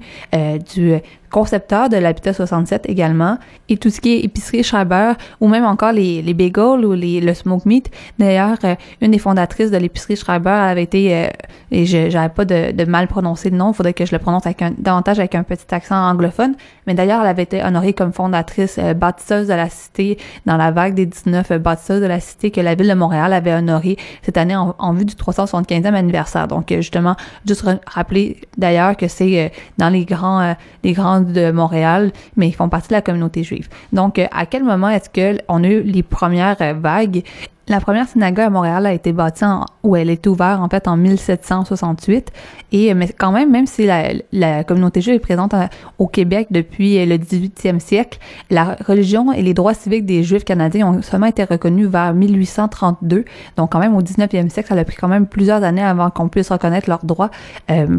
du 0.73 0.95
concepteur 1.31 1.89
de 1.89 1.97
l'Habitat 1.97 2.33
67 2.33 2.89
également, 2.89 3.39
et 3.69 3.77
tout 3.77 3.91
ce 3.91 4.01
qui 4.01 4.15
est 4.15 4.21
épicerie 4.21 4.63
Schreiber, 4.63 5.13
ou 5.41 5.49
même 5.49 5.65
encore 5.65 5.93
les, 5.93 6.23
les 6.23 6.35
bagels 6.35 6.85
ou 6.85 6.93
les, 6.93 7.21
le 7.21 7.35
smoke 7.35 7.67
meat. 7.67 7.91
D'ailleurs, 8.19 8.59
une 9.01 9.11
des 9.11 9.19
fondatrices 9.19 9.71
de 9.71 9.77
l'épicerie 9.77 10.17
Schreiber 10.17 10.51
avait 10.51 10.83
été 10.83 11.15
euh, 11.15 11.29
et 11.71 11.85
je 11.85 12.11
j'avais 12.11 12.29
pas 12.29 12.45
de, 12.45 12.73
de, 12.73 12.85
mal 12.85 13.09
prononcer 13.09 13.51
le 13.51 13.57
nom, 13.57 13.73
faudrait 13.73 13.93
que 13.93 14.07
je 14.07 14.13
le 14.13 14.19
prononce 14.19 14.47
avec 14.47 14.63
un, 14.63 14.73
davantage 14.79 15.19
avec 15.19 15.35
un 15.35 15.43
petit 15.43 15.75
accent 15.75 15.97
anglophone. 15.97 16.55
Mais 16.87 16.95
d'ailleurs, 16.95 17.21
elle 17.23 17.29
avait 17.29 17.43
été 17.43 17.63
honorée 17.63 17.93
comme 17.93 18.13
fondatrice 18.13 18.79
euh, 18.79 18.95
bâtisseuse 18.95 19.49
de 19.49 19.55
la 19.55 19.69
cité 19.69 20.19
dans 20.47 20.57
la 20.57 20.71
vague 20.71 20.95
des 20.95 21.07
19 21.07 21.51
euh, 21.51 21.59
bâtisseuses 21.59 22.01
de 22.01 22.07
la 22.07 22.21
cité 22.21 22.51
que 22.51 22.61
la 22.61 22.75
ville 22.75 22.89
de 22.89 22.95
Montréal 22.95 23.33
avait 23.33 23.55
honorée 23.55 23.97
cette 24.23 24.37
année 24.37 24.57
en, 24.57 24.93
vue 24.93 25.05
du 25.05 25.15
375e 25.15 25.95
anniversaire. 25.95 26.47
Donc 26.47 26.71
euh, 26.71 26.77
justement, 26.77 27.17
juste 27.45 27.69
rappeler 27.87 28.41
d'ailleurs 28.57 28.97
que 28.97 29.09
c'est 29.09 29.53
dans 29.79 29.89
les 29.89 30.05
grands 30.05 30.55
les 30.85 30.93
grands 30.93 31.16
de 31.21 31.51
Montréal, 31.51 32.13
mais 32.37 32.49
ils 32.49 32.55
font 32.55 32.69
partie 32.69 32.89
de 32.89 32.95
la 32.95 33.03
communauté 33.03 33.43
juive. 33.43 33.69
Donc 33.93 34.19
à 34.19 34.47
quel 34.47 34.65
moment 34.65 34.89
est-ce 34.89 35.11
que 35.11 35.39
on 35.49 35.65
a 35.65 35.69
eu 35.69 35.83
les 35.83 36.03
premières 36.03 36.57
vagues? 36.79 37.23
La 37.69 37.81
première 37.81 38.07
synagogue 38.07 38.45
à 38.45 38.51
Montréal 38.51 38.87
a 38.87 38.93
été 38.93 39.13
bâtie 39.13 39.45
en, 39.45 39.65
où 39.83 39.97
elle 39.97 40.09
est 40.09 40.25
ouverte 40.29 40.61
en 40.61 40.69
fait 40.69 40.87
en 40.87 40.97
1768 40.97 42.31
et 42.71 42.95
mais 42.95 43.09
quand 43.09 43.33
même 43.33 43.51
même 43.51 43.67
si 43.67 43.89
la, 44.33 44.63
communauté 44.63 45.01
juive 45.01 45.17
est 45.17 45.19
présente 45.19 45.53
euh, 45.53 45.67
au 45.99 46.07
Québec 46.07 46.47
depuis 46.53 46.97
euh, 46.97 47.07
le 47.07 47.17
18e 47.17 47.81
siècle, 47.81 48.21
la 48.51 48.77
religion 48.87 49.33
et 49.33 49.43
les 49.43 49.53
droits 49.53 49.75
civiques 49.75 50.07
des 50.07 50.23
Juifs 50.23 50.45
canadiens 50.45 50.87
ont 50.87 51.03
seulement 51.03 51.27
été 51.27 51.43
reconnus 51.43 51.89
vers 51.89 52.15
1832. 52.15 53.25
Donc 53.57 53.73
quand 53.73 53.81
même 53.81 53.97
au 53.97 54.03
19e 54.03 54.49
siècle, 54.49 54.69
ça 54.69 54.79
a 54.79 54.85
pris 54.85 54.97
quand 54.97 55.09
même 55.09 55.27
plusieurs 55.27 55.65
années 55.65 55.83
avant 55.83 56.11
qu'on 56.11 56.29
puisse 56.29 56.53
reconnaître 56.53 56.89
leurs 56.89 57.05
droits. 57.05 57.33
Euh, 57.73 57.99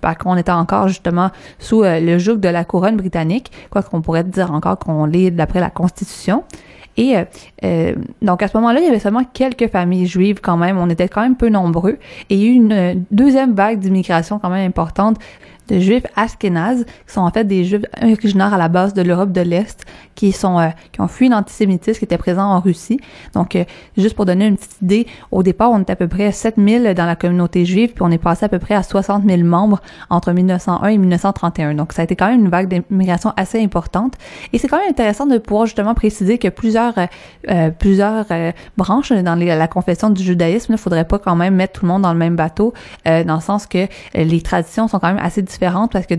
parce 0.00 0.18
qu'on 0.18 0.36
était 0.36 0.52
encore 0.52 0.88
justement 0.88 1.30
sous 1.58 1.82
le 1.82 2.18
joug 2.18 2.36
de 2.36 2.48
la 2.48 2.64
couronne 2.64 2.96
britannique, 2.96 3.52
quoi 3.70 3.82
qu'on 3.82 4.00
pourrait 4.00 4.24
dire 4.24 4.52
encore 4.52 4.78
qu'on 4.78 5.04
l'est 5.04 5.30
d'après 5.30 5.60
la 5.60 5.70
Constitution. 5.70 6.44
Et 6.96 7.14
donc 8.22 8.42
à 8.42 8.48
ce 8.48 8.56
moment-là, 8.56 8.80
il 8.80 8.86
y 8.86 8.88
avait 8.88 8.98
seulement 8.98 9.24
quelques 9.24 9.68
familles 9.68 10.06
juives 10.06 10.40
quand 10.42 10.56
même. 10.56 10.78
On 10.78 10.90
était 10.90 11.08
quand 11.08 11.22
même 11.22 11.36
peu 11.36 11.48
nombreux. 11.48 11.98
Et 12.28 12.34
il 12.34 12.40
y 12.40 12.44
a 12.44 12.48
eu 12.48 12.54
une 12.54 13.04
deuxième 13.12 13.54
vague 13.54 13.78
d'immigration 13.78 14.40
quand 14.40 14.50
même 14.50 14.66
importante 14.66 15.16
de 15.68 15.78
juifs 15.78 16.06
askénazes, 16.16 16.86
qui 17.06 17.12
sont 17.12 17.20
en 17.20 17.30
fait 17.30 17.44
des 17.44 17.62
juifs 17.62 17.84
originaires 18.02 18.54
à 18.54 18.58
la 18.58 18.68
base 18.68 18.94
de 18.94 19.02
l'Europe 19.02 19.32
de 19.32 19.42
l'Est, 19.42 19.84
qui 20.18 20.32
sont 20.32 20.58
euh, 20.58 20.70
qui 20.90 21.00
ont 21.00 21.06
fui 21.06 21.28
l'antisémitisme 21.28 22.00
qui 22.00 22.04
était 22.04 22.18
présent 22.18 22.42
en 22.42 22.58
Russie. 22.58 22.98
Donc, 23.34 23.54
euh, 23.54 23.62
juste 23.96 24.16
pour 24.16 24.26
donner 24.26 24.46
une 24.46 24.56
petite 24.56 24.82
idée, 24.82 25.06
au 25.30 25.44
départ, 25.44 25.70
on 25.70 25.78
était 25.78 25.92
à 25.92 25.96
peu 25.96 26.08
près 26.08 26.32
7000 26.32 26.92
dans 26.94 27.06
la 27.06 27.14
communauté 27.14 27.64
juive, 27.64 27.92
puis 27.92 28.02
on 28.02 28.10
est 28.10 28.18
passé 28.18 28.44
à 28.44 28.48
peu 28.48 28.58
près 28.58 28.74
à 28.74 28.82
60 28.82 29.22
000 29.24 29.44
membres 29.44 29.80
entre 30.10 30.32
1901 30.32 30.88
et 30.88 30.98
1931. 30.98 31.74
Donc, 31.74 31.92
ça 31.92 32.02
a 32.02 32.04
été 32.04 32.16
quand 32.16 32.26
même 32.26 32.40
une 32.40 32.48
vague 32.48 32.68
d'immigration 32.68 33.32
assez 33.36 33.62
importante. 33.62 34.14
Et 34.52 34.58
c'est 34.58 34.66
quand 34.66 34.78
même 34.78 34.90
intéressant 34.90 35.24
de 35.24 35.38
pouvoir 35.38 35.66
justement 35.66 35.94
préciser 35.94 36.38
que 36.38 36.48
plusieurs 36.48 36.94
euh, 37.48 37.70
plusieurs 37.70 38.26
branches 38.76 39.12
dans 39.12 39.36
la 39.36 39.68
confession 39.68 40.10
du 40.10 40.24
judaïsme, 40.24 40.72
il 40.72 40.78
faudrait 40.78 41.04
pas 41.04 41.20
quand 41.20 41.36
même 41.36 41.54
mettre 41.54 41.74
tout 41.74 41.86
le 41.86 41.92
monde 41.92 42.02
dans 42.02 42.12
le 42.12 42.18
même 42.18 42.34
bateau, 42.34 42.74
dans 43.04 43.34
le 43.36 43.40
sens 43.40 43.66
que 43.66 43.86
les 44.14 44.40
traditions 44.40 44.88
sont 44.88 44.98
quand 44.98 45.14
même 45.14 45.24
assez 45.24 45.42
différentes 45.42 45.92
parce 45.92 46.06
que 46.06 46.14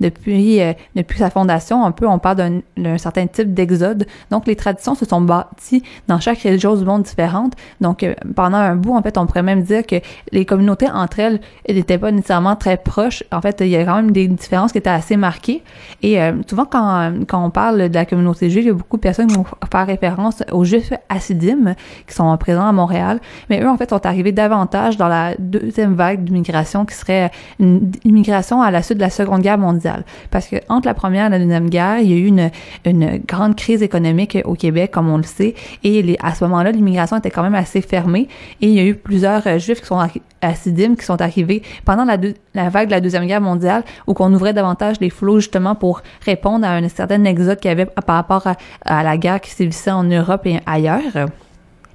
depuis, 0.00 0.60
euh, 0.60 0.72
depuis 0.94 1.18
sa 1.18 1.30
fondation, 1.30 1.84
un 1.84 1.92
peu, 1.92 2.06
on 2.06 2.18
parle 2.18 2.62
d'un 2.76 2.98
certain 2.98 3.26
type 3.36 3.54
d'exode. 3.54 4.06
Donc, 4.30 4.46
les 4.46 4.56
traditions 4.56 4.94
se 4.94 5.04
sont 5.04 5.20
bâties 5.20 5.82
dans 6.08 6.20
chaque 6.20 6.38
région 6.38 6.74
du 6.76 6.84
monde 6.84 7.02
différente. 7.02 7.52
Donc, 7.80 8.02
euh, 8.02 8.14
pendant 8.34 8.58
un 8.58 8.76
bout, 8.76 8.94
en 8.94 9.02
fait, 9.02 9.18
on 9.18 9.26
pourrait 9.26 9.42
même 9.42 9.62
dire 9.62 9.84
que 9.86 9.96
les 10.32 10.44
communautés 10.44 10.88
entre 10.88 11.20
elles 11.20 11.40
n'étaient 11.68 11.98
pas 11.98 12.10
nécessairement 12.10 12.56
très 12.56 12.76
proches. 12.76 13.22
En 13.32 13.40
fait, 13.40 13.60
il 13.60 13.68
y 13.68 13.76
a 13.76 13.84
quand 13.84 13.96
même 13.96 14.10
des 14.10 14.28
différences 14.28 14.72
qui 14.72 14.78
étaient 14.78 14.90
assez 14.90 15.16
marquées. 15.16 15.62
Et 16.02 16.20
euh, 16.20 16.32
souvent, 16.48 16.64
quand, 16.64 17.12
quand 17.28 17.44
on 17.44 17.50
parle 17.50 17.88
de 17.88 17.94
la 17.94 18.06
communauté 18.06 18.50
juive, 18.50 18.64
il 18.64 18.68
y 18.68 18.70
a 18.70 18.74
beaucoup 18.74 18.96
de 18.96 19.02
personnes 19.02 19.28
qui 19.28 19.36
vont 19.36 19.46
faire 19.70 19.86
référence 19.86 20.42
aux 20.52 20.64
Juifs 20.64 20.92
hassidim 21.08 21.74
qui 22.06 22.14
sont 22.14 22.36
présents 22.38 22.66
à 22.66 22.72
Montréal. 22.72 23.20
Mais 23.50 23.60
eux, 23.62 23.68
en 23.68 23.76
fait, 23.76 23.90
sont 23.90 24.04
arrivés 24.06 24.32
davantage 24.32 24.96
dans 24.96 25.08
la 25.08 25.34
deuxième 25.38 25.94
vague 25.94 26.24
d'immigration 26.24 26.84
qui 26.84 26.94
serait 26.94 27.30
une 27.58 27.92
immigration 28.04 28.62
à 28.62 28.70
la 28.70 28.82
suite 28.82 28.98
de 28.98 29.02
la 29.02 29.10
Seconde 29.10 29.42
Guerre 29.42 29.58
mondiale. 29.58 30.04
Parce 30.30 30.48
que 30.48 30.56
entre 30.68 30.86
la 30.86 30.94
Première 30.94 31.26
et 31.26 31.30
la 31.30 31.38
Deuxième 31.38 31.68
Guerre, 31.68 31.98
il 32.00 32.10
y 32.10 32.14
a 32.14 32.16
eu 32.16 32.26
une, 32.26 32.50
une 32.84 33.20
grande 33.26 33.56
crise 33.56 33.82
économique 33.82 34.38
au 34.44 34.54
Québec, 34.54 34.90
comme 34.92 35.08
on 35.08 35.16
le 35.16 35.22
sait, 35.22 35.54
et 35.84 36.16
à 36.22 36.34
ce 36.34 36.44
moment-là, 36.44 36.72
l'immigration 36.72 37.16
était 37.16 37.30
quand 37.30 37.42
même 37.42 37.54
assez 37.54 37.80
fermée, 37.80 38.28
et 38.60 38.68
il 38.68 38.72
y 38.72 38.80
a 38.80 38.84
eu 38.84 38.94
plusieurs 38.94 39.46
euh, 39.46 39.58
Juifs 39.58 39.80
qui 39.80 39.86
sont 39.86 39.98
à 39.98 40.54
Sidim 40.54 40.94
qui 40.94 41.04
sont 41.04 41.20
arrivés 41.20 41.62
pendant 41.84 42.04
la, 42.04 42.16
la 42.54 42.68
vague 42.68 42.86
de 42.86 42.92
la 42.92 43.00
Deuxième 43.00 43.26
Guerre 43.26 43.40
mondiale, 43.40 43.82
où 44.06 44.14
qu'on 44.14 44.32
ouvrait 44.32 44.52
davantage 44.52 44.96
les 45.00 45.10
flots 45.10 45.40
justement 45.40 45.74
pour 45.74 46.02
répondre 46.24 46.66
à 46.66 46.72
un 46.74 46.88
certain 46.88 47.24
exode 47.24 47.58
qu'il 47.58 47.70
y 47.70 47.72
avait 47.72 47.86
par 47.86 48.16
rapport 48.16 48.46
à, 48.46 48.56
à 48.84 49.02
la 49.02 49.16
guerre 49.16 49.40
qui 49.40 49.50
sévissait 49.50 49.90
en 49.90 50.04
Europe 50.04 50.46
et 50.46 50.60
ailleurs. 50.66 51.28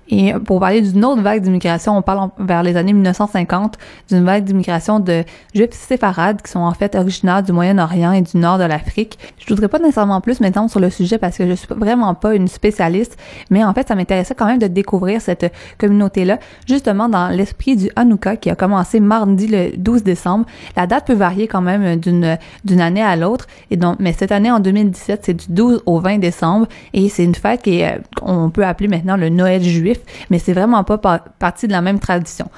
Et 0.10 0.34
pour 0.46 0.60
parler 0.60 0.82
d'une 0.82 1.06
autre 1.06 1.22
vague 1.22 1.42
d'immigration, 1.42 1.98
on 1.98 2.02
parle 2.02 2.30
vers 2.38 2.64
les 2.64 2.76
années 2.76 2.94
1950 2.94 3.78
d'une 4.10 4.26
vague 4.26 4.44
d'immigration 4.44 5.00
de 5.00 5.24
juifs 5.54 5.72
séfarades 5.72 6.42
qui 6.42 6.52
sont 6.52 6.60
en 6.60 6.74
fait 6.74 6.96
originaires 6.96 7.42
du 7.42 7.54
Moyen-Orient 7.54 8.12
et 8.12 8.22
du 8.22 8.38
nord 8.38 8.58
de 8.58 8.66
l'Afrique. 8.66 9.18
Je 9.38 9.48
voudrais 9.48 9.70
pas 9.70 9.80
nécessairement 9.80 10.20
plus 10.20 10.42
m'étendre 10.42 10.70
sur 10.70 10.80
le 10.80 10.90
sujet 10.90 11.18
parce 11.18 11.38
que 11.38 11.48
je 11.48 11.54
suis 11.54 11.68
vraiment 11.70 12.14
pas 12.14 12.36
une 12.36 12.50
spécialiste, 12.50 13.18
mais 13.50 13.64
en 13.64 13.74
fait, 13.74 13.88
ça 13.88 13.96
m'intéressait 13.96 14.36
quand 14.36 14.48
même 14.48 14.60
de 14.60 14.68
découvrir 14.68 15.22
cette 15.22 15.52
communauté-là, 15.78 16.40
justement 16.68 17.08
dans 17.08 17.30
l'esprit 17.30 17.78
du 17.78 17.90
Hanouka 17.96 18.36
qui 18.36 18.50
a 18.50 18.56
commencé 18.56 19.00
mardi 19.00 19.48
le 19.48 19.78
12 19.78 20.04
décembre. 20.04 20.46
La 20.76 20.88
date 20.88 21.08
peut 21.08 21.14
varier 21.14 21.48
quand 21.48 21.62
même 21.62 21.96
d'une 21.96 22.38
d'une 22.66 22.82
année 22.82 23.02
à 23.02 23.16
l'autre, 23.16 23.48
et 23.70 23.78
donc, 23.78 23.98
mais 24.00 24.14
cette 24.14 24.32
année 24.32 24.52
en 24.52 24.60
2017, 24.60 25.22
c'est 25.24 25.34
du 25.34 25.46
12 25.50 25.84
au 25.86 26.00
20 26.00 26.18
décembre, 26.18 26.68
et 26.94 27.08
c'est 27.10 27.24
une 27.24 27.36
fête 27.36 27.62
qui 27.62 27.80
est, 27.80 28.00
on 28.22 28.50
peut 28.50 28.66
appeler 28.66 28.88
maintenant 28.88 29.16
le 29.16 29.30
Noël 29.30 29.64
juif 29.64 29.91
mais 30.30 30.40
c'est 30.40 30.54
vraiment 30.54 30.84
pas 30.84 30.98
partie 30.98 31.68
de 31.68 31.72
la 31.72 31.82
même 31.82 32.00
tradition. 32.00 32.50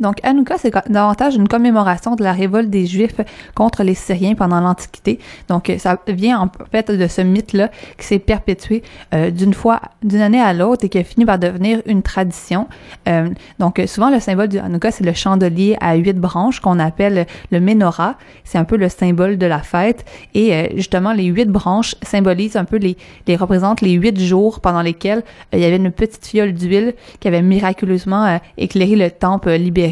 Donc, 0.00 0.16
Hanouka, 0.24 0.56
c'est 0.58 0.72
davantage 0.88 1.36
une 1.36 1.46
commémoration 1.46 2.16
de 2.16 2.24
la 2.24 2.32
révolte 2.32 2.68
des 2.68 2.84
Juifs 2.86 3.20
contre 3.54 3.84
les 3.84 3.94
Syriens 3.94 4.34
pendant 4.34 4.60
l'Antiquité. 4.60 5.20
Donc, 5.48 5.72
ça 5.78 5.98
vient 6.08 6.40
en 6.40 6.50
fait 6.72 6.90
de 6.90 7.06
ce 7.06 7.20
mythe-là 7.20 7.70
qui 7.96 8.06
s'est 8.06 8.18
perpétué 8.18 8.82
euh, 9.14 9.30
d'une 9.30 9.54
fois, 9.54 9.80
d'une 10.02 10.20
année 10.20 10.40
à 10.40 10.52
l'autre 10.52 10.84
et 10.84 10.88
qui 10.88 10.98
a 10.98 11.04
fini 11.04 11.24
par 11.24 11.38
devenir 11.38 11.80
une 11.86 12.02
tradition. 12.02 12.66
Euh, 13.08 13.28
donc, 13.60 13.80
souvent, 13.86 14.10
le 14.10 14.18
symbole 14.18 14.48
du 14.48 14.58
Hanouka, 14.58 14.90
c'est 14.90 15.04
le 15.04 15.12
chandelier 15.12 15.76
à 15.80 15.94
huit 15.94 16.18
branches 16.18 16.58
qu'on 16.58 16.80
appelle 16.80 17.26
le 17.50 17.60
menorah. 17.60 18.16
C'est 18.42 18.58
un 18.58 18.64
peu 18.64 18.76
le 18.76 18.88
symbole 18.88 19.38
de 19.38 19.46
la 19.46 19.60
fête. 19.60 20.04
Et 20.34 20.54
euh, 20.54 20.66
justement, 20.74 21.12
les 21.12 21.26
huit 21.26 21.48
branches 21.48 21.94
symbolisent 22.02 22.56
un 22.56 22.64
peu 22.64 22.76
les, 22.76 22.96
les 23.28 23.36
représentent 23.36 23.80
les 23.80 23.92
huit 23.92 24.18
jours 24.18 24.58
pendant 24.58 24.82
lesquels 24.82 25.22
il 25.52 25.60
y 25.60 25.64
avait 25.64 25.76
une 25.76 25.92
petite 25.92 26.26
fiole 26.26 26.52
d'huile 26.52 26.94
qui 27.20 27.28
avait 27.28 27.42
miraculeusement 27.42 28.40
éclairé 28.56 28.96
le 28.96 29.10
temple 29.10 29.52
libéré 29.52 29.83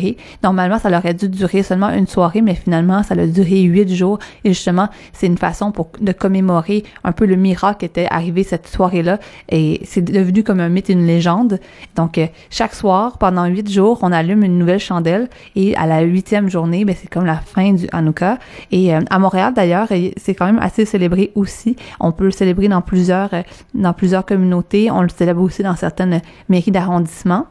Normalement, 0.42 0.78
ça 0.78 0.88
aurait 0.96 1.14
dû 1.14 1.28
durer 1.28 1.62
seulement 1.62 1.90
une 1.90 2.06
soirée, 2.06 2.42
mais 2.42 2.54
finalement, 2.54 3.02
ça 3.02 3.14
a 3.14 3.26
duré 3.26 3.62
huit 3.62 3.94
jours. 3.94 4.18
Et 4.44 4.50
justement, 4.50 4.88
c'est 5.12 5.26
une 5.26 5.38
façon 5.38 5.72
pour 5.72 5.90
de 6.00 6.12
commémorer 6.12 6.84
un 7.04 7.12
peu 7.12 7.26
le 7.26 7.36
miracle 7.36 7.80
qui 7.80 7.86
était 7.86 8.06
arrivé 8.10 8.42
cette 8.42 8.68
soirée-là. 8.68 9.18
Et 9.48 9.80
c'est 9.84 10.02
devenu 10.02 10.42
comme 10.42 10.60
un 10.60 10.68
mythe, 10.68 10.88
une 10.88 11.06
légende. 11.06 11.58
Donc, 11.96 12.18
euh, 12.18 12.26
chaque 12.50 12.74
soir, 12.74 13.18
pendant 13.18 13.46
huit 13.46 13.70
jours, 13.70 13.98
on 14.02 14.12
allume 14.12 14.42
une 14.44 14.58
nouvelle 14.58 14.80
chandelle. 14.80 15.28
Et 15.56 15.76
à 15.76 15.86
la 15.86 16.00
huitième 16.02 16.48
journée, 16.48 16.84
ben, 16.84 16.94
c'est 16.98 17.08
comme 17.08 17.26
la 17.26 17.36
fin 17.36 17.72
du 17.72 17.86
Hanouka. 17.92 18.38
Et 18.70 18.94
euh, 18.94 19.00
à 19.10 19.18
Montréal, 19.18 19.52
d'ailleurs, 19.54 19.88
c'est 20.16 20.34
quand 20.34 20.46
même 20.46 20.58
assez 20.58 20.84
célébré 20.84 21.32
aussi. 21.34 21.76
On 22.00 22.12
peut 22.12 22.24
le 22.24 22.30
célébrer 22.30 22.68
dans 22.68 22.82
plusieurs, 22.82 23.32
euh, 23.34 23.42
dans 23.74 23.92
plusieurs 23.92 24.24
communautés. 24.24 24.90
On 24.90 25.02
le 25.02 25.08
célèbre 25.08 25.42
aussi 25.42 25.62
dans 25.62 25.76
certaines 25.76 26.20
mairies 26.48 26.70
d'arrondissement. 26.70 27.46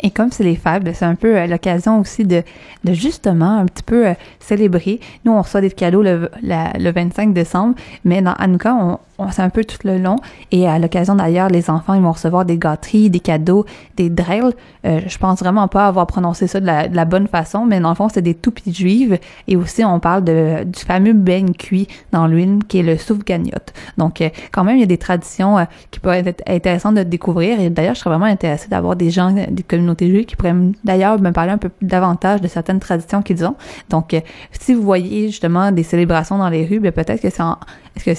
Et 0.00 0.10
comme 0.10 0.30
c'est 0.30 0.44
les 0.44 0.56
fêtes, 0.56 0.82
c'est 0.94 1.04
un 1.04 1.16
peu 1.16 1.36
euh, 1.36 1.46
l'occasion 1.46 2.00
aussi 2.00 2.24
de, 2.24 2.42
justement 2.84 3.58
un 3.58 3.66
petit 3.66 3.82
peu 3.82 4.08
euh, 4.08 4.14
célébrer. 4.38 5.00
Nous, 5.24 5.32
on 5.32 5.42
reçoit 5.42 5.60
des 5.60 5.70
cadeaux 5.70 6.02
le, 6.02 6.30
le 6.42 6.90
25 6.90 7.32
décembre, 7.32 7.74
mais 8.04 8.22
dans 8.22 8.34
Hanouka, 8.34 8.74
on, 8.74 8.98
c'est 9.30 9.42
un 9.42 9.50
peu 9.50 9.64
tout 9.64 9.78
le 9.84 9.98
long. 9.98 10.16
Et 10.52 10.68
à 10.68 10.78
l'occasion 10.78 11.14
d'ailleurs, 11.14 11.48
les 11.48 11.70
enfants, 11.70 11.94
ils 11.94 12.02
vont 12.02 12.12
recevoir 12.12 12.44
des 12.44 12.56
gâteries, 12.56 13.10
des 13.10 13.20
cadeaux, 13.20 13.64
des 13.96 14.10
drills. 14.10 14.52
Euh, 14.86 15.00
je 15.06 15.18
pense 15.18 15.40
vraiment 15.40 15.66
pas 15.68 15.86
avoir 15.86 16.06
prononcé 16.06 16.46
ça 16.46 16.60
de 16.60 16.66
la, 16.66 17.04
bonne 17.04 17.26
façon, 17.26 17.64
mais 17.66 17.80
dans 17.80 17.88
le 17.88 17.94
fond, 17.94 18.08
c'est 18.08 18.22
des 18.22 18.34
toupies 18.34 18.72
juives. 18.72 19.18
Et 19.48 19.56
aussi, 19.56 19.84
on 19.84 19.98
parle 19.98 20.24
de, 20.24 20.64
du 20.64 20.80
fameux 20.80 21.14
beigne 21.14 21.52
cuit 21.52 21.88
dans 22.12 22.26
l'huile, 22.26 22.60
qui 22.68 22.78
est 22.78 22.82
le 22.82 22.96
souffle 22.96 23.24
gagnotte. 23.24 23.72
Donc, 23.96 24.20
euh, 24.20 24.28
quand 24.52 24.62
même, 24.62 24.76
il 24.76 24.80
y 24.80 24.84
a 24.84 24.86
des 24.86 24.98
traditions 24.98 25.58
euh, 25.58 25.64
qui 25.90 26.00
peuvent 26.00 26.26
être 26.26 26.42
intéressantes 26.46 26.94
de 26.94 27.02
découvrir. 27.02 27.60
Et 27.60 27.70
d'ailleurs, 27.70 27.94
je 27.94 28.00
serais 28.00 28.10
vraiment 28.10 28.26
intéressée 28.26 28.68
d'avoir 28.68 28.94
des 28.94 29.10
gens 29.10 29.32
des 29.32 29.62
communautés 29.62 30.08
juives 30.08 30.26
qui 30.26 30.36
pourraient 30.36 30.54
d'ailleurs 30.84 31.20
me 31.20 31.30
parler 31.32 31.52
un 31.52 31.58
peu 31.58 31.70
davantage 31.82 32.40
de 32.40 32.48
certaines 32.48 32.78
traditions 32.78 33.22
qu'ils 33.22 33.44
ont. 33.44 33.56
Donc, 33.90 34.14
si 34.52 34.74
vous 34.74 34.82
voyez 34.82 35.28
justement 35.28 35.72
des 35.72 35.82
célébrations 35.82 36.38
dans 36.38 36.48
les 36.48 36.64
rues, 36.66 36.80
ben, 36.80 36.92
peut-être 36.92 37.20
que 37.20 37.30
c'est 37.30 37.42
en, 37.42 37.58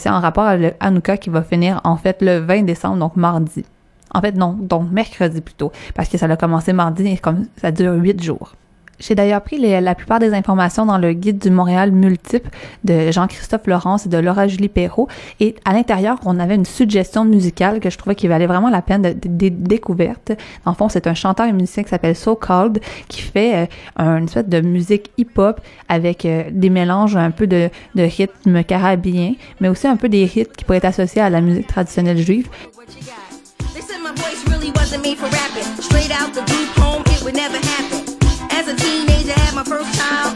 en 0.08 0.20
rapport 0.20 0.44
à 0.44 0.58
le 0.58 0.74
Hanouka 0.90 1.18
qui 1.18 1.30
va 1.30 1.44
finir 1.44 1.80
en 1.84 1.98
fait 1.98 2.22
le 2.22 2.40
20 2.40 2.64
décembre, 2.64 2.98
donc 2.98 3.16
mardi. 3.16 3.64
En 4.12 4.22
fait, 4.22 4.34
non, 4.34 4.58
donc 4.60 4.92
mercredi 4.92 5.40
plutôt, 5.40 5.72
parce 5.96 6.10
que 6.10 6.18
ça 6.18 6.26
a 6.26 6.36
commencé 6.36 6.74
mardi 6.74 7.08
et 7.08 7.18
comme 7.18 7.46
ça 7.58 7.72
dure 7.72 7.94
huit 7.94 8.22
jours. 8.22 8.54
J'ai 9.00 9.16
d'ailleurs 9.16 9.42
pris 9.42 9.58
la 9.58 9.96
plupart 9.96 10.20
des 10.20 10.34
informations 10.34 10.86
dans 10.86 10.98
le 10.98 11.14
guide 11.14 11.40
du 11.40 11.50
Montréal 11.50 11.92
multiple 11.92 12.50
de 12.84 13.12
Jean-Christophe 13.12 13.66
Laurence 13.68 14.06
et 14.06 14.10
de 14.10 14.18
Laura 14.18 14.48
Julie 14.48 14.70
Perrault. 14.70 15.08
Et 15.40 15.56
à 15.66 15.74
l'intérieur, 15.74 16.20
on 16.26 16.40
avait 16.40 16.56
une 16.56 16.66
suggestion 16.66 17.24
musicale 17.24 17.80
que 17.80 17.90
je 17.90 17.98
trouvais 17.98 18.16
qui 18.16 18.28
valait 18.28 18.48
vraiment 18.48 18.70
la 18.70 18.82
peine 18.82 19.02
de, 19.02 19.50
découverte. 19.50 20.34
En 20.66 20.74
fond, 20.74 20.90
c'est 20.90 21.08
un 21.08 21.14
chanteur 21.14 21.48
et 21.48 21.54
musicien 21.54 21.84
qui 21.84 21.90
s'appelle 21.90 22.16
So 22.16 22.36
Called 22.36 22.80
qui 23.08 23.22
fait 23.22 23.70
euh, 24.00 24.18
une 24.18 24.26
espèce 24.26 24.48
de 24.48 24.62
musique 24.62 25.12
hip-hop 25.18 25.62
avec 25.88 26.26
euh, 26.26 26.44
des 26.52 26.70
mélanges 26.70 27.16
un 27.16 27.32
peu 27.32 27.48
de, 27.48 27.70
de 27.96 28.62
carabiniens, 28.62 29.34
mais 29.62 29.70
aussi 29.70 29.88
un 29.88 29.96
peu 29.96 30.10
des 30.10 30.26
rythmes 30.26 30.52
qui 30.56 30.66
pourraient 30.66 30.78
être 30.78 30.86
associés 30.86 31.22
à 31.22 31.30
la 31.30 31.42
musique 31.42 31.68
traditionnelle 31.68 32.18
juive. 32.18 32.48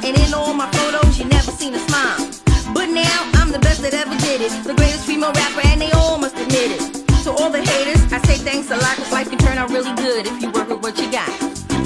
And 0.03 0.17
in 0.19 0.33
all 0.33 0.53
my 0.53 0.69
photos, 0.71 1.17
you 1.17 1.25
never 1.25 1.51
seen 1.51 1.73
a 1.73 1.79
smile. 1.79 2.19
But 2.73 2.87
now, 2.89 3.31
I'm 3.39 3.51
the 3.51 3.59
best 3.59 3.81
that 3.83 3.93
ever 3.93 4.15
did 4.19 4.41
it. 4.41 4.51
The 4.63 4.73
greatest 4.73 5.05
female 5.05 5.31
rapper, 5.31 5.65
and 5.67 5.79
they 5.79 5.91
all 5.91 6.17
must 6.17 6.35
admit 6.35 6.75
it. 6.75 6.81
To 7.23 7.31
all 7.31 7.49
the 7.49 7.63
haters, 7.63 8.03
I 8.11 8.19
say 8.27 8.35
thanks 8.35 8.69
a 8.69 8.75
lot, 8.75 8.97
cause 8.97 9.11
life 9.13 9.29
can 9.29 9.39
turn 9.39 9.57
out 9.57 9.69
really 9.69 9.95
good 9.95 10.27
if 10.27 10.41
you 10.41 10.51
work 10.51 10.67
with 10.67 10.83
what 10.83 10.99
you 10.99 11.09
got. 11.09 11.31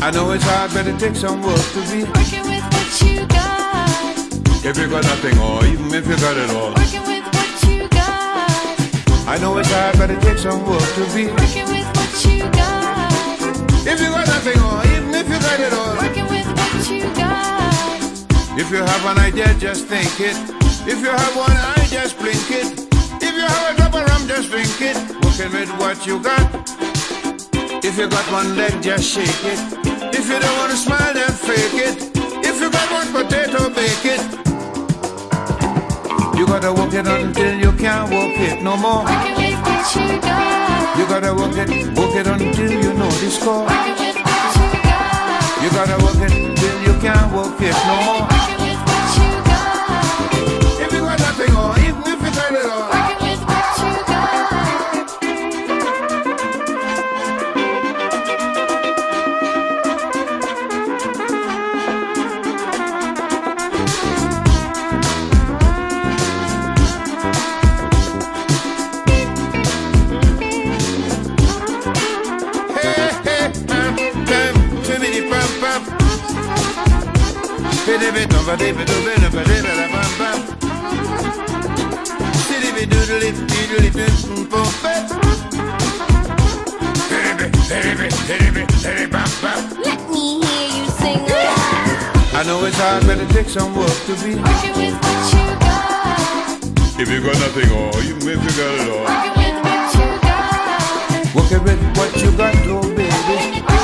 I 0.02 0.10
know 0.10 0.32
it's 0.32 0.44
hard, 0.44 0.74
but 0.74 0.88
it 0.88 0.98
takes 0.98 1.20
some 1.20 1.42
work 1.44 1.62
to 1.78 1.82
be 1.94 2.10
working 2.10 2.46
with 2.50 2.66
what 2.74 2.90
you 3.06 3.28
got. 3.28 3.86
If 4.66 4.78
you 4.82 4.90
got 4.90 5.04
nothing, 5.06 5.38
or 5.38 5.62
even 5.66 5.94
if 5.94 6.08
you 6.10 6.18
got 6.18 6.38
it 6.38 6.50
all, 6.58 6.74
working 6.74 7.06
with 7.06 7.26
what 7.38 7.54
you 7.70 7.86
got. 7.94 9.30
I 9.30 9.38
know 9.38 9.58
it's 9.62 9.70
hard, 9.70 9.98
but 10.02 10.10
it 10.10 10.22
takes 10.22 10.42
some 10.42 10.66
work 10.66 10.82
to 10.82 11.06
be 11.14 11.30
working 11.30 11.70
with 11.70 11.86
what 11.94 12.14
you 12.26 12.50
got. 12.50 13.14
If 13.86 14.02
you 14.02 14.10
got 14.10 14.26
nothing, 14.26 14.58
or 14.58 14.82
even 14.90 15.14
if 15.14 15.30
you 15.30 15.38
got 15.38 15.60
it 15.62 15.74
all, 15.74 15.94
working 16.02 16.17
If 18.60 18.72
you 18.72 18.78
have 18.78 19.06
an 19.06 19.20
idea, 19.20 19.54
just 19.60 19.86
think 19.86 20.20
it. 20.20 20.36
If 20.90 21.00
you 21.02 21.12
have 21.14 21.36
one 21.38 21.52
eye, 21.52 21.86
just 21.92 22.18
blink 22.18 22.50
it. 22.50 22.74
If 23.22 23.34
you 23.38 23.46
have 23.46 23.70
a 23.70 23.78
drop 23.78 23.94
of 23.94 24.10
rum, 24.10 24.28
just 24.28 24.50
drink 24.50 24.82
it. 24.82 24.98
Working 25.22 25.54
with 25.54 25.70
what 25.78 26.08
you 26.08 26.20
got. 26.20 26.42
If 27.86 28.00
you 28.00 28.10
got 28.10 28.26
one 28.32 28.58
leg, 28.58 28.82
just 28.82 29.06
shake 29.14 29.46
it. 29.46 29.60
If 30.10 30.28
you 30.28 30.40
don't 30.40 30.58
wanna 30.58 30.76
smile, 30.76 31.14
then 31.14 31.30
fake 31.30 31.78
it. 31.86 32.18
If 32.44 32.60
you 32.60 32.72
got 32.72 32.90
one 32.92 33.08
potato, 33.14 33.70
bake 33.70 34.06
it. 34.18 34.22
You 36.36 36.48
gotta 36.48 36.74
work 36.74 36.94
it 36.94 37.06
until 37.06 37.60
you 37.60 37.72
can't 37.74 38.10
work 38.10 38.40
it 38.42 38.64
no 38.64 38.76
more. 38.76 39.06
You 40.98 41.06
gotta 41.06 41.32
work 41.36 41.56
it, 41.56 41.70
work 41.96 42.16
it 42.16 42.26
until 42.26 42.72
you 42.72 42.94
know 42.98 43.12
the 43.22 43.30
score. 43.30 43.70
You 45.62 45.70
gotta 45.78 45.98
work 46.04 46.22
it 46.26 46.58
till 46.58 46.82
you 46.82 46.87
can't 47.02 47.32
work 47.32 47.62
it 47.62 47.76
no 47.86 48.48
more. 48.50 48.57
Let 78.48 78.62
me 90.10 90.40
hear 90.40 90.68
you 90.78 90.86
sing 90.92 91.20
I 92.32 92.44
know 92.46 92.64
it's 92.64 92.78
hard, 92.78 93.06
but 93.06 93.18
it 93.18 93.30
takes 93.32 93.52
some 93.52 93.76
work 93.76 93.90
to 94.06 94.14
be. 94.24 94.36
Working 94.36 94.76
with 94.80 94.94
what 95.04 95.34
you 95.34 95.46
got. 95.60 96.64
If 97.02 97.10
you 97.10 97.20
got 97.22 97.38
nothing, 97.44 97.70
or 97.70 98.00
even 98.00 98.30
if 98.30 98.42
you 98.44 98.52
got 98.56 98.80
it 98.80 98.88
all. 98.88 99.04
Working 99.12 99.36
with 99.44 99.58
what 99.66 99.94
you 99.94 100.08
got. 100.24 101.36
Working 101.36 101.64
with 101.66 101.82
what 101.98 102.12
you 102.22 102.32
got, 102.38 102.56
oh 102.68 102.88
baby. 102.96 103.77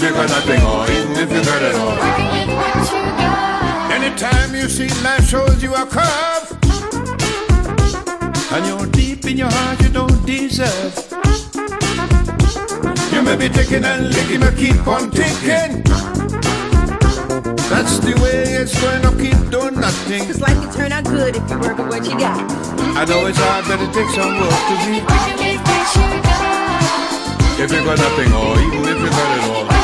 If 0.00 0.04
you 0.04 0.10
got 0.10 0.28
nothing, 0.28 0.62
or 0.62 0.88
even 0.92 1.12
if 1.16 1.32
you 1.32 1.42
got 1.42 1.60
it 1.60 1.74
all. 1.74 1.90
Working 1.98 2.30
with 2.30 2.54
what 2.54 2.86
you. 2.86 3.02
Anytime 3.96 4.54
you 4.54 4.68
see 4.68 4.86
life 5.02 5.28
shows 5.28 5.60
you 5.60 5.74
a 5.74 5.84
curve, 5.86 6.54
and 8.54 8.64
you're 8.64 8.86
deep 8.92 9.24
in 9.24 9.36
your 9.36 9.50
heart 9.50 9.82
you 9.82 9.88
don't 9.88 10.24
deserve. 10.24 10.94
You 13.12 13.22
may 13.22 13.34
be 13.34 13.48
taking 13.48 13.82
and 13.82 14.14
licking, 14.14 14.38
but 14.38 14.56
keep 14.56 14.86
on 14.86 15.10
taking. 15.10 15.82
That's 17.66 17.98
the 17.98 18.14
way 18.22 18.54
it's 18.54 18.80
going 18.80 19.02
to 19.02 19.10
keep 19.18 19.50
doing 19.50 19.80
nothing. 19.80 20.26
Cause 20.26 20.40
life 20.40 20.62
can 20.62 20.72
turn 20.74 20.92
out 20.92 21.04
good 21.06 21.34
if 21.34 21.50
you 21.50 21.58
work 21.58 21.76
with 21.76 21.88
what 21.88 22.04
you 22.04 22.16
got. 22.16 22.38
I 22.94 23.04
know 23.04 23.26
it's 23.26 23.36
hard, 23.36 23.64
but 23.66 23.80
it 23.82 23.92
takes 23.92 24.14
some 24.14 24.30
work 24.38 24.62
to 24.62 24.74
be. 24.86 25.02
Working 25.02 25.38
with 25.42 25.66
you 25.98 26.22
got. 26.22 27.58
If 27.58 27.72
you 27.72 27.82
got 27.82 27.98
nothing, 27.98 28.32
or 28.32 28.60
even 28.62 28.94
if 28.94 29.00
you 29.02 29.10
got 29.10 29.38
it 29.38 29.72
all. 29.72 29.77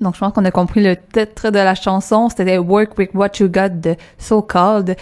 Donc, 0.00 0.14
je 0.14 0.20
pense 0.20 0.32
qu'on 0.32 0.44
a 0.44 0.50
compris 0.50 0.82
le 0.82 0.96
titre 0.96 1.50
de 1.50 1.58
la 1.58 1.74
chanson. 1.74 2.28
C'était 2.28 2.58
Work 2.58 2.98
with 2.98 3.10
What 3.14 3.30
You 3.40 3.48
Got 3.48 3.80
de 3.80 3.96
So 4.18 4.42
Called. 4.42 4.96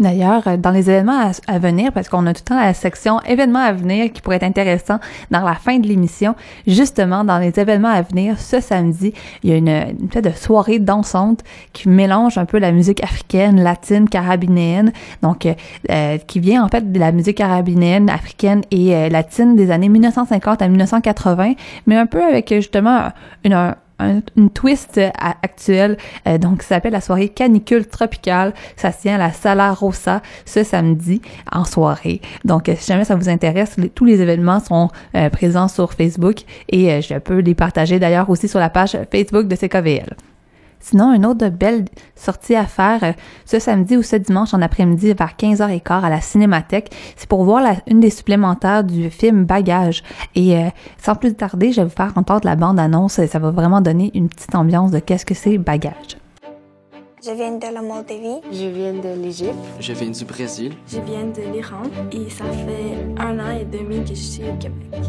D'ailleurs, 0.00 0.42
euh, 0.48 0.56
dans 0.56 0.70
les 0.72 0.90
événements 0.90 1.30
à, 1.46 1.58
venir, 1.58 1.92
parce 1.92 2.08
qu'on 2.08 2.26
a 2.26 2.34
tout 2.34 2.40
le 2.44 2.48
temps 2.48 2.60
la 2.60 2.74
section 2.74 3.20
événements 3.22 3.60
à 3.60 3.72
venir 3.72 4.12
qui 4.12 4.20
pourrait 4.22 4.36
être 4.36 4.42
intéressant 4.42 4.98
dans 5.30 5.42
la 5.42 5.54
fin 5.54 5.78
de 5.78 5.86
l'émission, 5.86 6.34
justement, 6.66 7.22
dans 7.24 7.38
les 7.38 7.52
événements 7.60 7.90
à 7.92 8.02
venir, 8.02 8.38
ce 8.40 8.60
samedi, 8.60 9.14
il 9.44 9.50
y 9.50 9.52
a 9.52 9.56
une, 9.56 9.68
une 9.68 10.20
de 10.20 10.30
soirée 10.30 10.80
dansante 10.80 11.40
qui 11.72 11.88
mélange 11.88 12.38
un 12.38 12.44
peu 12.44 12.58
la 12.58 12.72
musique 12.72 13.02
africaine, 13.04 13.62
latine, 13.62 14.08
carabinéenne, 14.08 14.92
donc 15.22 15.46
euh, 15.46 15.54
euh, 15.90 16.18
qui 16.18 16.40
vient 16.40 16.64
en 16.64 16.68
fait 16.68 16.90
de 16.90 16.98
la 16.98 17.12
musique 17.12 17.36
carabinéenne, 17.38 18.10
africaine 18.10 18.62
et 18.72 18.96
euh, 18.96 19.08
latine 19.08 19.54
des 19.54 19.70
années 19.70 19.88
1950 19.88 20.60
à 20.60 20.68
1980, 20.68 21.54
mais 21.86 21.96
un 21.96 22.06
peu 22.06 22.22
avec 22.22 22.52
justement 22.52 23.10
une, 23.44 23.52
un- 23.52 23.76
un- 23.98 24.20
une 24.36 24.50
twist 24.50 24.98
euh, 24.98 25.10
à- 25.18 25.36
actuelle. 25.42 25.96
Euh, 26.26 26.38
donc, 26.38 26.62
ça 26.62 26.76
s'appelle 26.76 26.92
la 26.92 27.00
soirée 27.00 27.28
canicule 27.28 27.86
tropicale. 27.86 28.52
Ça 28.76 28.92
se 28.92 29.00
tient 29.02 29.14
à 29.16 29.18
la 29.18 29.32
Sala 29.32 29.72
Rosa 29.72 30.22
ce 30.44 30.62
samedi 30.64 31.20
en 31.52 31.64
soirée. 31.64 32.20
Donc, 32.44 32.68
euh, 32.68 32.74
si 32.78 32.86
jamais 32.86 33.04
ça 33.04 33.16
vous 33.16 33.28
intéresse, 33.28 33.76
tous 33.94 34.04
les 34.04 34.20
événements 34.20 34.60
sont 34.60 34.88
euh, 35.16 35.30
présents 35.30 35.68
sur 35.68 35.92
Facebook 35.92 36.38
et 36.68 36.92
euh, 36.92 37.00
je 37.00 37.14
peux 37.18 37.38
les 37.38 37.54
partager 37.54 37.98
d'ailleurs 37.98 38.30
aussi 38.30 38.48
sur 38.48 38.60
la 38.60 38.70
page 38.70 38.96
Facebook 39.10 39.46
de 39.48 39.56
CKVL. 39.56 40.14
Sinon, 40.86 41.14
une 41.14 41.24
autre 41.24 41.48
belle 41.48 41.86
sortie 42.14 42.54
à 42.54 42.66
faire 42.66 43.02
euh, 43.02 43.12
ce 43.46 43.58
samedi 43.58 43.96
ou 43.96 44.02
ce 44.02 44.16
dimanche 44.16 44.52
en 44.52 44.60
après-midi 44.60 45.14
vers 45.14 45.32
15h15 45.38 46.02
à 46.04 46.10
la 46.10 46.20
Cinémathèque, 46.20 46.94
c'est 47.16 47.26
pour 47.28 47.42
voir 47.44 47.62
la- 47.62 47.76
une 47.86 48.00
des 48.00 48.10
supplémentaires 48.10 48.84
du 48.84 49.08
film 49.08 49.44
Bagage. 49.46 50.02
Et 50.34 50.58
euh, 50.58 50.68
sans 51.02 51.14
plus 51.14 51.32
tarder, 51.34 51.72
je 51.72 51.80
vais 51.80 51.84
vous 51.86 51.94
faire 51.94 52.12
entendre 52.16 52.42
la 52.44 52.54
bande-annonce. 52.54 53.24
Ça 53.24 53.38
va 53.38 53.50
vraiment 53.50 53.80
donner 53.80 54.10
une 54.14 54.28
petite 54.28 54.54
ambiance 54.54 54.90
de 54.90 54.98
qu'est-ce 54.98 55.24
que 55.24 55.32
c'est 55.34 55.56
Bagage. 55.56 56.18
Je 57.26 57.30
viens 57.30 57.52
de 57.56 57.64
la 57.74 57.80
Moldavie. 57.80 58.42
Je 58.52 58.66
viens 58.66 58.92
de 58.92 59.18
l'Égypte. 59.22 59.54
Je 59.80 59.94
viens 59.94 60.10
du 60.10 60.24
Brésil. 60.26 60.74
Je 60.86 61.00
viens 61.00 61.24
de 61.24 61.50
l'Iran 61.50 61.84
et 62.12 62.28
ça 62.28 62.44
fait 62.44 62.98
un 63.18 63.38
an 63.38 63.58
et 63.58 63.64
demi 63.64 64.02
que 64.02 64.10
je 64.10 64.14
suis 64.20 64.42
au 64.42 64.54
Québec. 64.60 65.00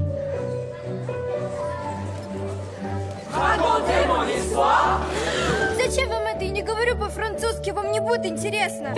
Зачем 5.85 6.09
вам 6.09 6.23
это? 6.27 6.45
Я 6.45 6.51
не 6.51 6.63
говорю 6.63 6.97
по-французски, 6.97 7.71
вам 7.71 7.93
не 7.93 8.01
будет 8.01 8.27
интересно. 8.27 8.95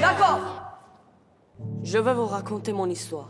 D'accord. 0.00 0.40
Je 1.82 1.98
vais 1.98 2.14
vous 2.14 2.26
raconter 2.26 2.72
mon 2.72 2.88
histoire. 2.88 3.28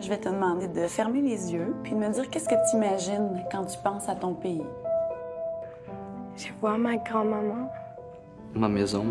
Je 0.00 0.08
vais 0.08 0.18
te 0.18 0.28
demander 0.28 0.66
de 0.68 0.86
fermer 0.86 1.20
les 1.20 1.52
yeux 1.52 1.74
puis 1.82 1.92
de 1.92 1.98
me 1.98 2.08
dire 2.08 2.28
qu'est-ce 2.30 2.48
que 2.48 2.54
tu 2.70 2.76
imagines 2.76 3.44
quand 3.52 3.64
tu 3.64 3.78
penses 3.84 4.08
à 4.08 4.14
ton 4.14 4.34
pays. 4.34 4.66
Je 6.36 6.48
vois 6.60 6.78
ma 6.78 6.96
grand-maman. 6.96 7.70
Ma 8.54 8.68
maison, 8.68 9.04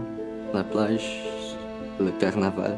la 0.54 0.64
plage, 0.64 1.24
le 2.00 2.12
carnaval. 2.12 2.78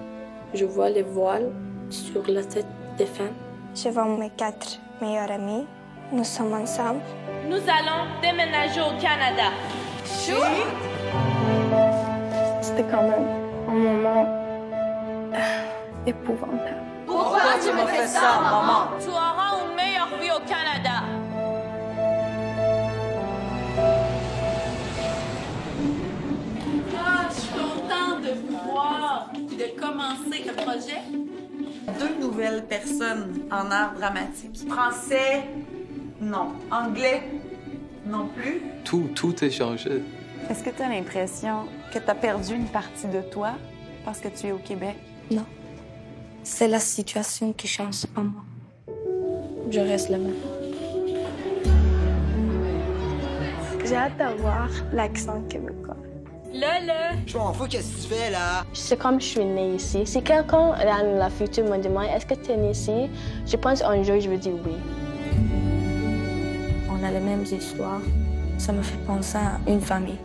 Je 0.53 0.65
vois 0.65 0.89
les 0.89 1.03
voiles 1.03 1.51
sur 1.89 2.23
la 2.27 2.43
tête 2.43 2.65
des 2.97 3.05
femmes. 3.05 3.33
Je 3.73 3.89
vois 3.89 4.05
mes 4.05 4.29
quatre 4.29 4.79
meilleurs 5.00 5.30
amis. 5.30 5.66
Nous 6.12 6.24
sommes 6.24 6.54
ensemble. 6.54 7.00
Nous 7.48 7.56
allons 7.56 8.06
déménager 8.22 8.80
au 8.80 9.00
Canada. 9.00 9.50
C'était 12.60 12.84
quand 12.90 13.02
même 13.02 13.26
un 13.68 13.72
moment 13.72 14.24
euh, 15.34 15.38
épouvantable. 16.06 16.82
Pourquoi 17.06 17.40
tu 17.62 17.72
me 17.72 17.86
fais 17.86 18.06
ça, 18.06 18.40
maman? 18.42 18.90
Tu 19.00 19.08
auras 19.08 19.58
une 19.68 19.74
meilleure 19.74 20.08
vie 20.20 20.30
au 20.30 20.40
Canada. 20.48 21.02
Ah, 26.98 27.28
je 27.28 27.40
suis 27.40 27.50
contente 27.50 28.22
de 28.22 28.32
vous 28.48 28.70
voir 28.70 29.30
et 29.34 29.56
de 29.56 29.80
commencer 29.80 30.44
le 30.46 30.52
projet? 30.54 31.02
Deux 31.98 32.20
nouvelles 32.20 32.64
personnes 32.64 33.42
en 33.50 33.70
art 33.70 33.94
dramatique. 33.94 34.68
Français, 34.68 35.44
non. 36.20 36.52
Anglais, 36.70 37.22
non 38.06 38.28
plus. 38.28 38.60
Tout, 38.84 39.08
tout 39.14 39.44
est 39.44 39.50
changé. 39.50 40.02
Est-ce 40.50 40.62
que 40.62 40.70
tu 40.70 40.82
as 40.82 40.88
l'impression 40.88 41.64
que 41.92 41.98
tu 41.98 42.10
as 42.10 42.14
perdu 42.14 42.54
une 42.54 42.66
partie 42.66 43.06
de 43.06 43.20
toi 43.22 43.52
parce 44.04 44.20
que 44.20 44.28
tu 44.28 44.46
es 44.48 44.52
au 44.52 44.58
Québec? 44.58 44.96
Non. 45.30 45.44
C'est 46.42 46.68
la 46.68 46.80
situation 46.80 47.52
qui 47.52 47.66
change 47.66 48.04
en 48.14 48.24
moi. 48.24 48.44
Je 49.70 49.80
reste 49.80 50.10
le 50.10 50.18
même. 50.18 50.34
J'ai 53.84 53.96
hâte 53.96 54.16
d'avoir 54.16 54.68
l'accent 54.92 55.40
québécois. 55.48 55.96
Là, 56.58 56.80
là. 56.80 56.94
Je 57.26 57.36
m'en 57.36 57.52
fous, 57.52 57.66
qu'est-ce 57.68 57.96
que 57.96 58.02
tu 58.02 58.14
fais 58.14 58.30
là? 58.30 58.64
C'est 58.72 58.98
comme 58.98 59.20
je 59.20 59.26
suis 59.26 59.44
née 59.44 59.74
ici. 59.74 60.06
Si 60.06 60.22
quelqu'un 60.22 60.72
dans 60.72 61.18
la 61.18 61.28
future 61.28 61.64
me 61.64 61.76
demande 61.76 62.06
est-ce 62.06 62.24
que 62.24 62.34
tu 62.34 62.50
es 62.52 62.56
née 62.56 62.70
ici, 62.70 63.10
je 63.46 63.56
pense 63.56 63.82
un 63.82 64.02
jour 64.02 64.18
je 64.18 64.30
vais 64.30 64.38
dire 64.38 64.54
oui. 64.64 64.72
On 66.90 67.04
a 67.04 67.10
les 67.10 67.20
mêmes 67.20 67.42
histoires, 67.44 68.00
Ça 68.56 68.72
me 68.72 68.80
fait 68.82 68.96
penser 69.06 69.36
à 69.36 69.58
une 69.70 69.82
famille. 69.82 70.18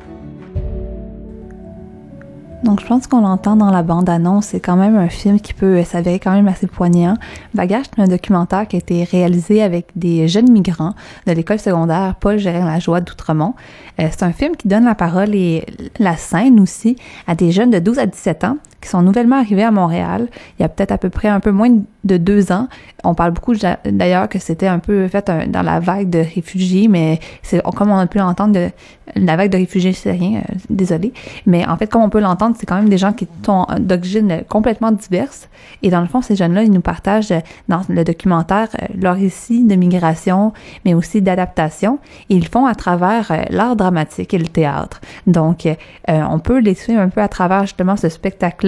Donc, 2.63 2.79
je 2.79 2.85
pense 2.85 3.07
qu'on 3.07 3.21
l'entend 3.21 3.55
dans 3.55 3.71
la 3.71 3.81
bande-annonce. 3.81 4.47
C'est 4.47 4.59
quand 4.59 4.75
même 4.75 4.95
un 4.95 5.09
film 5.09 5.39
qui 5.39 5.53
peut 5.53 5.83
s'avérer 5.83 6.19
quand 6.19 6.31
même 6.31 6.47
assez 6.47 6.67
poignant. 6.67 7.15
Bagage, 7.55 7.85
c'est 7.93 8.01
un 8.01 8.07
documentaire 8.07 8.67
qui 8.67 8.75
a 8.75 8.79
été 8.79 9.03
réalisé 9.03 9.63
avec 9.63 9.87
des 9.95 10.27
jeunes 10.27 10.51
migrants 10.51 10.93
de 11.25 11.31
l'école 11.31 11.59
secondaire 11.59 12.15
Paul 12.19 12.37
Gérin 12.37 12.65
La 12.65 12.79
Joie 12.79 13.01
d'Outremont. 13.01 13.55
Euh, 13.99 14.07
c'est 14.11 14.23
un 14.23 14.31
film 14.31 14.55
qui 14.55 14.67
donne 14.67 14.85
la 14.85 14.93
parole 14.93 15.33
et 15.33 15.65
la 15.97 16.15
scène 16.17 16.59
aussi 16.59 16.97
à 17.25 17.33
des 17.33 17.51
jeunes 17.51 17.71
de 17.71 17.79
12 17.79 17.97
à 17.97 18.05
17 18.05 18.43
ans 18.43 18.57
qui 18.81 18.89
sont 18.89 19.01
nouvellement 19.01 19.37
arrivés 19.37 19.63
à 19.63 19.71
Montréal. 19.71 20.27
Il 20.59 20.63
y 20.63 20.65
a 20.65 20.69
peut-être 20.69 20.91
à 20.91 20.97
peu 20.97 21.09
près 21.09 21.27
un 21.27 21.39
peu 21.39 21.51
moins 21.51 21.69
de 22.03 22.17
deux 22.17 22.51
ans. 22.51 22.67
On 23.03 23.13
parle 23.13 23.31
beaucoup 23.31 23.53
d'ailleurs 23.85 24.27
que 24.27 24.39
c'était 24.39 24.67
un 24.67 24.79
peu 24.79 25.07
fait 25.07 25.31
dans 25.47 25.61
la 25.61 25.79
vague 25.79 26.09
de 26.09 26.19
réfugiés, 26.19 26.87
mais 26.87 27.19
c'est 27.43 27.61
comme 27.75 27.91
on 27.91 27.97
a 27.97 28.07
pu 28.07 28.17
l'entendre 28.17 28.53
de 28.53 28.69
la 29.15 29.35
vague 29.35 29.51
de 29.51 29.57
réfugiés 29.57 29.93
syriens, 29.93 30.39
euh, 30.39 30.55
désolé. 30.69 31.13
Mais 31.45 31.67
en 31.67 31.77
fait, 31.77 31.87
comme 31.87 32.01
on 32.01 32.09
peut 32.09 32.19
l'entendre, 32.19 32.55
c'est 32.59 32.65
quand 32.65 32.75
même 32.75 32.89
des 32.89 32.97
gens 32.97 33.13
qui 33.13 33.27
sont 33.45 33.65
d'origine 33.79 34.43
complètement 34.47 34.91
diverses. 34.91 35.49
Et 35.83 35.89
dans 35.89 36.01
le 36.01 36.07
fond, 36.07 36.21
ces 36.21 36.35
jeunes-là, 36.35 36.63
ils 36.63 36.71
nous 36.71 36.81
partagent 36.81 37.33
dans 37.67 37.81
le 37.89 38.03
documentaire 38.03 38.69
euh, 38.81 38.85
leur 38.99 39.15
récit 39.15 39.63
de 39.63 39.75
migration, 39.75 40.53
mais 40.85 40.93
aussi 40.93 41.21
d'adaptation. 41.21 41.99
Ils 42.29 42.47
font 42.47 42.65
à 42.65 42.75
travers 42.75 43.31
euh, 43.31 43.43
l'art 43.49 43.75
dramatique 43.75 44.33
et 44.33 44.37
le 44.37 44.47
théâtre. 44.47 45.01
Donc, 45.27 45.67
on 46.07 46.39
peut 46.39 46.59
les 46.59 46.73
suivre 46.73 46.99
un 46.99 47.09
peu 47.09 47.21
à 47.21 47.27
travers 47.27 47.61
justement 47.61 47.95
ce 47.95 48.09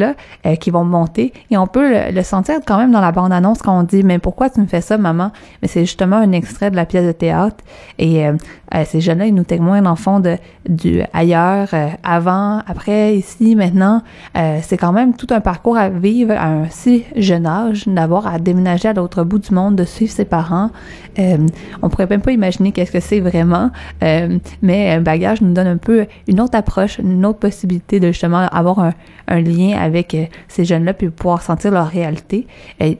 spectacle-là 0.03 0.55
qui 0.57 0.71
vont 0.71 0.83
monter. 0.83 1.33
Et 1.51 1.57
on 1.57 1.67
peut 1.67 2.11
le, 2.11 2.23
sentir 2.23 2.59
quand 2.65 2.77
même 2.77 2.91
dans 2.91 3.01
la 3.01 3.11
bande 3.11 3.33
annonce 3.33 3.61
quand 3.61 3.77
on 3.77 3.83
dit 3.83 4.03
mais 4.03 4.19
pourquoi 4.19 4.49
tu 4.49 4.61
me 4.61 4.65
fais 4.65 4.81
ça 4.81 4.97
maman 4.97 5.31
mais 5.61 5.67
c'est 5.67 5.81
justement 5.81 6.17
un 6.17 6.31
extrait 6.31 6.71
de 6.71 6.75
la 6.75 6.85
pièce 6.85 7.05
de 7.05 7.11
théâtre. 7.11 7.63
Et 7.99 8.25
euh, 8.25 8.33
euh, 8.75 8.83
ces 8.85 9.01
jeunes-là 9.01 9.25
ils 9.27 9.35
nous 9.35 9.43
témoignent 9.43 9.87
en 9.87 9.95
fond 9.95 10.19
de 10.19 10.37
du 10.67 11.01
ailleurs 11.13 11.69
euh, 11.73 11.89
avant 12.03 12.61
après 12.67 13.15
ici 13.15 13.55
maintenant. 13.55 14.01
C'est 14.61 14.77
quand 14.77 14.93
même 14.93 15.15
tout 15.15 15.27
un 15.31 15.41
parcours 15.41 15.77
à 15.77 15.89
vivre 15.89 16.33
à 16.33 16.47
un 16.47 16.69
si 16.69 17.03
jeune 17.15 17.45
âge 17.45 17.87
d'avoir 17.87 18.27
à 18.27 18.39
déménager 18.39 18.89
à 18.89 18.93
l'autre 18.93 19.23
bout 19.23 19.39
du 19.39 19.53
monde 19.53 19.75
de 19.75 19.83
suivre 19.83 20.11
ses 20.11 20.25
parents. 20.25 20.69
On 21.17 21.89
pourrait 21.89 22.07
même 22.07 22.21
pas 22.21 22.31
imaginer 22.31 22.71
qu'est-ce 22.71 22.91
que 22.91 22.99
c'est 22.99 23.19
vraiment. 23.19 23.71
Mais 24.01 24.91
un 24.91 25.01
bagage 25.01 25.41
nous 25.41 25.53
donne 25.53 25.67
un 25.67 25.77
peu 25.77 26.05
une 26.27 26.41
autre 26.41 26.57
approche 26.57 26.99
une 26.99 27.25
autre 27.25 27.39
possibilité 27.39 27.99
de 27.99 28.07
justement 28.07 28.47
avoir 28.51 28.79
un, 28.79 28.93
un 29.27 29.39
lien 29.39 29.77
avec 29.77 29.92
ces 30.47 30.65
jeunes-là 30.65 30.93
puis 30.93 31.09
pouvoir 31.09 31.41
sentir 31.41 31.71
leur 31.71 31.87
réalité 31.87 32.47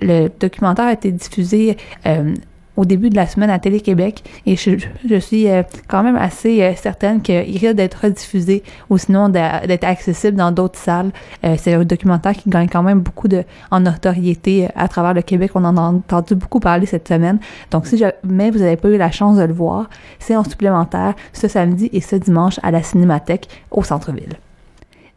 le 0.02 0.30
documentaire 0.40 0.86
a 0.86 0.94
été 0.94 1.12
diffusé 1.12 1.78
euh, 2.06 2.34
au 2.76 2.86
début 2.86 3.12
de 3.12 3.16
la 3.16 3.28
semaine 3.28 3.52
à 3.52 3.60
Télé-Québec 3.60 4.24
et 4.48 4.56
je, 4.56 5.20
suis 5.20 5.48
euh, 5.48 5.62
quand 5.88 6.02
même 6.02 6.16
assez 6.16 6.64
euh, 6.64 6.74
certaine 6.76 7.22
qu'il 7.22 7.40
risque 7.40 7.76
d'être 7.76 8.00
rediffusé 8.02 8.64
ou 8.90 8.98
sinon 8.98 9.30
d'être 9.30 9.84
accessible 9.84 10.38
dans 10.38 10.52
d'autres 10.52 10.80
salles. 10.80 11.12
c'est 11.58 11.74
un 11.74 11.84
documentaire 11.84 12.34
qui 12.34 12.50
gagne 12.50 12.68
quand 12.68 12.82
même 12.82 13.02
beaucoup 13.02 13.28
de 13.28 13.44
en 13.70 13.82
notoriété 13.82 14.70
à 14.76 14.88
travers 14.88 15.14
le 15.14 15.22
Québec. 15.22 15.52
On 15.54 15.64
en 15.66 15.78
a 15.78 15.82
entendu 15.82 16.34
beaucoup 16.34 16.60
parler 16.60 16.88
cette 16.88 17.08
semaine. 17.08 17.38
Donc 17.70 17.86
si 17.86 17.98
jamais 17.98 18.50
vous 18.50 18.60
n'avez 18.60 18.78
pas 18.78 18.90
eu 18.90 18.98
la 18.98 19.12
chance 19.12 19.38
de 19.38 19.44
le 19.44 19.54
voir, 19.54 19.90
c'est 20.18 20.36
en 20.36 20.44
supplémentaire 20.44 21.14
ce 21.32 21.48
samedi 21.48 21.92
et 21.94 22.02
ce 22.02 22.16
dimanche 22.16 22.60
à 22.64 22.72
la 22.72 22.82
Cinémathèque 22.82 23.48
au 23.70 23.84
centre-ville. 23.84 24.36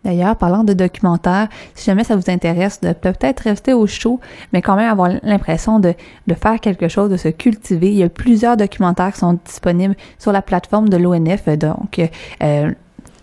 D'ailleurs, 0.06 0.36
parlant 0.36 0.62
de 0.62 0.72
documentaires, 0.72 1.48
si 1.74 1.86
jamais 1.86 2.04
ça 2.04 2.14
vous 2.14 2.30
intéresse, 2.30 2.80
de 2.80 2.92
peut-être 2.92 3.40
rester 3.40 3.72
au 3.72 3.88
chaud, 3.88 4.20
mais 4.52 4.62
quand 4.62 4.76
même 4.76 4.88
avoir 4.88 5.10
l'impression 5.24 5.80
de, 5.80 5.94
faire 6.40 6.60
quelque 6.60 6.86
chose, 6.86 7.10
de 7.10 7.16
se 7.16 7.26
cultiver. 7.26 7.90
Il 7.90 7.96
y 7.96 8.04
a 8.04 8.08
plusieurs 8.08 8.56
documentaires 8.56 9.12
qui 9.12 9.18
sont 9.18 9.36
disponibles 9.44 9.96
sur 10.20 10.30
la 10.30 10.42
plateforme 10.42 10.88
de 10.88 10.96
l'ONF, 10.96 11.48
donc 11.48 12.00
euh, 12.40 12.70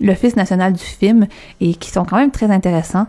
l'Office 0.01 0.35
national 0.35 0.73
du 0.73 0.83
film, 0.83 1.27
et 1.61 1.73
qui 1.75 1.89
sont 1.89 2.03
quand 2.03 2.17
même 2.17 2.31
très 2.31 2.51
intéressants. 2.51 3.07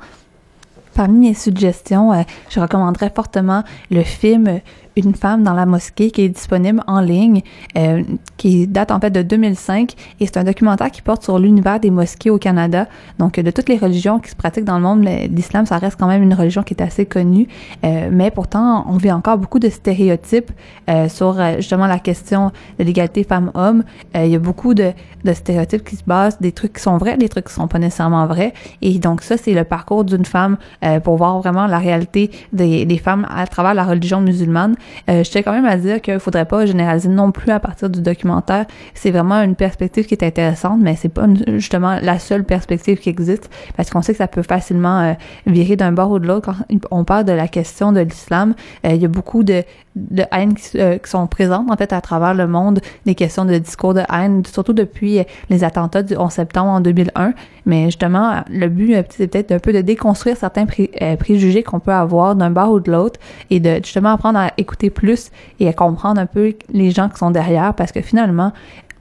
Parmi 0.95 1.31
mes 1.31 1.35
suggestions, 1.35 2.13
euh, 2.13 2.23
je 2.51 2.61
recommanderais 2.61 3.11
fortement 3.13 3.65
le 3.91 4.05
film 4.05 4.61
une 4.97 5.15
femme 5.15 5.43
dans 5.43 5.55
la 5.55 5.67
mosquée 5.67 6.11
qui 6.11 6.23
est 6.23 6.29
disponible 6.29 6.83
en 6.87 7.01
ligne, 7.01 7.43
euh, 7.77 8.03
qui 8.37 8.67
date 8.67 8.91
en 8.91 9.01
fait 9.01 9.11
de 9.11 9.23
2005 9.23 9.93
et 10.21 10.27
c'est 10.27 10.37
un 10.37 10.45
documentaire 10.45 10.91
qui 10.91 11.03
porte 11.03 11.23
sur 11.23 11.39
l'univers 11.39 11.81
des 11.81 11.91
mosquées 11.91 12.31
au 12.31 12.39
Canada. 12.39 12.87
Donc 13.19 13.39
de 13.39 13.51
toutes 13.51 13.69
les 13.69 13.77
religions 13.77 14.19
qui 14.19 14.31
se 14.31 14.37
pratiquent 14.37 14.65
dans 14.65 14.77
le 14.77 14.83
monde, 14.83 15.05
l'islam 15.31 15.67
ça 15.67 15.79
reste 15.79 15.99
quand 15.99 16.07
même 16.07 16.23
une 16.23 16.35
religion 16.35 16.63
qui 16.63 16.75
est 16.75 16.83
assez 16.83 17.07
connue, 17.07 17.49
euh, 17.85 18.09
mais 18.11 18.31
pourtant 18.31 18.85
on 18.89 18.97
vit 18.97 19.13
encore 19.13 19.39
beaucoup 19.39 19.59
de 19.59 19.69
stéréotypes 19.69 20.51
euh, 20.91 21.09
sur 21.09 21.41
euh, 21.41 21.57
justement 21.57 21.87
la 21.87 21.99
question 21.99 22.53
de 22.79 22.85
l'égalité 22.85 23.25
femmes-hommes. 23.25 23.85
Euh, 24.17 24.27
il 24.27 24.33
y 24.33 24.37
a 24.37 24.39
beaucoup 24.39 24.75
de, 24.75 24.93
de, 25.25 25.33
stéréotypes 25.33 25.85
qui 25.85 25.97
se 25.97 26.05
basent, 26.05 26.39
des 26.41 26.53
trucs 26.53 26.75
qui 26.75 26.83
sont 26.83 26.99
vrais, 26.99 27.17
des 27.17 27.29
trucs 27.29 27.47
qui 27.47 27.55
sont 27.55 27.69
pas 27.69 27.79
nécessairement 27.79 28.27
vrais. 28.27 28.53
Et 28.83 28.99
donc 28.99 29.23
ça 29.23 29.37
c'est 29.37 29.55
le 29.55 29.65
parcours 29.65 30.05
d'une 30.05 30.25
femme 30.25 30.57
pour 31.03 31.17
voir 31.17 31.39
vraiment 31.41 31.67
la 31.67 31.79
réalité 31.79 32.31
des, 32.53 32.85
des 32.85 32.99
femmes 32.99 33.27
à 33.31 33.47
travers 33.47 33.75
la 33.75 33.85
religion 33.85 34.21
musulmane. 34.21 34.75
Euh, 35.09 35.23
je 35.25 35.31
tiens 35.31 35.43
quand 35.43 35.53
même 35.53 35.67
à 35.67 35.77
dire 35.77 36.01
qu'il 36.01 36.19
faudrait 36.19 36.45
pas 36.45 36.67
généraliser 36.67 37.09
non 37.09 37.31
plus 37.31 37.51
à 37.51 37.61
partir 37.61 37.91
du 37.91 38.01
documentaire. 38.01 38.67
C'est 38.95 39.11
vraiment 39.11 39.41
une 39.43 39.55
perspective 39.55 40.07
qui 40.07 40.15
est 40.15 40.25
intéressante, 40.25 40.81
mais 40.81 40.97
c'est 40.97 41.09
pas 41.09 41.27
justement 41.47 41.99
la 42.01 42.19
seule 42.19 42.45
perspective 42.45 42.99
qui 42.99 43.09
existe 43.09 43.51
parce 43.77 43.91
qu'on 43.91 44.03
sait 44.03 44.13
que 44.13 44.19
ça 44.19 44.29
peut 44.29 44.43
facilement 44.43 45.01
euh, 45.01 45.13
virer 45.47 45.77
d'un 45.77 45.93
bord 45.93 46.11
ou 46.11 46.19
de 46.19 46.27
l'autre 46.27 46.53
quand 46.53 46.79
on 46.91 47.05
parle 47.05 47.25
de 47.25 47.33
la 47.33 47.49
question 47.49 47.93
de 47.93 48.01
l'islam. 48.01 48.55
Euh, 48.87 48.91
il 48.91 49.03
y 49.03 49.05
a 49.05 49.09
beaucoup 49.09 49.43
de, 49.43 49.63
de 49.97 50.25
haine 50.33 50.55
qui, 50.55 50.79
sont 51.05 51.27
présentes 51.27 51.71
en 51.71 51.77
fait 51.77 51.93
à 51.93 52.01
travers 52.01 52.35
le 52.35 52.47
monde, 52.47 52.81
des 53.07 53.15
questions 53.15 53.45
de 53.45 53.57
discours 53.59 53.95
de 53.95 54.03
haine, 54.13 54.43
surtout 54.45 54.73
depuis 54.73 55.21
les 55.51 55.65
attentats 55.65 56.03
du 56.03 56.17
11 56.17 56.33
septembre 56.33 56.71
en 56.71 56.81
2001. 56.81 57.35
Mais 57.67 57.87
justement, 57.87 58.43
le 58.51 58.69
but 58.69 58.97
c'est 59.11 59.29
peut-être 59.29 59.53
un 59.53 59.59
peu 59.59 59.73
de 59.73 59.81
déconstruire 59.81 60.37
certains 60.37 60.67
préjugés 60.67 61.63
qu'on 61.63 61.81
peut 61.81 61.93
avoir 61.93 62.35
d'un 62.35 62.51
bord 62.51 62.73
ou 62.73 62.81
de 62.81 62.91
l'autre 62.91 63.21
et 63.51 63.61
de 63.61 63.77
justement 63.77 64.11
apprendre 64.11 64.39
à 64.39 64.53
écouter 64.59 64.91
plus 64.91 65.31
et 65.61 65.69
à 65.69 65.73
comprendre 65.73 66.21
un 66.21 66.27
peu 66.27 66.55
les 66.73 66.91
gens 66.91 67.09
qui 67.09 67.19
sont 67.19 67.31
derrière 67.31 67.75
parce 67.75 67.93
que 67.93 68.01
finalement, 68.01 68.53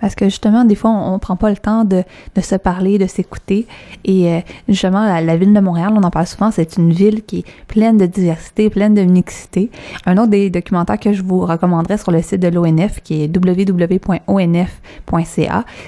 parce 0.04 0.16
que 0.16 0.26
justement, 0.26 0.66
des 0.66 0.76
fois, 0.76 0.92
on, 0.92 1.18
prend 1.18 1.38
pas 1.38 1.50
le 1.50 1.56
temps 1.56 1.86
de, 1.86 2.04
de 2.36 2.42
se 2.42 2.56
parler, 2.56 2.98
de 2.98 3.08
s'écouter. 3.08 3.68
Et 4.04 4.34
euh, 4.34 4.42
justement, 4.68 5.06
la, 5.06 5.38
ville 5.38 5.54
de 5.54 5.60
Montréal, 5.62 5.94
on 5.96 6.04
en 6.04 6.10
parle 6.10 6.28
souvent, 6.28 6.52
c'est 6.52 6.76
une 6.76 6.92
ville 6.92 7.24
qui 7.24 7.38
est 7.40 7.46
pleine 7.70 7.98
de 7.98 8.06
diversité, 8.06 8.70
pleine 8.70 8.96
de 8.96 9.04
mixité. 9.04 9.72
Un 10.06 10.18
autre 10.18 10.28
des 10.28 10.50
documentaires 10.50 11.00
que 11.00 11.14
je 11.14 11.24
vous 11.24 11.46
recommanderais 11.46 11.98
sur 11.98 12.12
le 12.12 12.22
site 12.22 12.42
de 12.42 12.50
l'ONF, 12.50 13.00
qui 13.02 13.24
est 13.24 13.34
www.onf.ca, 13.34 14.04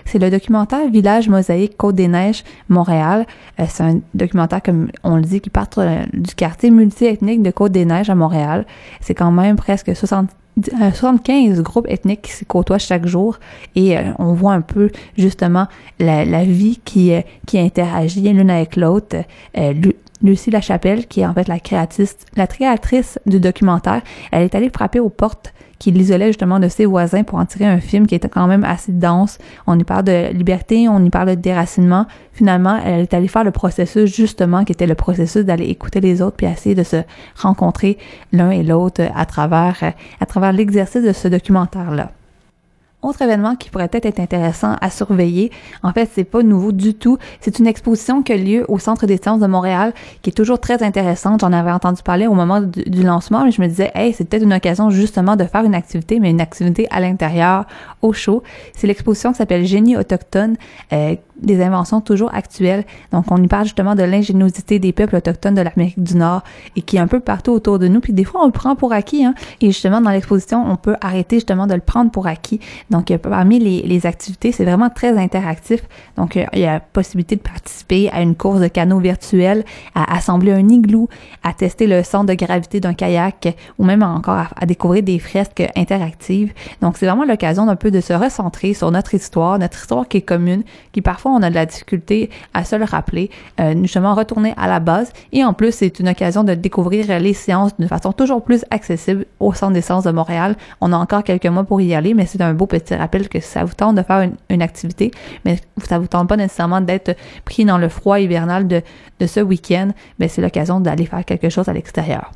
c'est 0.06 0.20
le 0.20 0.30
documentaire 0.30 0.90
Village 0.90 1.28
Mosaïque 1.28 1.76
Côte-des-Neiges, 1.76 2.46
Montréal. 2.70 3.26
Euh, 3.60 3.66
c'est 3.68 3.84
un 3.84 4.00
documentaire, 4.14 4.64
comme 4.64 4.88
on 5.04 5.18
le 5.18 5.24
dit, 5.24 5.42
qui 5.42 5.50
part 5.50 5.68
euh, 5.80 6.06
du 6.14 6.34
quartier 6.36 6.72
multiethnique 6.72 7.44
de 7.44 7.52
Côte-des-Neiges 7.52 8.10
à 8.10 8.16
Montréal. 8.16 8.66
C'est 9.02 9.14
quand 9.14 9.32
même 9.32 9.58
presque 9.58 9.94
60 9.94 10.30
75 10.62 11.62
groupes 11.62 11.88
ethniques 11.90 12.24
qui 12.24 12.32
se 12.32 12.46
côtoient 12.46 12.78
chaque 12.78 13.06
jour 13.06 13.40
et 13.76 13.98
euh, 13.98 14.04
on 14.20 14.34
voit 14.34 14.54
un 14.54 14.62
peu 14.62 14.90
justement 15.18 15.68
la, 16.00 16.44
vie 16.44 16.80
qui, 16.86 17.14
euh, 17.14 17.22
qui 17.46 17.60
interagit 17.60 18.22
l'une 18.22 18.50
avec 18.50 18.76
l'autre. 18.76 19.18
Euh, 19.58 19.74
Lucie 20.24 20.50
Lachapelle, 20.50 21.08
qui 21.08 21.22
est 21.22 21.26
en 21.26 21.34
fait 21.34 21.48
la 21.50 21.60
créatrice, 21.60 22.18
la 22.38 22.48
créatrice 22.48 23.20
du 23.26 23.40
documentaire, 23.40 24.02
elle 24.32 24.44
est 24.44 24.56
allée 24.56 24.70
frapper 24.74 25.00
aux 25.00 25.10
portes 25.10 25.54
qui 25.80 25.92
l'isolait 25.92 26.28
justement 26.28 26.60
de 26.60 26.68
ses 26.68 26.86
voisins 26.86 27.24
pour 27.24 27.40
en 27.40 27.46
tirer 27.46 27.66
un 27.66 27.80
film 27.80 28.08
qui 28.08 28.16
était 28.16 28.30
quand 28.30 28.48
même 28.48 28.64
assez 28.64 28.92
dense. 28.92 29.38
On 29.68 29.78
y 29.78 29.84
parle 29.84 30.04
de 30.04 30.32
liberté, 30.34 30.88
on 30.90 31.04
y 31.04 31.10
parle 31.10 31.30
de 31.30 31.36
déracinement. 31.36 32.06
Finalement, 32.34 32.80
elle 32.84 33.02
est 33.02 33.14
allée 33.14 33.28
faire 33.28 33.44
le 33.44 33.52
processus 33.52 34.14
justement 34.14 34.64
qui 34.64 34.72
était 34.72 34.88
le 34.88 34.96
processus 34.96 35.46
d'aller 35.46 35.66
écouter 35.66 36.02
les 36.02 36.22
autres 36.22 36.38
puis 36.38 36.48
essayer 36.48 36.76
de 36.76 36.84
se 36.84 36.98
rencontrer 37.36 37.98
l'un 38.32 38.52
et 38.52 38.64
l'autre 38.64 39.02
à 39.16 39.26
travers 39.26 39.94
à 40.20 40.26
travers 40.26 40.52
l'exercice 40.54 41.04
de 41.04 41.14
ce 41.14 41.28
documentaire 41.28 41.92
là. 41.92 42.12
Autre 43.02 43.22
événement 43.22 43.56
qui 43.56 43.70
pourrait 43.70 43.88
peut-être 43.88 44.08
être 44.08 44.20
intéressant 44.20 44.76
à 44.82 44.90
surveiller, 44.90 45.52
en 45.84 45.94
fait, 45.94 46.10
c'est 46.12 46.24
pas 46.24 46.42
nouveau 46.42 46.72
du 46.72 46.96
tout. 46.96 47.20
C'est 47.40 47.60
une 47.60 47.68
exposition 47.68 48.24
qui 48.24 48.34
a 48.34 48.38
lieu 48.38 48.66
au 48.68 48.80
Centre 48.80 49.06
des 49.06 49.18
sciences 49.18 49.40
de 49.40 49.46
Montréal, 49.46 49.94
qui 50.24 50.32
est 50.32 50.34
toujours 50.34 50.60
très 50.60 50.82
intéressante. 50.82 51.42
J'en 51.42 51.54
avais 51.54 51.72
entendu 51.72 52.02
parler 52.02 52.26
au 52.26 52.34
moment 52.34 52.62
du, 52.62 53.04
lancement, 53.04 53.46
mais 53.46 53.52
je 53.52 53.62
me 53.62 53.68
disais, 53.68 53.92
hey, 53.94 54.12
c'est 54.14 54.28
peut-être 54.28 54.44
une 54.44 54.54
occasion 54.54 54.90
justement 54.90 55.36
de 55.36 55.44
faire 55.44 55.64
une 55.64 55.76
activité, 55.76 56.20
mais 56.20 56.32
une 56.32 56.42
activité 56.42 56.88
à 56.90 57.00
l'intérieur, 57.00 57.66
au 58.02 58.12
chaud. 58.12 58.42
C'est 58.76 58.88
l'exposition 58.88 59.32
qui 59.34 59.38
s'appelle 59.38 59.66
Génie 59.66 59.98
autochtone, 59.98 60.56
euh, 60.92 61.16
des 61.42 61.62
inventions 61.62 62.02
toujours 62.02 62.34
actuelles. 62.34 62.86
Donc, 63.12 63.26
on 63.30 63.42
y 63.42 63.48
parle 63.48 63.66
justement 63.66 63.96
de 63.96 64.04
l'ingéniosité 64.04 64.80
des 64.80 64.94
peuples 64.94 65.16
autochtones 65.16 65.56
de 65.56 65.62
l'Amérique 65.62 66.02
du 66.02 66.16
Nord 66.16 66.44
et 66.76 66.82
qui 66.82 66.98
est 66.98 67.00
un 67.00 67.08
peu 67.08 67.20
partout 67.20 67.52
autour 67.52 67.80
de 67.80 67.88
nous. 67.88 68.00
Puis 68.00 68.14
des 68.14 68.24
fois, 68.24 68.42
on 68.44 68.46
le 68.46 68.52
prend 68.52 68.76
pour 68.76 68.94
acquis. 68.94 69.26
Hein? 69.26 69.34
Et 69.62 69.68
justement, 69.68 70.02
dans 70.02 70.12
l'exposition, 70.12 70.64
on 70.68 70.76
peut 70.76 70.96
arrêter 71.02 71.38
justement 71.38 71.68
de 71.68 71.74
le 71.74 71.82
prendre 71.82 72.12
pour 72.12 72.28
acquis. 72.28 72.60
Donc, 72.90 73.16
parmi 73.18 73.60
les, 73.60 74.06
activités, 74.06 74.52
c'est 74.52 74.66
vraiment 74.66 74.90
très 74.90 75.18
interactif. 75.18 75.82
Donc, 76.18 76.36
il 76.36 76.60
y 76.60 76.66
a 76.66 76.80
possibilité 76.80 77.36
de 77.36 77.42
participer 77.42 78.10
à 78.12 78.22
une 78.22 78.36
course 78.36 78.60
de 78.60 78.68
canot 78.68 79.00
virtuel, 79.00 79.64
à 79.96 80.16
assembler 80.16 80.52
un 80.52 80.68
igloo, 80.70 81.08
à 81.44 81.54
tester 81.54 81.88
le 81.88 82.04
centre 82.04 82.26
de 82.26 82.34
gravité 82.34 82.80
d'un 82.80 82.94
kayak 82.94 83.56
ou 83.80 83.86
même 83.86 84.04
encore 84.04 84.48
à, 84.56 84.66
découvrir 84.66 85.04
des 85.04 85.20
fresques 85.20 85.64
interactives. 85.76 86.54
Donc, 86.82 86.98
c'est 86.98 87.06
vraiment 87.06 87.26
l'occasion 87.26 87.66
d'un 87.66 87.76
peu 87.76 87.92
de 87.92 88.02
se 88.02 88.14
recentrer 88.14 88.74
sur 88.74 88.92
notre 88.92 89.14
histoire, 89.14 89.58
notre 89.60 89.78
histoire 89.80 90.08
qui 90.08 90.18
est 90.18 90.22
commune, 90.22 90.64
qui 90.92 91.02
parfois 91.02 91.25
on 91.30 91.42
a 91.42 91.50
de 91.50 91.56
la 91.56 91.66
difficulté 91.66 92.30
à 92.54 92.64
se 92.64 92.76
le 92.76 92.86
rappeler, 92.86 93.30
euh, 93.60 93.74
justement 93.82 94.14
retourner 94.14 94.54
à 94.58 94.68
la 94.68 94.80
base. 94.80 95.12
Et 95.32 95.44
en 95.44 95.54
plus, 95.54 95.74
c'est 95.74 96.00
une 96.00 96.10
occasion 96.10 96.44
de 96.44 96.54
découvrir 96.54 97.20
les 97.20 97.34
séances 97.34 97.76
d'une 97.78 97.88
façon 97.88 98.12
toujours 98.12 98.44
plus 98.44 98.66
accessible 98.72 99.26
au 99.40 99.54
Centre 99.54 99.74
des 99.74 99.82
sciences 99.82 100.04
de 100.04 100.12
Montréal. 100.12 100.56
On 100.82 100.94
a 100.94 100.98
encore 100.98 101.24
quelques 101.24 101.46
mois 101.46 101.64
pour 101.64 101.82
y 101.82 101.94
aller, 101.94 102.14
mais 102.14 102.26
c'est 102.26 102.42
un 102.42 102.54
beau 102.54 102.66
petit 102.66 102.96
rappel 102.96 103.30
que 103.30 103.40
ça 103.40 103.64
vous 103.64 103.74
tente 103.74 103.96
de 103.96 104.04
faire 104.04 104.30
une, 104.50 104.62
activité, 104.62 105.12
mais 105.44 105.60
ça 105.84 106.00
vous 106.00 106.08
tente 106.08 106.30
pas 106.30 106.38
nécessairement 106.38 106.82
d'être 106.82 107.16
pris 107.44 107.66
dans 107.66 107.78
le 107.78 107.90
froid 107.90 108.20
hivernal 108.20 108.68
de, 108.68 108.82
ce 109.26 109.40
week-end, 109.40 109.90
mais 110.20 110.28
c'est 110.28 110.42
l'occasion 110.42 110.80
d'aller 110.80 111.06
faire 111.06 111.24
quelque 111.26 111.50
chose 111.50 111.68
à 111.68 111.74
l'extérieur. 111.74 112.32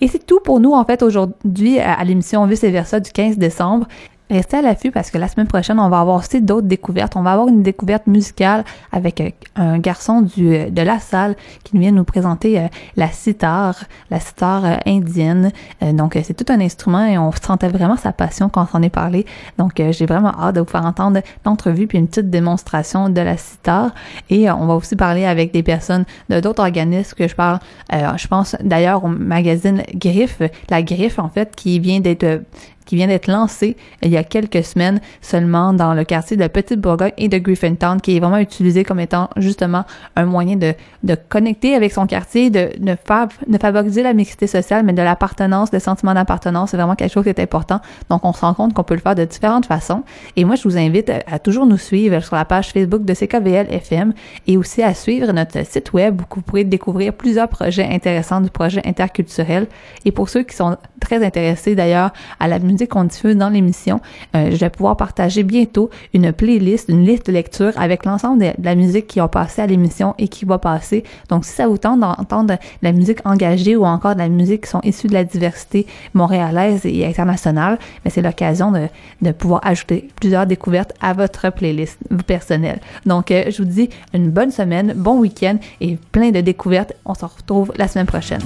Et 0.00 0.08
c'est 0.08 0.24
tout 0.24 0.40
pour 0.40 0.60
nous, 0.60 0.72
en 0.72 0.84
fait, 0.84 1.02
aujourd'hui 1.02 1.78
à 1.78 2.02
l'émission 2.04 2.44
Vice 2.46 2.62
Versa 2.62 3.00
du 3.00 3.10
15 3.10 3.38
décembre. 3.38 3.86
Restez 4.30 4.58
à 4.58 4.62
l'affût 4.62 4.92
parce 4.92 5.10
que 5.10 5.18
la 5.18 5.26
semaine 5.26 5.48
prochaine, 5.48 5.80
on 5.80 5.88
va 5.88 5.98
avoir 5.98 6.18
aussi 6.18 6.40
d'autres 6.40 6.68
découvertes. 6.68 7.16
On 7.16 7.22
va 7.22 7.32
avoir 7.32 7.48
une 7.48 7.64
découverte 7.64 8.06
musicale 8.06 8.64
avec 8.92 9.20
euh, 9.20 9.30
un 9.56 9.78
garçon 9.78 10.22
du, 10.22 10.54
euh, 10.54 10.70
de 10.70 10.82
la 10.82 11.00
salle 11.00 11.34
qui 11.64 11.76
vient 11.76 11.90
nous 11.90 12.04
présenter 12.04 12.60
euh, 12.60 12.68
la 12.94 13.08
sitar, 13.08 13.82
la 14.08 14.20
sitar 14.20 14.78
indienne. 14.86 15.50
donc, 15.82 16.16
c'est 16.22 16.34
tout 16.34 16.52
un 16.52 16.60
instrument 16.60 17.04
et 17.04 17.18
on 17.18 17.32
sentait 17.32 17.68
vraiment 17.68 17.96
sa 17.96 18.12
passion 18.12 18.48
quand 18.48 18.68
on 18.72 18.78
en 18.78 18.82
est 18.82 18.90
parlé. 18.90 19.26
Donc, 19.58 19.82
j'ai 19.90 20.06
vraiment 20.06 20.32
hâte 20.38 20.54
de 20.54 20.60
vous 20.60 20.66
faire 20.66 20.84
entendre 20.84 21.20
l'entrevue 21.44 21.88
puis 21.88 21.98
une 21.98 22.06
petite 22.06 22.30
démonstration 22.30 23.08
de 23.08 23.20
la 23.20 23.36
sitar. 23.36 23.90
Et 24.28 24.48
on 24.50 24.66
va 24.66 24.74
aussi 24.74 24.94
parler 24.94 25.24
avec 25.24 25.52
des 25.52 25.64
personnes 25.64 26.04
de 26.28 26.38
d'autres 26.38 26.62
organismes 26.62 27.16
que 27.16 27.26
je 27.26 27.34
parle. 27.34 27.58
je 27.90 28.26
pense 28.28 28.54
d'ailleurs 28.62 29.04
au 29.04 29.08
magazine 29.08 29.82
Griffe, 29.94 30.42
la 30.68 30.82
Griffe 30.82 31.18
en 31.18 31.28
fait, 31.28 31.56
qui 31.56 31.80
vient 31.80 32.00
d'être 32.00 32.42
qui 32.90 32.96
vient 32.96 33.06
d'être 33.06 33.28
lancé 33.28 33.76
il 34.02 34.10
y 34.10 34.16
a 34.16 34.24
quelques 34.24 34.64
semaines 34.64 35.00
seulement 35.20 35.72
dans 35.72 35.94
le 35.94 36.02
quartier 36.02 36.36
de 36.36 36.48
Petite-Bourgogne 36.48 37.12
et 37.18 37.28
de 37.28 37.38
Griffintown, 37.38 38.00
qui 38.00 38.16
est 38.16 38.18
vraiment 38.18 38.38
utilisé 38.38 38.82
comme 38.82 38.98
étant 38.98 39.30
justement 39.36 39.84
un 40.16 40.24
moyen 40.24 40.56
de, 40.56 40.74
de 41.04 41.14
connecter 41.28 41.76
avec 41.76 41.92
son 41.92 42.08
quartier, 42.08 42.50
de 42.50 42.68
pas 43.06 43.28
de 43.46 43.58
favoriser 43.58 44.02
la 44.02 44.12
mixité 44.12 44.48
sociale, 44.48 44.84
mais 44.84 44.92
de 44.92 45.02
l'appartenance, 45.02 45.72
le 45.72 45.78
sentiment 45.78 46.14
d'appartenance, 46.14 46.72
c'est 46.72 46.76
vraiment 46.76 46.96
quelque 46.96 47.12
chose 47.12 47.22
qui 47.22 47.28
est 47.28 47.38
important. 47.38 47.78
Donc, 48.08 48.24
on 48.24 48.32
se 48.32 48.40
rend 48.40 48.54
compte 48.54 48.74
qu'on 48.74 48.82
peut 48.82 48.94
le 48.94 49.00
faire 49.00 49.14
de 49.14 49.24
différentes 49.24 49.66
façons. 49.66 50.02
Et 50.34 50.44
moi, 50.44 50.56
je 50.56 50.64
vous 50.64 50.76
invite 50.76 51.12
à, 51.28 51.38
toujours 51.38 51.66
nous 51.66 51.78
suivre 51.78 52.18
sur 52.18 52.34
la 52.34 52.44
page 52.44 52.72
Facebook 52.72 53.04
de 53.04 53.14
CKVL 53.14 53.68
FM 53.70 54.14
et 54.48 54.56
aussi 54.56 54.82
à 54.82 54.94
suivre 54.94 55.32
notre 55.32 55.64
site 55.64 55.92
web 55.92 56.20
où 56.20 56.24
vous 56.34 56.42
pourrez 56.42 56.64
découvrir 56.64 57.12
plusieurs 57.12 57.46
projets 57.46 57.88
intéressants 57.88 58.40
du 58.40 58.50
projet 58.50 58.82
interculturel. 58.84 59.68
Et 60.04 60.10
pour 60.10 60.28
ceux 60.28 60.42
qui 60.42 60.56
sont 60.56 60.76
très 61.00 61.24
intéressés 61.24 61.76
d'ailleurs 61.76 62.12
à 62.40 62.48
la 62.48 62.58
musique 62.58 62.79
qu'on 62.86 63.04
diffuse 63.04 63.36
dans 63.36 63.48
l'émission. 63.48 64.00
Euh, 64.34 64.50
je 64.50 64.56
vais 64.56 64.70
pouvoir 64.70 64.96
partager 64.96 65.42
bientôt 65.42 65.90
une 66.14 66.32
playlist, 66.32 66.88
une 66.88 67.04
liste 67.04 67.26
de 67.26 67.32
lecture 67.32 67.72
avec 67.76 68.04
l'ensemble 68.04 68.40
de, 68.40 68.50
la 68.62 68.74
musique 68.74 69.06
qui 69.06 69.20
a 69.20 69.28
passé 69.28 69.62
à 69.62 69.66
l'émission 69.66 70.14
et 70.18 70.28
qui 70.28 70.44
va 70.44 70.58
passer. 70.58 71.04
Donc, 71.28 71.44
si 71.44 71.52
ça 71.52 71.66
vous 71.66 71.78
tente 71.78 72.00
d'entendre 72.00 72.54
de 72.54 72.58
la 72.82 72.92
musique 72.92 73.18
engagée 73.24 73.76
ou 73.76 73.84
encore 73.84 74.14
de 74.14 74.20
la 74.20 74.28
musique 74.28 74.64
qui 74.64 74.70
sont 74.70 74.80
issues 74.82 75.08
de 75.08 75.14
la 75.14 75.24
diversité 75.24 75.86
montréalaise 76.14 76.82
et 76.84 77.06
internationale, 77.06 77.78
mais 78.04 78.10
c'est 78.10 78.22
l'occasion 78.22 78.72
de, 78.72 78.86
de 79.22 79.32
pouvoir 79.32 79.60
ajouter 79.64 80.08
plusieurs 80.16 80.46
découvertes 80.46 80.92
à 81.00 81.12
votre 81.12 81.50
playlist 81.50 81.98
personnelle. 82.26 82.80
Donc, 83.06 83.30
euh, 83.30 83.44
je 83.50 83.62
vous 83.62 83.68
dis 83.68 83.90
une 84.14 84.30
bonne 84.30 84.50
semaine, 84.50 84.94
bon 84.96 85.18
week-end 85.18 85.56
et 85.80 85.98
plein 86.12 86.30
de 86.30 86.40
découvertes. 86.40 86.92
On 87.04 87.14
se 87.14 87.24
retrouve 87.24 87.72
la 87.76 87.88
semaine 87.88 88.06
prochaine. 88.06 88.42